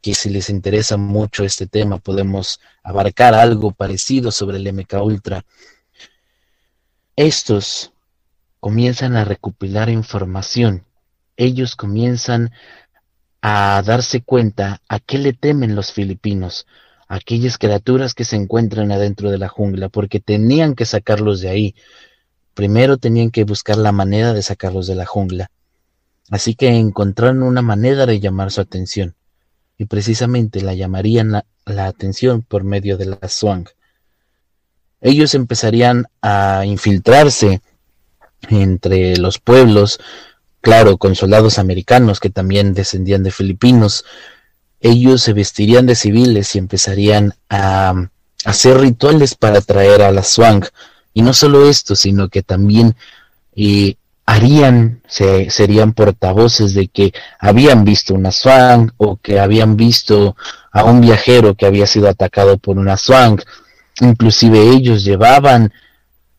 que 0.00 0.14
si 0.14 0.30
les 0.30 0.50
interesa 0.50 0.96
mucho 0.96 1.44
este 1.44 1.66
tema 1.66 1.98
podemos 1.98 2.60
abarcar 2.82 3.34
algo 3.34 3.70
parecido 3.70 4.30
sobre 4.30 4.58
el 4.58 4.72
MK 4.72 4.94
Ultra. 5.02 5.44
Estos 7.16 7.93
comienzan 8.64 9.14
a 9.14 9.26
recopilar 9.26 9.90
información, 9.90 10.86
ellos 11.36 11.76
comienzan 11.76 12.50
a 13.42 13.82
darse 13.84 14.22
cuenta 14.22 14.80
a 14.88 15.00
qué 15.00 15.18
le 15.18 15.34
temen 15.34 15.74
los 15.74 15.92
filipinos, 15.92 16.66
aquellas 17.06 17.58
criaturas 17.58 18.14
que 18.14 18.24
se 18.24 18.36
encuentran 18.36 18.90
adentro 18.90 19.30
de 19.30 19.36
la 19.36 19.50
jungla, 19.50 19.90
porque 19.90 20.18
tenían 20.18 20.74
que 20.74 20.86
sacarlos 20.86 21.42
de 21.42 21.50
ahí. 21.50 21.74
Primero 22.54 22.96
tenían 22.96 23.30
que 23.30 23.44
buscar 23.44 23.76
la 23.76 23.92
manera 23.92 24.32
de 24.32 24.40
sacarlos 24.40 24.86
de 24.86 24.94
la 24.94 25.04
jungla. 25.04 25.50
Así 26.30 26.54
que 26.54 26.68
encontraron 26.68 27.42
una 27.42 27.60
manera 27.60 28.06
de 28.06 28.18
llamar 28.18 28.50
su 28.50 28.62
atención, 28.62 29.14
y 29.76 29.84
precisamente 29.84 30.62
la 30.62 30.72
llamarían 30.72 31.32
la, 31.66 31.86
atención 31.86 32.40
por 32.40 32.64
medio 32.64 32.96
de 32.96 33.04
la 33.04 33.28
swang. 33.28 33.66
Ellos 35.02 35.34
empezarían 35.34 36.06
a 36.22 36.64
infiltrarse 36.64 37.60
entre 38.50 39.16
los 39.16 39.38
pueblos, 39.38 40.00
claro, 40.60 40.96
con 40.98 41.14
soldados 41.14 41.58
americanos 41.58 42.20
que 42.20 42.30
también 42.30 42.74
descendían 42.74 43.22
de 43.22 43.30
filipinos, 43.30 44.04
ellos 44.80 45.22
se 45.22 45.32
vestirían 45.32 45.86
de 45.86 45.94
civiles 45.94 46.54
y 46.54 46.58
empezarían 46.58 47.34
a, 47.48 48.08
hacer 48.44 48.78
rituales 48.78 49.34
para 49.34 49.58
atraer 49.58 50.02
a 50.02 50.12
la 50.12 50.22
Swang. 50.22 50.64
Y 51.12 51.22
no 51.22 51.32
solo 51.32 51.68
esto, 51.68 51.96
sino 51.96 52.28
que 52.28 52.42
también 52.42 52.94
eh, 53.56 53.96
harían, 54.26 55.00
se, 55.06 55.50
serían 55.50 55.92
portavoces 55.92 56.74
de 56.74 56.88
que 56.88 57.12
habían 57.38 57.84
visto 57.84 58.14
una 58.14 58.32
Swang 58.32 58.90
o 58.96 59.16
que 59.16 59.40
habían 59.40 59.76
visto 59.76 60.36
a 60.72 60.84
un 60.84 61.00
viajero 61.00 61.54
que 61.54 61.66
había 61.66 61.86
sido 61.86 62.08
atacado 62.08 62.58
por 62.58 62.78
una 62.78 62.96
Swang. 62.96 63.40
Inclusive 64.00 64.60
ellos 64.70 65.04
llevaban 65.04 65.72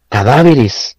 cadáveres 0.09 0.97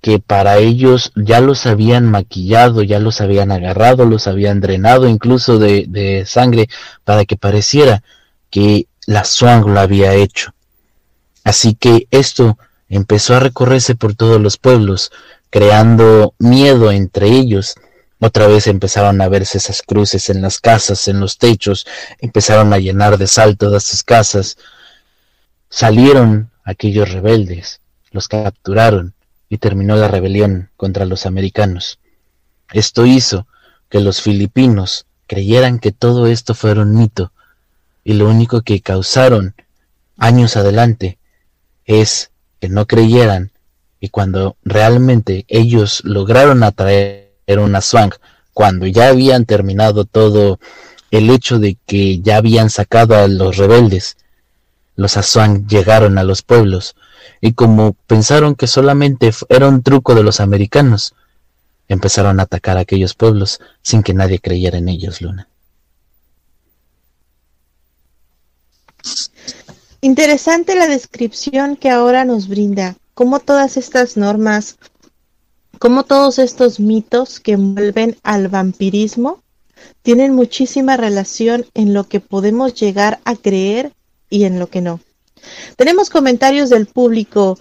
que 0.00 0.18
para 0.20 0.58
ellos 0.58 1.12
ya 1.16 1.40
los 1.40 1.66
habían 1.66 2.08
maquillado, 2.08 2.82
ya 2.82 3.00
los 3.00 3.20
habían 3.20 3.50
agarrado, 3.50 4.04
los 4.04 4.26
habían 4.26 4.60
drenado 4.60 5.08
incluso 5.08 5.58
de, 5.58 6.24
sangre 6.26 6.68
para 7.04 7.24
que 7.24 7.36
pareciera 7.36 8.02
que 8.50 8.86
la 9.06 9.24
Swang 9.24 9.66
lo 9.66 9.80
había 9.80 10.14
hecho. 10.14 10.54
Así 11.44 11.74
que 11.74 12.06
esto 12.10 12.58
empezó 12.88 13.34
a 13.34 13.40
recorrerse 13.40 13.94
por 13.94 14.14
todos 14.14 14.40
los 14.40 14.58
pueblos, 14.58 15.10
creando 15.50 16.34
miedo 16.38 16.92
entre 16.92 17.28
ellos. 17.28 17.74
Otra 18.20 18.46
vez 18.46 18.66
empezaron 18.68 19.20
a 19.20 19.28
verse 19.28 19.58
esas 19.58 19.82
cruces 19.82 20.30
en 20.30 20.40
las 20.40 20.60
casas, 20.60 21.08
en 21.08 21.20
los 21.20 21.36
techos, 21.36 21.86
empezaron 22.20 22.72
a 22.72 22.78
llenar 22.78 23.18
de 23.18 23.26
sal 23.26 23.56
todas 23.56 23.82
sus 23.82 24.02
casas. 24.02 24.56
Salieron 25.68 26.50
aquellos 26.64 27.10
rebeldes, 27.10 27.80
los 28.12 28.28
capturaron, 28.28 29.15
y 29.48 29.58
terminó 29.58 29.96
la 29.96 30.08
rebelión 30.08 30.70
contra 30.76 31.04
los 31.06 31.26
americanos. 31.26 31.98
Esto 32.72 33.06
hizo 33.06 33.46
que 33.88 34.00
los 34.00 34.20
filipinos 34.22 35.06
creyeran 35.26 35.78
que 35.78 35.92
todo 35.92 36.26
esto 36.26 36.54
fuera 36.54 36.82
un 36.82 36.96
mito 36.96 37.32
y 38.04 38.14
lo 38.14 38.28
único 38.28 38.62
que 38.62 38.80
causaron 38.80 39.54
años 40.16 40.56
adelante 40.56 41.18
es 41.84 42.30
que 42.60 42.68
no 42.68 42.86
creyeran 42.86 43.50
y 44.00 44.08
cuando 44.08 44.56
realmente 44.62 45.44
ellos 45.48 46.02
lograron 46.04 46.62
atraer 46.62 47.30
una 47.58 47.80
swang, 47.80 48.12
cuando 48.52 48.86
ya 48.86 49.08
habían 49.08 49.44
terminado 49.44 50.04
todo 50.04 50.58
el 51.10 51.30
hecho 51.30 51.58
de 51.58 51.76
que 51.86 52.20
ya 52.20 52.36
habían 52.36 52.70
sacado 52.70 53.16
a 53.16 53.28
los 53.28 53.56
rebeldes, 53.56 54.16
los 54.96 55.16
Aswang 55.16 55.66
llegaron 55.66 56.18
a 56.18 56.24
los 56.24 56.42
pueblos 56.42 56.96
y 57.40 57.52
como 57.52 57.94
pensaron 58.06 58.54
que 58.54 58.66
solamente 58.66 59.30
era 59.48 59.68
un 59.68 59.82
truco 59.82 60.14
de 60.14 60.22
los 60.22 60.40
americanos, 60.40 61.14
empezaron 61.88 62.40
a 62.40 62.44
atacar 62.44 62.76
a 62.76 62.80
aquellos 62.80 63.14
pueblos 63.14 63.60
sin 63.82 64.02
que 64.02 64.14
nadie 64.14 64.40
creyera 64.40 64.78
en 64.78 64.88
ellos, 64.88 65.20
Luna. 65.20 65.48
Interesante 70.00 70.74
la 70.74 70.86
descripción 70.86 71.76
que 71.76 71.90
ahora 71.90 72.24
nos 72.24 72.48
brinda, 72.48 72.96
cómo 73.14 73.40
todas 73.40 73.76
estas 73.76 74.16
normas, 74.16 74.76
cómo 75.78 76.04
todos 76.04 76.38
estos 76.38 76.80
mitos 76.80 77.40
que 77.40 77.52
envuelven 77.52 78.16
al 78.22 78.48
vampirismo 78.48 79.42
tienen 80.02 80.34
muchísima 80.34 80.96
relación 80.96 81.66
en 81.74 81.94
lo 81.94 82.04
que 82.04 82.20
podemos 82.20 82.74
llegar 82.74 83.20
a 83.24 83.36
creer 83.36 83.92
y 84.30 84.44
en 84.44 84.58
lo 84.58 84.68
que 84.68 84.80
no. 84.80 85.00
Tenemos 85.76 86.10
comentarios 86.10 86.70
del 86.70 86.86
público. 86.86 87.58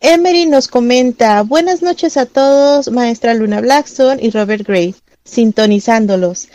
Emery 0.00 0.46
nos 0.46 0.68
comenta, 0.68 1.42
buenas 1.42 1.82
noches 1.82 2.16
a 2.16 2.26
todos, 2.26 2.90
maestra 2.90 3.34
Luna 3.34 3.60
Blackstone 3.60 4.22
y 4.22 4.30
Robert 4.30 4.66
Gray, 4.66 4.94
sintonizándolos. 5.24 6.48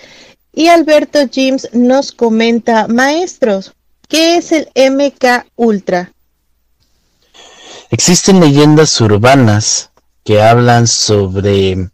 Y 0.53 0.67
Alberto 0.67 1.19
James 1.31 1.69
nos 1.73 2.11
comenta, 2.11 2.87
maestros, 2.87 3.73
¿qué 4.07 4.37
es 4.37 4.51
el 4.51 4.69
MK 4.75 5.45
Ultra? 5.55 6.11
Existen 7.91 8.39
leyendas 8.39 8.99
urbanas 8.99 9.91
que 10.23 10.41
hablan 10.41 10.87
sobre 10.87 11.89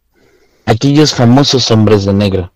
aquellos 0.66 1.14
famosos 1.14 1.70
hombres 1.70 2.06
de 2.06 2.14
negro. 2.14 2.54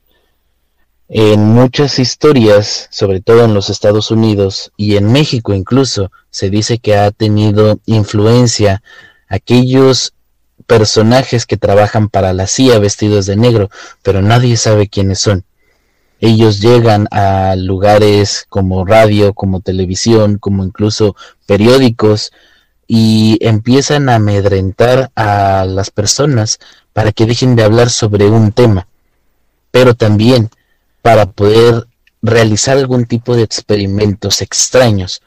En 1.08 1.40
muchas 1.40 2.00
historias, 2.00 2.88
sobre 2.90 3.22
todo 3.22 3.46
en 3.46 3.54
los 3.54 3.70
Estados 3.70 4.10
Unidos 4.10 4.72
y 4.76 4.96
en 4.96 5.12
México 5.12 5.54
incluso, 5.54 6.12
se 6.32 6.50
dice 6.50 6.80
que 6.80 6.98
ha 6.98 7.12
tenido 7.12 7.80
influencia 7.86 8.82
aquellos 9.28 10.14
personajes 10.66 11.46
que 11.46 11.58
trabajan 11.58 12.10
para 12.10 12.34
la 12.34 12.48
CIA 12.48 12.80
vestidos 12.80 13.28
de 13.28 13.36
negro, 13.36 13.70
pero 14.02 14.24
nadie 14.24 14.58
sabe 14.58 14.88
quiénes 14.88 15.20
son. 15.20 15.44
Ellos 16.22 16.60
llegan 16.60 17.08
a 17.12 17.56
lugares 17.56 18.48
como 18.50 18.84
radio, 18.84 19.34
como 19.34 19.62
televisión, 19.62 20.40
como 20.40 20.64
incluso 20.64 21.16
periódicos 21.46 22.32
y 22.88 23.38
empiezan 23.42 24.10
a 24.10 24.16
amedrentar 24.16 25.12
a 25.16 25.66
las 25.66 25.92
personas 25.92 26.58
para 26.94 27.12
que 27.12 27.28
dejen 27.28 27.56
de 27.56 27.64
hablar 27.64 27.92
sobre 27.92 28.26
un 28.26 28.52
tema, 28.52 28.88
pero 29.70 29.94
también 29.94 30.50
para 31.06 31.28
poder 31.28 31.86
realizar 32.24 32.80
algún 32.80 33.06
tipo 33.06 33.36
de 33.36 33.44
experimentos 33.44 34.42
extraños. 34.42 35.22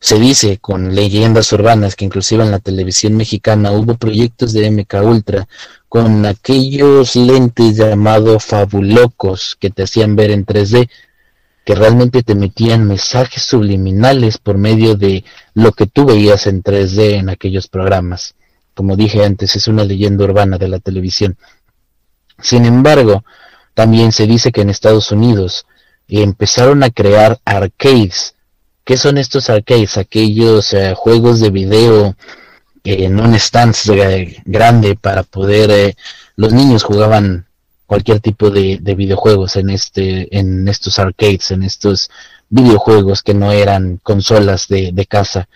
Se 0.00 0.18
dice 0.18 0.58
con 0.58 0.96
leyendas 0.96 1.52
urbanas 1.52 1.94
que 1.94 2.04
inclusive 2.04 2.42
en 2.42 2.50
la 2.50 2.58
televisión 2.58 3.16
mexicana 3.16 3.70
hubo 3.70 3.94
proyectos 3.94 4.52
de 4.52 4.68
MK 4.68 4.94
Ultra 5.04 5.46
con 5.88 6.26
aquellos 6.26 7.14
lentes 7.14 7.76
llamados 7.76 8.44
fabulocos 8.44 9.56
que 9.60 9.70
te 9.70 9.84
hacían 9.84 10.16
ver 10.16 10.32
en 10.32 10.44
3D, 10.44 10.90
que 11.64 11.74
realmente 11.76 12.24
te 12.24 12.34
metían 12.34 12.88
mensajes 12.88 13.44
subliminales 13.44 14.38
por 14.38 14.58
medio 14.58 14.96
de 14.96 15.24
lo 15.54 15.70
que 15.70 15.86
tú 15.86 16.04
veías 16.04 16.48
en 16.48 16.64
3D 16.64 17.20
en 17.20 17.28
aquellos 17.28 17.68
programas. 17.68 18.34
Como 18.74 18.96
dije 18.96 19.24
antes, 19.24 19.54
es 19.54 19.68
una 19.68 19.84
leyenda 19.84 20.24
urbana 20.24 20.58
de 20.58 20.66
la 20.66 20.80
televisión. 20.80 21.36
Sin 22.40 22.64
embargo, 22.64 23.22
también 23.74 24.12
se 24.12 24.26
dice 24.26 24.52
que 24.52 24.62
en 24.62 24.70
Estados 24.70 25.10
Unidos 25.12 25.66
empezaron 26.08 26.82
a 26.82 26.90
crear 26.90 27.40
arcades, 27.44 28.34
¿Qué 28.84 28.96
son 28.96 29.16
estos 29.16 29.48
arcades? 29.48 29.96
Aquellos 29.96 30.72
eh, 30.74 30.94
juegos 30.96 31.38
de 31.38 31.50
video 31.50 32.16
en 32.84 33.20
un 33.20 33.34
stand 33.34 33.74
grande 34.44 34.96
para 34.96 35.22
poder... 35.22 35.70
Eh, 35.70 35.96
los 36.34 36.52
niños 36.52 36.82
jugaban 36.82 37.46
cualquier 37.86 38.18
tipo 38.20 38.50
de, 38.50 38.78
videojuegos 38.96 39.54
en, 39.56 39.70
este, 39.70 40.36
en 40.36 40.66
estos 40.66 40.98
arcades, 40.98 41.52
en 41.52 41.62
estos 41.62 42.10
videojuegos 42.48 43.22
que 43.22 43.34
no 43.34 43.52
eran 43.52 44.00
consolas 44.02 44.66
de, 44.66 44.90
de 44.92 45.06
casa. 45.06 45.48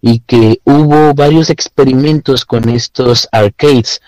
Y 0.00 0.20
que 0.20 0.60
hubo 0.64 1.14
varios 1.14 1.50
experimentos 1.50 2.44
con 2.44 2.68
estos 2.68 3.26
arcades 3.32 4.00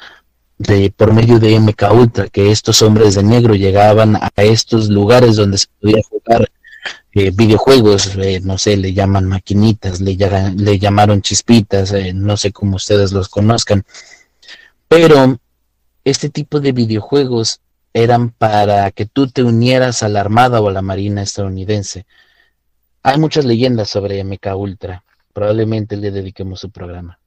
de 0.61 0.93
por 0.95 1.15
medio 1.15 1.41
de 1.41 1.59
MK 1.59 1.91
Ultra, 1.91 2.29
que 2.29 2.51
estos 2.51 2.83
hombres 2.83 3.15
de 3.15 3.23
negro 3.23 3.55
llegaban 3.55 4.17
a 4.17 4.31
estos 4.37 4.91
lugares 4.91 5.37
donde 5.37 5.57
se 5.57 5.69
podía 5.81 6.03
jugar 6.07 6.51
eh, 7.15 7.31
videojuegos, 7.31 8.15
eh, 8.17 8.41
no 8.45 8.59
sé, 8.59 8.77
le 8.77 8.93
llaman 8.93 9.27
maquinitas, 9.27 10.03
le, 10.03 10.19
le 10.57 10.79
llamaron 10.79 11.23
chispitas, 11.23 11.93
eh, 11.93 12.13
no 12.13 12.37
sé 12.37 12.53
cómo 12.53 12.77
ustedes 12.77 13.11
los 13.13 13.31
conozcan, 13.31 13.85
pero 14.87 15.39
este 16.05 16.29
tipo 16.29 16.61
de 16.61 16.73
videojuegos 16.73 17.61
eran 17.95 18.29
para 18.29 18.91
que 18.91 19.07
tú 19.07 19.29
te 19.29 19.43
unieras 19.43 20.03
a 20.03 20.11
la 20.11 20.21
Armada 20.21 20.61
o 20.61 20.69
a 20.69 20.73
la 20.73 20.83
Marina 20.83 21.23
estadounidense. 21.23 22.05
Hay 23.03 23.19
muchas 23.19 23.47
leyendas 23.47 23.89
sobre 23.89 24.23
MK 24.23 24.55
Ultra, 24.57 25.05
probablemente 25.33 25.97
le 25.97 26.11
dediquemos 26.11 26.61
su 26.61 26.71
programa. 26.71 27.20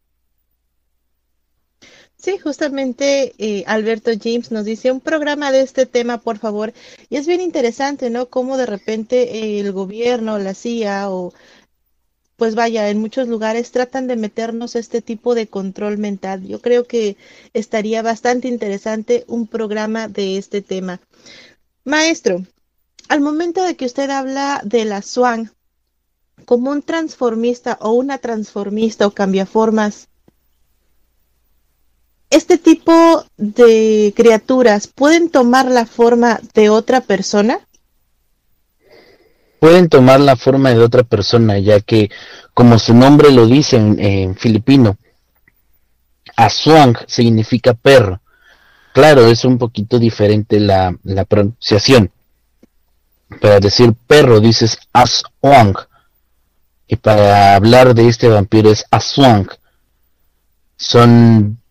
Sí, 2.23 2.37
justamente 2.37 3.33
eh, 3.37 3.65
Alberto 3.67 4.11
James 4.17 4.49
nos 4.49 4.63
dice 4.63 4.93
un 4.93 5.01
programa 5.01 5.51
de 5.51 5.59
este 5.59 5.85
tema, 5.85 6.21
por 6.21 6.37
favor. 6.37 6.71
Y 7.09 7.17
es 7.17 7.27
bien 7.27 7.41
interesante, 7.41 8.09
¿no? 8.09 8.29
Cómo 8.29 8.55
de 8.55 8.65
repente 8.65 9.59
el 9.59 9.73
gobierno, 9.73 10.39
la 10.39 10.53
CIA 10.53 11.09
o 11.09 11.33
pues 12.37 12.55
vaya, 12.55 12.89
en 12.89 12.99
muchos 12.99 13.27
lugares 13.27 13.71
tratan 13.71 14.07
de 14.07 14.15
meternos 14.15 14.77
este 14.77 15.01
tipo 15.01 15.35
de 15.35 15.47
control 15.47 15.97
mental. 15.97 16.47
Yo 16.47 16.61
creo 16.61 16.85
que 16.87 17.17
estaría 17.53 18.01
bastante 18.01 18.47
interesante 18.47 19.25
un 19.27 19.45
programa 19.45 20.07
de 20.07 20.37
este 20.37 20.61
tema. 20.61 21.01
Maestro, 21.83 22.45
al 23.09 23.19
momento 23.19 23.63
de 23.63 23.75
que 23.75 23.85
usted 23.85 24.09
habla 24.09 24.61
de 24.63 24.85
la 24.85 25.01
SWAN 25.01 25.51
como 26.45 26.71
un 26.71 26.83
transformista 26.83 27.77
o 27.81 27.91
una 27.91 28.17
transformista 28.17 29.07
o 29.07 29.11
cambiaformas, 29.11 30.07
este 32.33 32.57
tipo 32.57 33.25
de 33.37 34.13
criaturas 34.15 34.87
pueden 34.87 35.29
tomar 35.29 35.69
la 35.69 35.85
forma 35.85 36.39
de 36.53 36.69
otra 36.69 37.01
persona? 37.01 37.59
Pueden 39.59 39.87
tomar 39.87 40.19
la 40.19 40.35
forma 40.35 40.71
de 40.71 40.79
otra 40.79 41.03
persona, 41.03 41.59
ya 41.59 41.79
que, 41.79 42.09
como 42.53 42.79
su 42.79 42.93
nombre 42.93 43.31
lo 43.31 43.45
dice 43.45 43.77
en, 43.77 44.35
filipino, 44.35 44.97
Aswang 46.35 46.97
significa 47.07 47.73
perro. 47.73 48.19
Claro, 48.93 49.27
es 49.27 49.45
un 49.45 49.57
poquito 49.57 49.99
diferente 49.99 50.59
la, 50.59 50.97
la 51.03 51.25
pronunciación. 51.25 52.11
Para 53.39 53.59
decir 53.59 53.93
perro 54.07 54.39
dices 54.39 54.77
Aswang. 54.91 55.75
Y 56.87 56.95
para 56.97 57.55
hablar 57.55 57.95
de 57.95 58.07
este 58.07 58.27
vampiro 58.27 58.69
es 58.69 58.85
Aswang. 58.91 59.47
Son 60.75 61.62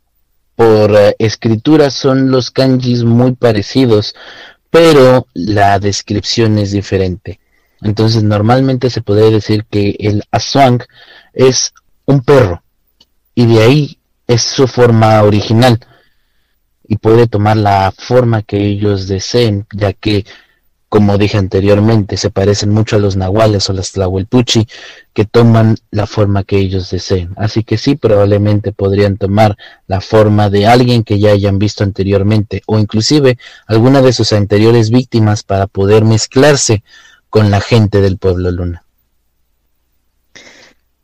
por 0.62 0.94
eh, 0.94 1.16
escritura 1.18 1.90
son 1.90 2.30
los 2.30 2.52
kanjis 2.52 3.02
muy 3.02 3.32
parecidos, 3.32 4.14
pero 4.70 5.26
la 5.34 5.80
descripción 5.80 6.56
es 6.56 6.70
diferente. 6.70 7.40
Entonces 7.80 8.22
normalmente 8.22 8.88
se 8.88 9.02
podría 9.02 9.28
decir 9.30 9.64
que 9.68 9.96
el 9.98 10.22
aswang 10.30 10.84
es 11.32 11.74
un 12.04 12.20
perro 12.20 12.62
y 13.34 13.46
de 13.46 13.60
ahí 13.60 13.98
es 14.28 14.42
su 14.42 14.68
forma 14.68 15.20
original 15.24 15.80
y 16.86 16.96
puede 16.96 17.26
tomar 17.26 17.56
la 17.56 17.92
forma 17.96 18.42
que 18.42 18.64
ellos 18.64 19.08
deseen, 19.08 19.66
ya 19.72 19.92
que 19.92 20.24
como 20.92 21.16
dije 21.16 21.38
anteriormente, 21.38 22.18
se 22.18 22.28
parecen 22.28 22.68
mucho 22.68 22.96
a 22.96 22.98
los 22.98 23.16
nahuales 23.16 23.70
o 23.70 23.72
las 23.72 23.92
tlahuelpuchi, 23.92 24.68
que 25.14 25.24
toman 25.24 25.78
la 25.90 26.06
forma 26.06 26.44
que 26.44 26.58
ellos 26.58 26.90
deseen. 26.90 27.32
Así 27.38 27.64
que 27.64 27.78
sí, 27.78 27.94
probablemente 27.94 28.72
podrían 28.72 29.16
tomar 29.16 29.56
la 29.86 30.02
forma 30.02 30.50
de 30.50 30.66
alguien 30.66 31.02
que 31.02 31.18
ya 31.18 31.30
hayan 31.30 31.58
visto 31.58 31.82
anteriormente, 31.82 32.62
o 32.66 32.78
inclusive 32.78 33.38
alguna 33.66 34.02
de 34.02 34.12
sus 34.12 34.34
anteriores 34.34 34.90
víctimas 34.90 35.44
para 35.44 35.66
poder 35.66 36.04
mezclarse 36.04 36.84
con 37.30 37.50
la 37.50 37.62
gente 37.62 38.02
del 38.02 38.18
pueblo 38.18 38.50
luna. 38.50 38.84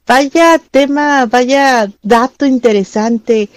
Vaya 0.06 0.60
tema, 0.70 1.24
vaya 1.24 1.90
dato 2.02 2.44
interesante. 2.44 3.48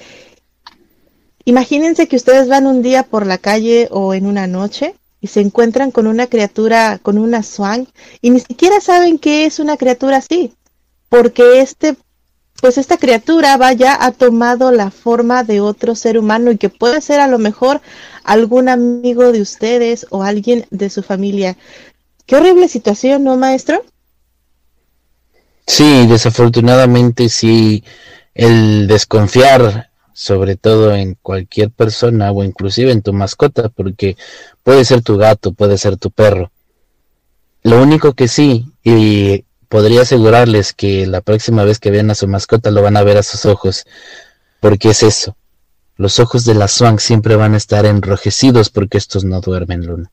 Imagínense 1.44 2.08
que 2.08 2.16
ustedes 2.16 2.48
van 2.48 2.68
un 2.68 2.82
día 2.82 3.04
por 3.04 3.28
la 3.28 3.38
calle 3.38 3.90
o 3.92 4.14
en 4.14 4.26
una 4.26 4.48
noche 4.48 4.96
y 5.22 5.28
se 5.28 5.40
encuentran 5.40 5.92
con 5.92 6.08
una 6.08 6.28
criatura, 6.28 7.00
con 7.02 7.18
una 7.18 7.44
swan, 7.44 7.88
y 8.22 8.32
ni 8.32 8.40
siquiera 8.40 8.82
saben 8.82 9.20
que 9.20 9.46
es 9.46 9.60
una 9.60 9.78
criatura 9.78 10.18
así, 10.18 10.54
porque 11.10 11.62
este, 11.62 11.96
pues 12.60 12.80
esta 12.80 12.98
criatura 12.98 13.56
vaya 13.58 13.98
ha 14.04 14.12
tomado 14.12 14.72
la 14.72 14.90
forma 14.90 15.44
de 15.44 15.62
otro 15.62 15.96
ser 15.96 16.18
humano 16.18 16.52
y 16.52 16.58
que 16.58 16.70
puede 16.70 17.02
ser 17.02 17.20
a 17.20 17.28
lo 17.28 17.38
mejor 17.38 17.82
algún 18.24 18.68
amigo 18.68 19.32
de 19.32 19.42
ustedes 19.42 20.08
o 20.10 20.24
alguien 20.24 20.66
de 20.72 20.90
su 20.90 21.04
familia. 21.04 21.56
Qué 22.26 22.36
horrible 22.36 22.68
situación, 22.68 23.24
¿no, 23.24 23.38
maestro? 23.38 23.84
Sí, 25.68 26.08
desafortunadamente 26.08 27.30
sí, 27.30 27.84
el 28.34 28.88
desconfiar 28.88 29.91
sobre 30.14 30.56
todo 30.56 30.96
en 30.96 31.16
cualquier 31.22 31.72
persona 31.72 32.32
o 32.32 32.44
inclusive 32.44 32.92
en 32.92 33.02
tu 33.02 33.14
mascota, 33.14 33.70
porque 33.70 34.18
puede 34.64 34.86
ser 34.86 35.02
tu 35.02 35.18
gato, 35.18 35.54
puede 35.54 35.78
ser 35.78 35.98
tu 35.98 36.12
perro. 36.12 36.52
Lo 37.64 37.82
único 37.82 38.14
que 38.14 38.28
sí, 38.28 38.66
y 38.84 39.46
podría 39.70 40.02
asegurarles 40.02 40.74
que 40.74 41.06
la 41.08 41.22
próxima 41.22 41.64
vez 41.64 41.80
que 41.80 41.92
vean 41.92 42.12
a 42.12 42.16
su 42.16 42.28
mascota 42.28 42.72
lo 42.72 42.82
van 42.82 42.98
a 42.98 43.04
ver 43.04 43.18
a 43.18 43.24
sus 43.24 43.46
ojos, 43.46 43.86
porque 44.60 44.90
es 44.90 45.04
eso. 45.04 45.36
Los 45.98 46.20
ojos 46.20 46.46
de 46.46 46.56
la 46.56 46.68
Swan 46.68 47.00
siempre 47.00 47.36
van 47.36 47.54
a 47.54 47.58
estar 47.58 47.86
enrojecidos 47.86 48.70
porque 48.70 48.98
estos 48.98 49.24
no 49.24 49.40
duermen, 49.40 49.86
Luna. 49.86 50.12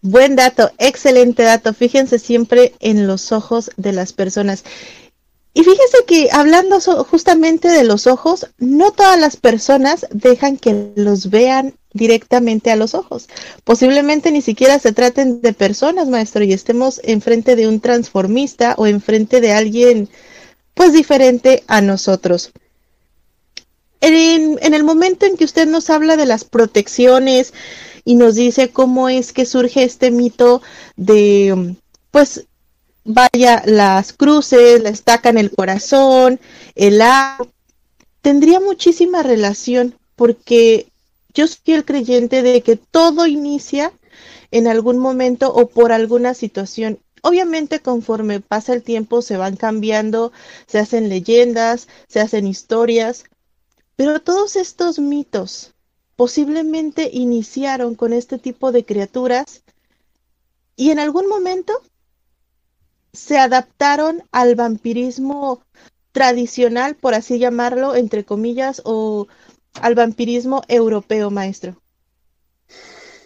Buen 0.00 0.36
dato, 0.36 0.70
excelente 0.78 1.42
dato. 1.42 1.74
Fíjense 1.74 2.18
siempre 2.18 2.74
en 2.80 3.06
los 3.06 3.32
ojos 3.32 3.70
de 3.76 3.92
las 3.92 4.12
personas. 4.12 4.64
Y 5.58 5.64
fíjese 5.64 6.04
que 6.06 6.28
hablando 6.30 6.78
justamente 7.02 7.66
de 7.66 7.82
los 7.82 8.06
ojos, 8.06 8.46
no 8.58 8.92
todas 8.92 9.18
las 9.18 9.36
personas 9.36 10.06
dejan 10.12 10.56
que 10.56 10.92
los 10.94 11.30
vean 11.30 11.74
directamente 11.92 12.70
a 12.70 12.76
los 12.76 12.94
ojos. 12.94 13.28
Posiblemente 13.64 14.30
ni 14.30 14.40
siquiera 14.40 14.78
se 14.78 14.92
traten 14.92 15.40
de 15.40 15.52
personas, 15.52 16.06
maestro, 16.06 16.44
y 16.44 16.52
estemos 16.52 17.00
enfrente 17.02 17.56
de 17.56 17.66
un 17.66 17.80
transformista 17.80 18.76
o 18.78 18.86
enfrente 18.86 19.40
de 19.40 19.50
alguien 19.50 20.08
pues 20.74 20.92
diferente 20.92 21.64
a 21.66 21.80
nosotros. 21.80 22.52
en, 24.00 24.58
el 24.62 24.84
momento 24.84 25.26
en 25.26 25.36
que 25.36 25.44
usted 25.44 25.66
nos 25.66 25.90
habla 25.90 26.16
de 26.16 26.26
las 26.26 26.44
protecciones 26.44 27.52
y 28.04 28.14
nos 28.14 28.36
dice 28.36 28.68
cómo 28.68 29.08
es 29.08 29.32
que 29.32 29.44
surge 29.44 29.82
este 29.82 30.12
mito 30.12 30.62
de, 30.94 31.74
pues, 32.12 32.46
vaya, 33.08 33.62
las 33.64 34.12
cruces, 34.12 34.82
la 34.82 34.90
estaca 34.90 35.30
en 35.30 35.38
el 35.38 35.50
corazón, 35.50 36.38
el 36.74 37.00
agua, 37.00 37.48
tendría 38.20 38.60
muchísima 38.60 39.22
relación 39.22 39.94
porque 40.14 40.88
yo 41.32 41.46
soy 41.46 41.74
el 41.74 41.86
creyente 41.86 42.42
de 42.42 42.62
que 42.62 42.76
todo 42.76 43.26
inicia 43.26 43.92
en 44.50 44.66
algún 44.66 44.98
momento 44.98 45.50
o 45.52 45.68
por 45.68 45.90
alguna 45.90 46.34
situación. 46.34 46.98
Obviamente 47.22 47.80
conforme 47.80 48.40
pasa 48.40 48.74
el 48.74 48.82
tiempo 48.82 49.22
se 49.22 49.38
van 49.38 49.56
cambiando, 49.56 50.30
se 50.66 50.78
hacen 50.78 51.08
leyendas, 51.08 51.88
se 52.08 52.20
hacen 52.20 52.46
historias, 52.46 53.24
pero 53.96 54.20
todos 54.20 54.54
estos 54.54 54.98
mitos 54.98 55.72
posiblemente 56.14 57.08
iniciaron 57.10 57.94
con 57.94 58.12
este 58.12 58.38
tipo 58.38 58.70
de 58.70 58.84
criaturas 58.84 59.62
y 60.76 60.90
en 60.90 60.98
algún 60.98 61.26
momento 61.26 61.80
se 63.12 63.38
adaptaron 63.38 64.22
al 64.32 64.54
vampirismo 64.54 65.62
tradicional, 66.12 66.96
por 66.96 67.14
así 67.14 67.38
llamarlo, 67.38 67.94
entre 67.94 68.24
comillas, 68.24 68.82
o 68.84 69.28
al 69.80 69.94
vampirismo 69.94 70.62
europeo, 70.68 71.30
maestro. 71.30 71.80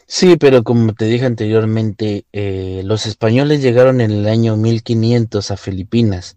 Sí, 0.06 0.36
pero 0.36 0.62
como 0.62 0.92
te 0.92 1.06
dije 1.06 1.24
anteriormente, 1.24 2.26
eh, 2.32 2.82
los 2.84 3.06
españoles 3.06 3.62
llegaron 3.62 4.02
en 4.02 4.10
el 4.10 4.28
año 4.28 4.56
1500 4.58 5.50
a 5.50 5.56
Filipinas. 5.56 6.36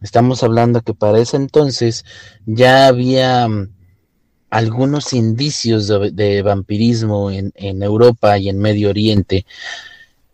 Estamos 0.00 0.42
hablando 0.42 0.80
que 0.80 0.94
para 0.94 1.18
ese 1.18 1.36
entonces 1.36 2.06
ya 2.46 2.86
había 2.86 3.46
mm, 3.46 3.68
algunos 4.48 5.12
indicios 5.12 5.86
de, 5.88 6.42
vampirismo 6.42 7.30
en, 7.30 7.52
en, 7.56 7.82
Europa 7.82 8.38
y 8.38 8.48
en 8.48 8.58
Medio 8.58 8.88
Oriente. 8.88 9.44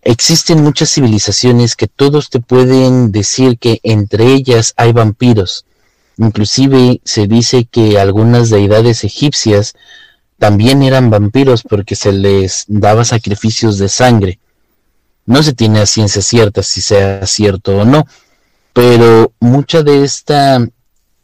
Existen 0.08 0.62
muchas 0.62 0.92
civilizaciones 0.92 1.74
que 1.74 1.88
todos 1.88 2.30
te 2.30 2.38
pueden 2.38 3.10
decir 3.10 3.58
que 3.58 3.80
entre 3.82 4.34
ellas 4.34 4.72
hay 4.76 4.92
vampiros. 4.92 5.64
Inclusive 6.16 7.00
se 7.02 7.26
dice 7.26 7.64
que 7.64 7.98
algunas 7.98 8.48
deidades 8.48 9.02
egipcias 9.02 9.74
también 10.38 10.84
eran 10.84 11.10
vampiros 11.10 11.64
porque 11.64 11.96
se 11.96 12.12
les 12.12 12.66
daba 12.68 13.04
sacrificios 13.04 13.78
de 13.78 13.88
sangre. 13.88 14.38
No 15.24 15.42
se 15.42 15.54
tiene 15.54 15.80
a 15.80 15.86
ciencia 15.86 16.22
cierta 16.22 16.62
si 16.62 16.82
sea 16.82 17.26
cierto 17.26 17.78
o 17.78 17.84
no, 17.84 18.06
pero 18.72 19.32
mucha 19.40 19.82
de 19.82 20.04
esta 20.04 20.64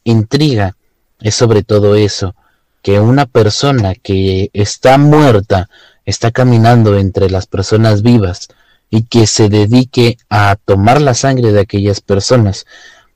intriga 0.02 0.76
es 1.20 1.36
sobre 1.36 1.62
todo 1.62 1.94
eso, 1.94 2.34
que 2.82 2.98
una 2.98 3.26
persona 3.26 3.94
que 3.94 4.50
está 4.52 4.98
muerta 4.98 5.70
está 6.04 6.32
caminando 6.32 6.98
entre 6.98 7.30
las 7.30 7.46
personas 7.46 8.02
vivas 8.02 8.48
y 8.92 9.04
que 9.04 9.26
se 9.26 9.48
dedique 9.48 10.18
a 10.28 10.56
tomar 10.62 11.00
la 11.00 11.14
sangre 11.14 11.50
de 11.50 11.60
aquellas 11.60 12.02
personas 12.02 12.66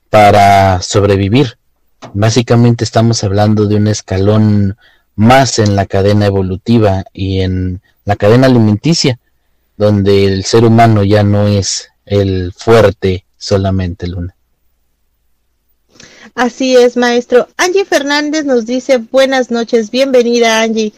para 0.09 0.81
sobrevivir. 0.81 1.59
Básicamente 2.13 2.83
estamos 2.83 3.23
hablando 3.23 3.67
de 3.67 3.75
un 3.75 3.87
escalón 3.87 4.75
más 5.15 5.59
en 5.59 5.75
la 5.75 5.85
cadena 5.85 6.25
evolutiva 6.25 7.05
y 7.13 7.41
en 7.41 7.81
la 8.05 8.15
cadena 8.15 8.47
alimenticia, 8.47 9.19
donde 9.77 10.25
el 10.25 10.45
ser 10.45 10.65
humano 10.65 11.03
ya 11.03 11.21
no 11.21 11.47
es 11.47 11.89
el 12.07 12.53
fuerte 12.57 13.25
solamente, 13.37 14.07
Luna. 14.07 14.35
Así 16.33 16.75
es, 16.75 16.97
maestro. 16.97 17.49
Angie 17.55 17.85
Fernández 17.85 18.45
nos 18.45 18.65
dice 18.65 18.97
buenas 18.97 19.51
noches, 19.51 19.91
bienvenida 19.91 20.59
Angie. 20.59 20.91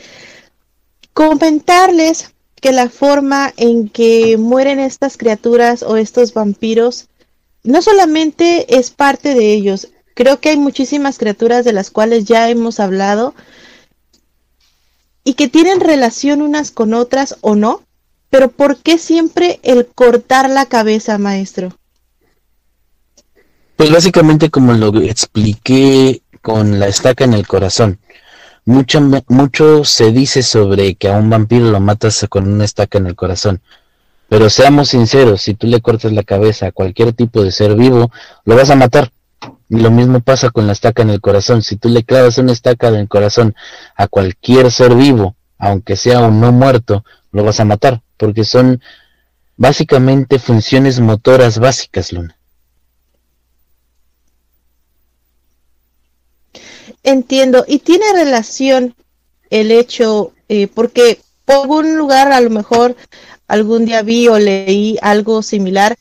Comentarles 1.12 2.34
que 2.60 2.72
la 2.72 2.90
forma 2.90 3.54
en 3.58 3.90
que 3.90 4.38
mueren 4.38 4.80
estas 4.80 5.18
criaturas 5.18 5.84
o 5.84 5.98
estos 5.98 6.34
vampiros 6.34 7.08
no 7.64 7.82
solamente 7.82 8.78
es 8.78 8.92
parte 8.92 9.34
de 9.34 9.54
ellos, 9.54 9.90
creo 10.14 10.40
que 10.40 10.50
hay 10.50 10.58
muchísimas 10.58 11.18
criaturas 11.18 11.66
de 11.66 11.74
las 11.74 11.92
cuales 11.92 12.26
ya 12.26 12.50
hemos 12.50 12.80
hablado, 12.80 13.34
y 15.24 15.34
que 15.34 15.48
tienen 15.48 15.80
relación 15.80 16.42
unas 16.42 16.72
con 16.72 16.94
otras 16.94 17.38
o 17.42 17.56
no, 17.56 17.82
pero 18.30 18.50
¿por 18.50 18.78
qué 18.78 18.98
siempre 18.98 19.60
el 19.64 19.86
cortar 19.86 20.50
la 20.50 20.66
cabeza, 20.66 21.18
maestro? 21.18 21.78
Pues 23.76 23.92
básicamente 23.92 24.50
como 24.50 24.74
lo 24.74 25.02
expliqué 25.02 26.22
con 26.42 26.80
la 26.80 26.88
estaca 26.88 27.24
en 27.24 27.34
el 27.34 27.48
corazón. 27.48 28.00
Mucho, 28.70 29.02
mucho 29.30 29.84
se 29.84 30.12
dice 30.12 30.44
sobre 30.44 30.94
que 30.94 31.10
a 31.10 31.18
un 31.18 31.28
vampiro 31.28 31.72
lo 31.72 31.80
matas 31.80 32.28
con 32.30 32.48
una 32.48 32.66
estaca 32.66 33.00
en 33.00 33.08
el 33.08 33.16
corazón. 33.16 33.64
Pero 34.28 34.48
seamos 34.52 34.90
sinceros, 34.90 35.42
si 35.42 35.56
tú 35.56 35.66
le 35.66 35.82
cortas 35.82 36.12
la 36.12 36.22
cabeza 36.22 36.68
a 36.68 36.72
cualquier 36.72 37.14
tipo 37.14 37.44
de 37.44 37.52
ser 37.52 37.74
vivo, 37.74 38.12
lo 38.46 38.56
vas 38.56 38.70
a 38.70 38.76
matar. 38.76 39.12
Y 39.70 39.78
lo 39.78 39.90
mismo 39.90 40.20
pasa 40.20 40.52
con 40.52 40.68
la 40.68 40.74
estaca 40.74 41.02
en 41.02 41.10
el 41.10 41.20
corazón. 41.20 41.64
Si 41.64 41.78
tú 41.78 41.90
le 41.90 42.04
clavas 42.04 42.38
una 42.38 42.52
estaca 42.52 42.90
en 42.90 42.96
el 42.98 43.08
corazón 43.08 43.56
a 43.96 44.08
cualquier 44.08 44.70
ser 44.70 44.94
vivo, 44.94 45.36
aunque 45.58 45.96
sea 45.96 46.20
un 46.20 46.40
no 46.40 46.52
muerto, 46.52 47.04
lo 47.32 47.44
vas 47.44 47.60
a 47.60 47.66
matar, 47.66 48.04
porque 48.18 48.44
son 48.44 48.84
básicamente 49.58 50.38
funciones 50.38 51.00
motoras 51.00 51.58
básicas, 51.58 52.14
Luna. 52.14 52.39
Entiendo. 57.04 57.66
Y 57.68 57.80
tiene 57.80 58.06
relación 58.14 58.96
el 59.50 59.72
hecho, 59.72 60.34
eh, 60.48 60.68
porque 60.68 61.20
por 61.46 61.58
algún 61.58 61.98
lugar 61.98 62.32
a 62.32 62.42
lo 62.42 62.50
mejor 62.50 62.96
algún 63.48 63.86
día 63.86 64.04
vi 64.04 64.28
o 64.28 64.38
leí 64.38 64.98
algo 65.02 65.42
similar 65.42 65.98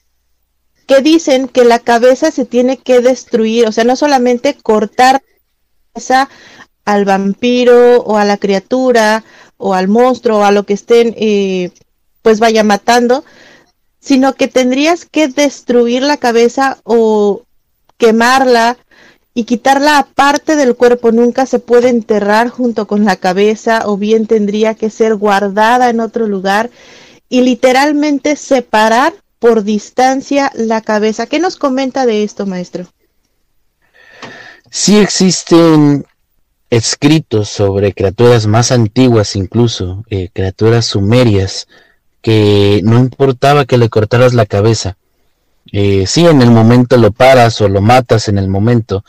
que 0.86 1.00
dicen 1.02 1.48
que 1.48 1.64
la 1.64 1.78
cabeza 1.78 2.30
se 2.30 2.46
tiene 2.46 2.78
que 2.78 3.00
destruir, 3.00 3.66
o 3.66 3.72
sea, 3.72 3.84
no 3.84 3.94
solamente 3.94 4.54
cortar 4.54 5.22
esa 5.94 6.30
al 6.86 7.04
vampiro 7.04 8.00
o 8.00 8.16
a 8.16 8.24
la 8.24 8.38
criatura 8.38 9.22
o 9.58 9.74
al 9.74 9.88
monstruo 9.88 10.38
o 10.38 10.44
a 10.44 10.50
lo 10.50 10.64
que 10.64 10.72
estén, 10.72 11.14
eh, 11.18 11.70
pues 12.22 12.40
vaya 12.40 12.64
matando, 12.64 13.24
sino 14.00 14.34
que 14.34 14.48
tendrías 14.48 15.04
que 15.04 15.28
destruir 15.28 16.02
la 16.02 16.16
cabeza 16.16 16.78
o 16.84 17.42
quemarla 17.98 18.78
y 19.38 19.44
quitarla 19.44 19.98
aparte 19.98 20.56
del 20.56 20.74
cuerpo. 20.74 21.12
Nunca 21.12 21.46
se 21.46 21.60
puede 21.60 21.90
enterrar 21.90 22.48
junto 22.48 22.88
con 22.88 23.04
la 23.04 23.14
cabeza 23.14 23.82
o 23.86 23.96
bien 23.96 24.26
tendría 24.26 24.74
que 24.74 24.90
ser 24.90 25.14
guardada 25.14 25.90
en 25.90 26.00
otro 26.00 26.26
lugar 26.26 26.70
y 27.28 27.42
literalmente 27.42 28.34
separar 28.34 29.14
por 29.38 29.62
distancia 29.62 30.50
la 30.56 30.80
cabeza. 30.80 31.26
¿Qué 31.26 31.38
nos 31.38 31.54
comenta 31.54 32.04
de 32.04 32.24
esto, 32.24 32.46
maestro? 32.46 32.88
Sí 34.72 34.98
existen 34.98 36.04
escritos 36.68 37.48
sobre 37.48 37.92
criaturas 37.92 38.48
más 38.48 38.72
antiguas 38.72 39.36
incluso, 39.36 40.02
eh, 40.10 40.30
criaturas 40.32 40.84
sumerias, 40.84 41.68
que 42.22 42.80
no 42.82 42.98
importaba 42.98 43.66
que 43.66 43.78
le 43.78 43.88
cortaras 43.88 44.34
la 44.34 44.46
cabeza. 44.46 44.96
Eh, 45.70 46.06
sí, 46.08 46.26
en 46.26 46.42
el 46.42 46.50
momento 46.50 46.96
lo 46.96 47.12
paras 47.12 47.60
o 47.60 47.68
lo 47.68 47.80
matas 47.80 48.28
en 48.28 48.38
el 48.38 48.48
momento, 48.48 49.04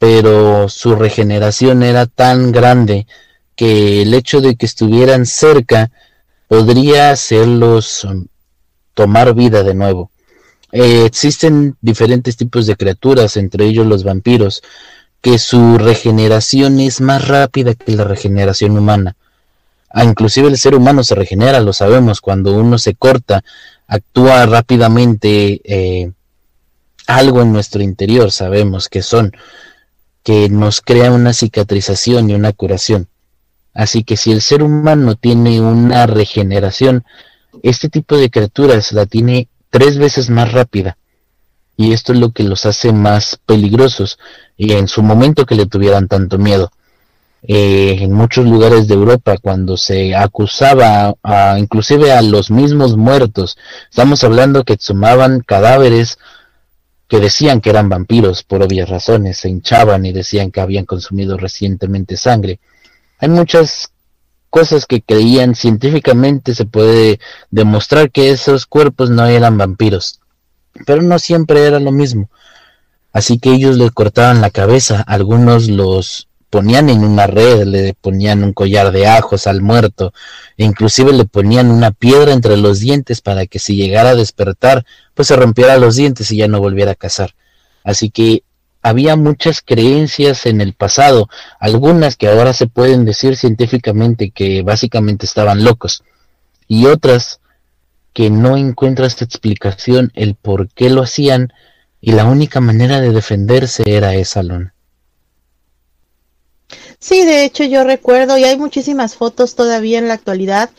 pero 0.00 0.70
su 0.70 0.96
regeneración 0.96 1.82
era 1.82 2.06
tan 2.06 2.52
grande 2.52 3.06
que 3.54 4.00
el 4.00 4.14
hecho 4.14 4.40
de 4.40 4.56
que 4.56 4.64
estuvieran 4.64 5.26
cerca 5.26 5.90
podría 6.48 7.10
hacerlos 7.10 8.08
tomar 8.94 9.34
vida 9.34 9.62
de 9.62 9.74
nuevo. 9.74 10.10
Eh, 10.72 11.04
existen 11.04 11.76
diferentes 11.82 12.38
tipos 12.38 12.66
de 12.66 12.76
criaturas, 12.76 13.36
entre 13.36 13.66
ellos 13.66 13.86
los 13.86 14.02
vampiros, 14.02 14.62
que 15.20 15.38
su 15.38 15.76
regeneración 15.76 16.80
es 16.80 17.02
más 17.02 17.28
rápida 17.28 17.74
que 17.74 17.94
la 17.94 18.04
regeneración 18.04 18.78
humana. 18.78 19.16
Ah, 19.90 20.04
inclusive 20.04 20.48
el 20.48 20.56
ser 20.56 20.74
humano 20.74 21.04
se 21.04 21.14
regenera, 21.14 21.60
lo 21.60 21.74
sabemos, 21.74 22.22
cuando 22.22 22.54
uno 22.54 22.78
se 22.78 22.94
corta, 22.94 23.44
actúa 23.86 24.46
rápidamente 24.46 25.60
eh, 25.62 26.10
algo 27.06 27.42
en 27.42 27.52
nuestro 27.52 27.82
interior, 27.82 28.32
sabemos 28.32 28.88
que 28.88 29.02
son, 29.02 29.32
que 30.22 30.48
nos 30.48 30.80
crea 30.80 31.12
una 31.12 31.32
cicatrización 31.32 32.30
y 32.30 32.34
una 32.34 32.52
curación. 32.52 33.08
Así 33.74 34.02
que 34.02 34.16
si 34.16 34.32
el 34.32 34.42
ser 34.42 34.62
humano 34.62 35.14
tiene 35.14 35.60
una 35.60 36.06
regeneración, 36.06 37.04
este 37.62 37.88
tipo 37.88 38.16
de 38.16 38.30
criaturas 38.30 38.92
la 38.92 39.06
tiene 39.06 39.48
tres 39.70 39.98
veces 39.98 40.30
más 40.30 40.52
rápida. 40.52 40.96
Y 41.76 41.92
esto 41.92 42.12
es 42.12 42.18
lo 42.18 42.32
que 42.32 42.42
los 42.42 42.66
hace 42.66 42.92
más 42.92 43.38
peligrosos 43.46 44.18
y 44.56 44.72
en 44.72 44.88
su 44.88 45.02
momento 45.02 45.46
que 45.46 45.54
le 45.54 45.66
tuvieran 45.66 46.08
tanto 46.08 46.36
miedo. 46.36 46.70
Eh, 47.42 47.96
en 48.00 48.12
muchos 48.12 48.44
lugares 48.44 48.86
de 48.86 48.94
Europa 48.94 49.38
cuando 49.40 49.78
se 49.78 50.14
acusaba 50.14 51.14
a, 51.22 51.58
inclusive 51.58 52.12
a 52.12 52.20
los 52.20 52.50
mismos 52.50 52.98
muertos, 52.98 53.56
estamos 53.88 54.22
hablando 54.24 54.64
que 54.64 54.74
exhumaban 54.74 55.40
cadáveres 55.40 56.18
que 57.10 57.18
decían 57.18 57.60
que 57.60 57.70
eran 57.70 57.88
vampiros 57.88 58.44
por 58.44 58.62
obvias 58.62 58.88
razones, 58.88 59.38
se 59.38 59.48
hinchaban 59.48 60.06
y 60.06 60.12
decían 60.12 60.52
que 60.52 60.60
habían 60.60 60.86
consumido 60.86 61.36
recientemente 61.36 62.16
sangre. 62.16 62.60
Hay 63.18 63.28
muchas 63.28 63.90
cosas 64.48 64.86
que 64.86 65.02
creían 65.02 65.56
científicamente 65.56 66.54
se 66.54 66.66
puede 66.66 67.18
demostrar 67.50 68.12
que 68.12 68.30
esos 68.30 68.64
cuerpos 68.64 69.10
no 69.10 69.26
eran 69.26 69.58
vampiros, 69.58 70.20
pero 70.86 71.02
no 71.02 71.18
siempre 71.18 71.66
era 71.66 71.80
lo 71.80 71.90
mismo. 71.90 72.30
Así 73.12 73.40
que 73.40 73.54
ellos 73.54 73.76
les 73.76 73.90
cortaban 73.90 74.40
la 74.40 74.50
cabeza, 74.50 75.02
algunos 75.04 75.68
los 75.68 76.28
ponían 76.50 76.90
en 76.90 77.04
una 77.04 77.28
red, 77.28 77.62
le 77.64 77.94
ponían 77.94 78.42
un 78.42 78.52
collar 78.52 78.90
de 78.90 79.06
ajos 79.06 79.46
al 79.46 79.62
muerto, 79.62 80.12
e 80.56 80.64
inclusive 80.64 81.12
le 81.12 81.24
ponían 81.24 81.70
una 81.70 81.92
piedra 81.92 82.32
entre 82.32 82.56
los 82.56 82.80
dientes 82.80 83.20
para 83.20 83.46
que 83.46 83.60
si 83.60 83.76
llegara 83.76 84.10
a 84.10 84.14
despertar, 84.16 84.84
pues 85.14 85.28
se 85.28 85.36
rompiera 85.36 85.78
los 85.78 85.96
dientes 85.96 86.30
y 86.32 86.38
ya 86.38 86.48
no 86.48 86.58
volviera 86.58 86.92
a 86.92 86.96
cazar. 86.96 87.34
Así 87.84 88.10
que 88.10 88.42
había 88.82 89.14
muchas 89.14 89.62
creencias 89.62 90.44
en 90.46 90.60
el 90.60 90.74
pasado, 90.74 91.28
algunas 91.60 92.16
que 92.16 92.28
ahora 92.28 92.52
se 92.52 92.66
pueden 92.66 93.04
decir 93.04 93.36
científicamente 93.36 94.30
que 94.30 94.62
básicamente 94.62 95.26
estaban 95.26 95.64
locos, 95.64 96.02
y 96.66 96.86
otras 96.86 97.40
que 98.12 98.28
no 98.28 98.56
encuentras 98.56 99.22
explicación 99.22 100.10
el 100.14 100.34
por 100.34 100.68
qué 100.68 100.90
lo 100.90 101.02
hacían, 101.02 101.52
y 102.00 102.12
la 102.12 102.24
única 102.24 102.60
manera 102.60 103.00
de 103.00 103.12
defenderse 103.12 103.84
era 103.86 104.14
esa 104.14 104.42
lona. 104.42 104.74
Sí, 107.00 107.24
de 107.24 107.44
hecho 107.44 107.64
yo 107.64 107.82
recuerdo 107.82 108.36
y 108.36 108.44
hay 108.44 108.56
muchísimas 108.58 109.16
fotos 109.16 109.54
todavía 109.54 109.98
en 109.98 110.08
la 110.08 110.14
actualidad 110.14 110.70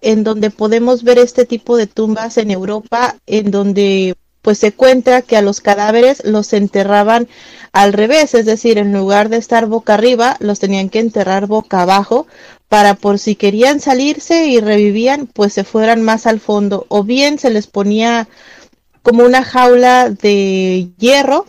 en 0.00 0.24
donde 0.24 0.50
podemos 0.50 1.02
ver 1.02 1.18
este 1.18 1.44
tipo 1.46 1.76
de 1.76 1.86
tumbas 1.86 2.36
en 2.38 2.50
Europa, 2.50 3.16
en 3.26 3.50
donde 3.50 4.14
pues 4.42 4.58
se 4.58 4.72
cuenta 4.72 5.22
que 5.22 5.38
a 5.38 5.42
los 5.42 5.62
cadáveres 5.62 6.22
los 6.24 6.52
enterraban 6.52 7.28
al 7.72 7.94
revés, 7.94 8.34
es 8.34 8.44
decir, 8.44 8.76
en 8.76 8.92
lugar 8.92 9.30
de 9.30 9.38
estar 9.38 9.66
boca 9.66 9.94
arriba, 9.94 10.36
los 10.40 10.60
tenían 10.60 10.90
que 10.90 10.98
enterrar 10.98 11.46
boca 11.46 11.80
abajo 11.82 12.26
para 12.68 12.94
por 12.94 13.18
si 13.18 13.36
querían 13.36 13.80
salirse 13.80 14.46
y 14.46 14.60
revivían, 14.60 15.26
pues 15.26 15.54
se 15.54 15.64
fueran 15.64 16.02
más 16.02 16.26
al 16.26 16.40
fondo, 16.40 16.84
o 16.88 17.04
bien 17.04 17.38
se 17.38 17.48
les 17.50 17.66
ponía 17.66 18.28
como 19.02 19.24
una 19.24 19.42
jaula 19.42 20.10
de 20.10 20.90
hierro 20.98 21.46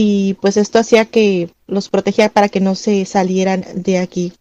y 0.00 0.34
pues 0.34 0.56
esto 0.56 0.78
hacía 0.78 1.06
que 1.06 1.50
los 1.66 1.88
protegía 1.88 2.28
para 2.28 2.48
que 2.48 2.60
no 2.60 2.76
se 2.76 3.04
salieran 3.04 3.64
de 3.74 3.98
aquí. 3.98 4.32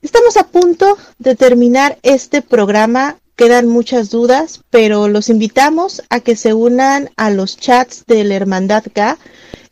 Estamos 0.00 0.38
a 0.38 0.46
punto 0.46 0.96
de 1.18 1.36
terminar 1.36 1.98
este 2.02 2.40
programa. 2.40 3.18
Quedan 3.36 3.68
muchas 3.68 4.08
dudas, 4.08 4.62
pero 4.70 5.06
los 5.08 5.28
invitamos 5.28 6.00
a 6.08 6.20
que 6.20 6.34
se 6.34 6.54
unan 6.54 7.10
a 7.18 7.28
los 7.28 7.58
chats 7.58 8.06
de 8.06 8.24
la 8.24 8.36
Hermandad 8.36 8.84
K. 8.90 9.18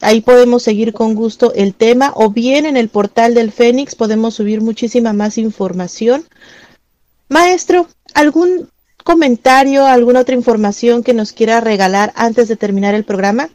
Ahí 0.03 0.21
podemos 0.21 0.63
seguir 0.63 0.93
con 0.93 1.15
gusto 1.15 1.55
el 1.55 1.73
tema 1.73 2.13
o 2.15 2.29
bien 2.29 2.67
en 2.67 2.77
el 2.77 2.91
portal 2.91 3.33
del 3.33 3.51
Fénix 3.51 3.95
podemos 3.95 4.35
subir 4.35 4.61
muchísima 4.61 5.15
más 5.15 5.39
información. 5.39 6.27
Maestro, 7.31 7.89
¿algún 8.13 8.69
comentario, 9.05 9.87
alguna 9.87 10.21
otra 10.21 10.35
información 10.35 11.03
que 11.03 11.15
nos 11.15 11.33
quiera 11.33 11.63
regalar 11.63 12.13
antes 12.15 12.47
de 12.47 12.57
terminar 12.57 12.95
el 12.95 13.05
programa? 13.05 13.49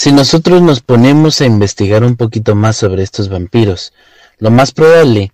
Si 0.00 0.12
nosotros 0.12 0.62
nos 0.62 0.78
ponemos 0.80 1.40
a 1.40 1.46
investigar 1.46 2.04
un 2.04 2.14
poquito 2.14 2.54
más 2.54 2.76
sobre 2.76 3.02
estos 3.02 3.28
vampiros, 3.28 3.92
lo 4.38 4.52
más 4.52 4.70
probable 4.70 5.32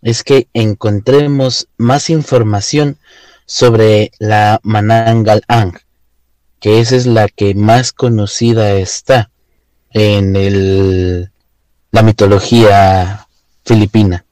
es 0.00 0.24
que 0.24 0.48
encontremos 0.54 1.68
más 1.76 2.08
información 2.08 2.96
sobre 3.44 4.12
la 4.18 4.58
Manangal 4.62 5.42
Ang, 5.48 5.74
que 6.60 6.80
esa 6.80 6.96
es 6.96 7.04
la 7.04 7.28
que 7.28 7.54
más 7.54 7.92
conocida 7.92 8.72
está 8.76 9.30
en 9.90 11.28
la 11.90 12.02
mitología 12.02 13.28
filipina. 13.66 14.24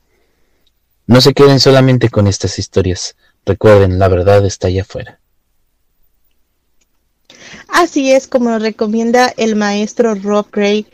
No 1.07 1.21
se 1.21 1.35
queden 1.35 1.61
solamente 1.61 2.09
con 2.09 2.27
estas 2.27 2.59
historias. 2.59 3.17
Recuerden, 3.45 3.99
la 3.99 4.09
verdad 4.09 4.47
está 4.47 4.69
allá 4.69 4.81
afuera. 4.81 5.21
Así 7.69 8.13
es 8.13 8.27
como 8.27 8.51
nos 8.51 8.63
recomienda 8.63 9.33
el 9.37 9.57
maestro 9.57 10.15
Rob 10.15 10.47
Gray. 10.51 10.87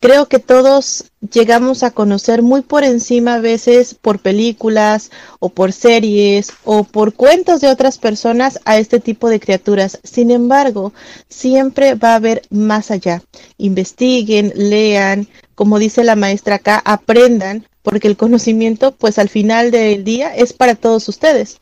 Creo 0.00 0.26
que 0.26 0.38
todos 0.38 1.10
llegamos 1.32 1.82
a 1.82 1.90
conocer 1.90 2.42
muy 2.42 2.60
por 2.60 2.84
encima 2.84 3.34
a 3.34 3.40
veces 3.40 3.94
por 3.94 4.18
películas 4.18 5.10
o 5.40 5.48
por 5.48 5.72
series 5.72 6.52
o 6.64 6.84
por 6.84 7.14
cuentos 7.14 7.60
de 7.60 7.68
otras 7.68 7.98
personas 7.98 8.60
a 8.64 8.78
este 8.78 9.00
tipo 9.00 9.28
de 9.28 9.40
criaturas. 9.40 9.98
Sin 10.04 10.30
embargo, 10.30 10.92
siempre 11.28 11.94
va 11.94 12.12
a 12.12 12.16
haber 12.16 12.42
más 12.50 12.90
allá. 12.90 13.22
Investiguen, 13.56 14.52
lean, 14.54 15.28
como 15.54 15.78
dice 15.78 16.04
la 16.04 16.16
maestra 16.16 16.56
acá, 16.56 16.82
aprendan, 16.84 17.66
porque 17.82 18.08
el 18.08 18.16
conocimiento 18.16 18.92
pues 18.92 19.18
al 19.18 19.28
final 19.28 19.70
del 19.70 20.04
día 20.04 20.34
es 20.34 20.52
para 20.52 20.74
todos 20.74 21.08
ustedes. 21.08 21.58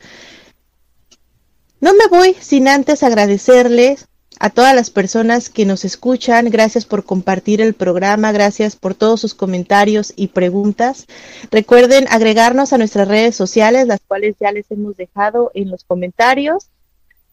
No 1.79 1.93
me 1.93 2.07
voy 2.07 2.35
sin 2.39 2.67
antes 2.67 3.03
agradecerles 3.03 4.07
a 4.39 4.49
todas 4.49 4.75
las 4.75 4.89
personas 4.89 5.49
que 5.49 5.65
nos 5.65 5.85
escuchan, 5.85 6.49
gracias 6.49 6.85
por 6.85 7.05
compartir 7.05 7.61
el 7.61 7.73
programa, 7.73 8.31
gracias 8.31 8.75
por 8.75 8.95
todos 8.95 9.21
sus 9.21 9.33
comentarios 9.33 10.13
y 10.15 10.27
preguntas. 10.27 11.05
Recuerden 11.51 12.07
agregarnos 12.09 12.73
a 12.73 12.77
nuestras 12.77 13.07
redes 13.07 13.35
sociales, 13.35 13.87
las 13.87 14.01
cuales 14.07 14.35
ya 14.39 14.51
les 14.51 14.69
hemos 14.71 14.97
dejado 14.97 15.51
en 15.53 15.69
los 15.69 15.83
comentarios. 15.83 16.67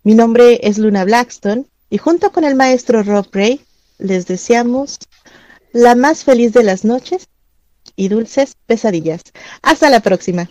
Mi 0.04 0.14
nombre 0.14 0.60
es 0.62 0.78
Luna 0.78 1.04
Blackstone 1.04 1.66
y 1.90 1.98
junto 1.98 2.32
con 2.32 2.44
el 2.44 2.54
maestro 2.54 3.02
Rob 3.02 3.28
Gray 3.30 3.60
les 3.98 4.26
deseamos 4.26 4.98
la 5.72 5.94
más 5.94 6.24
feliz 6.24 6.52
de 6.52 6.64
las 6.64 6.84
noches 6.84 7.28
y 7.96 8.08
dulces 8.08 8.56
pesadillas. 8.66 9.22
Hasta 9.62 9.90
la 9.90 10.00
próxima. 10.00 10.50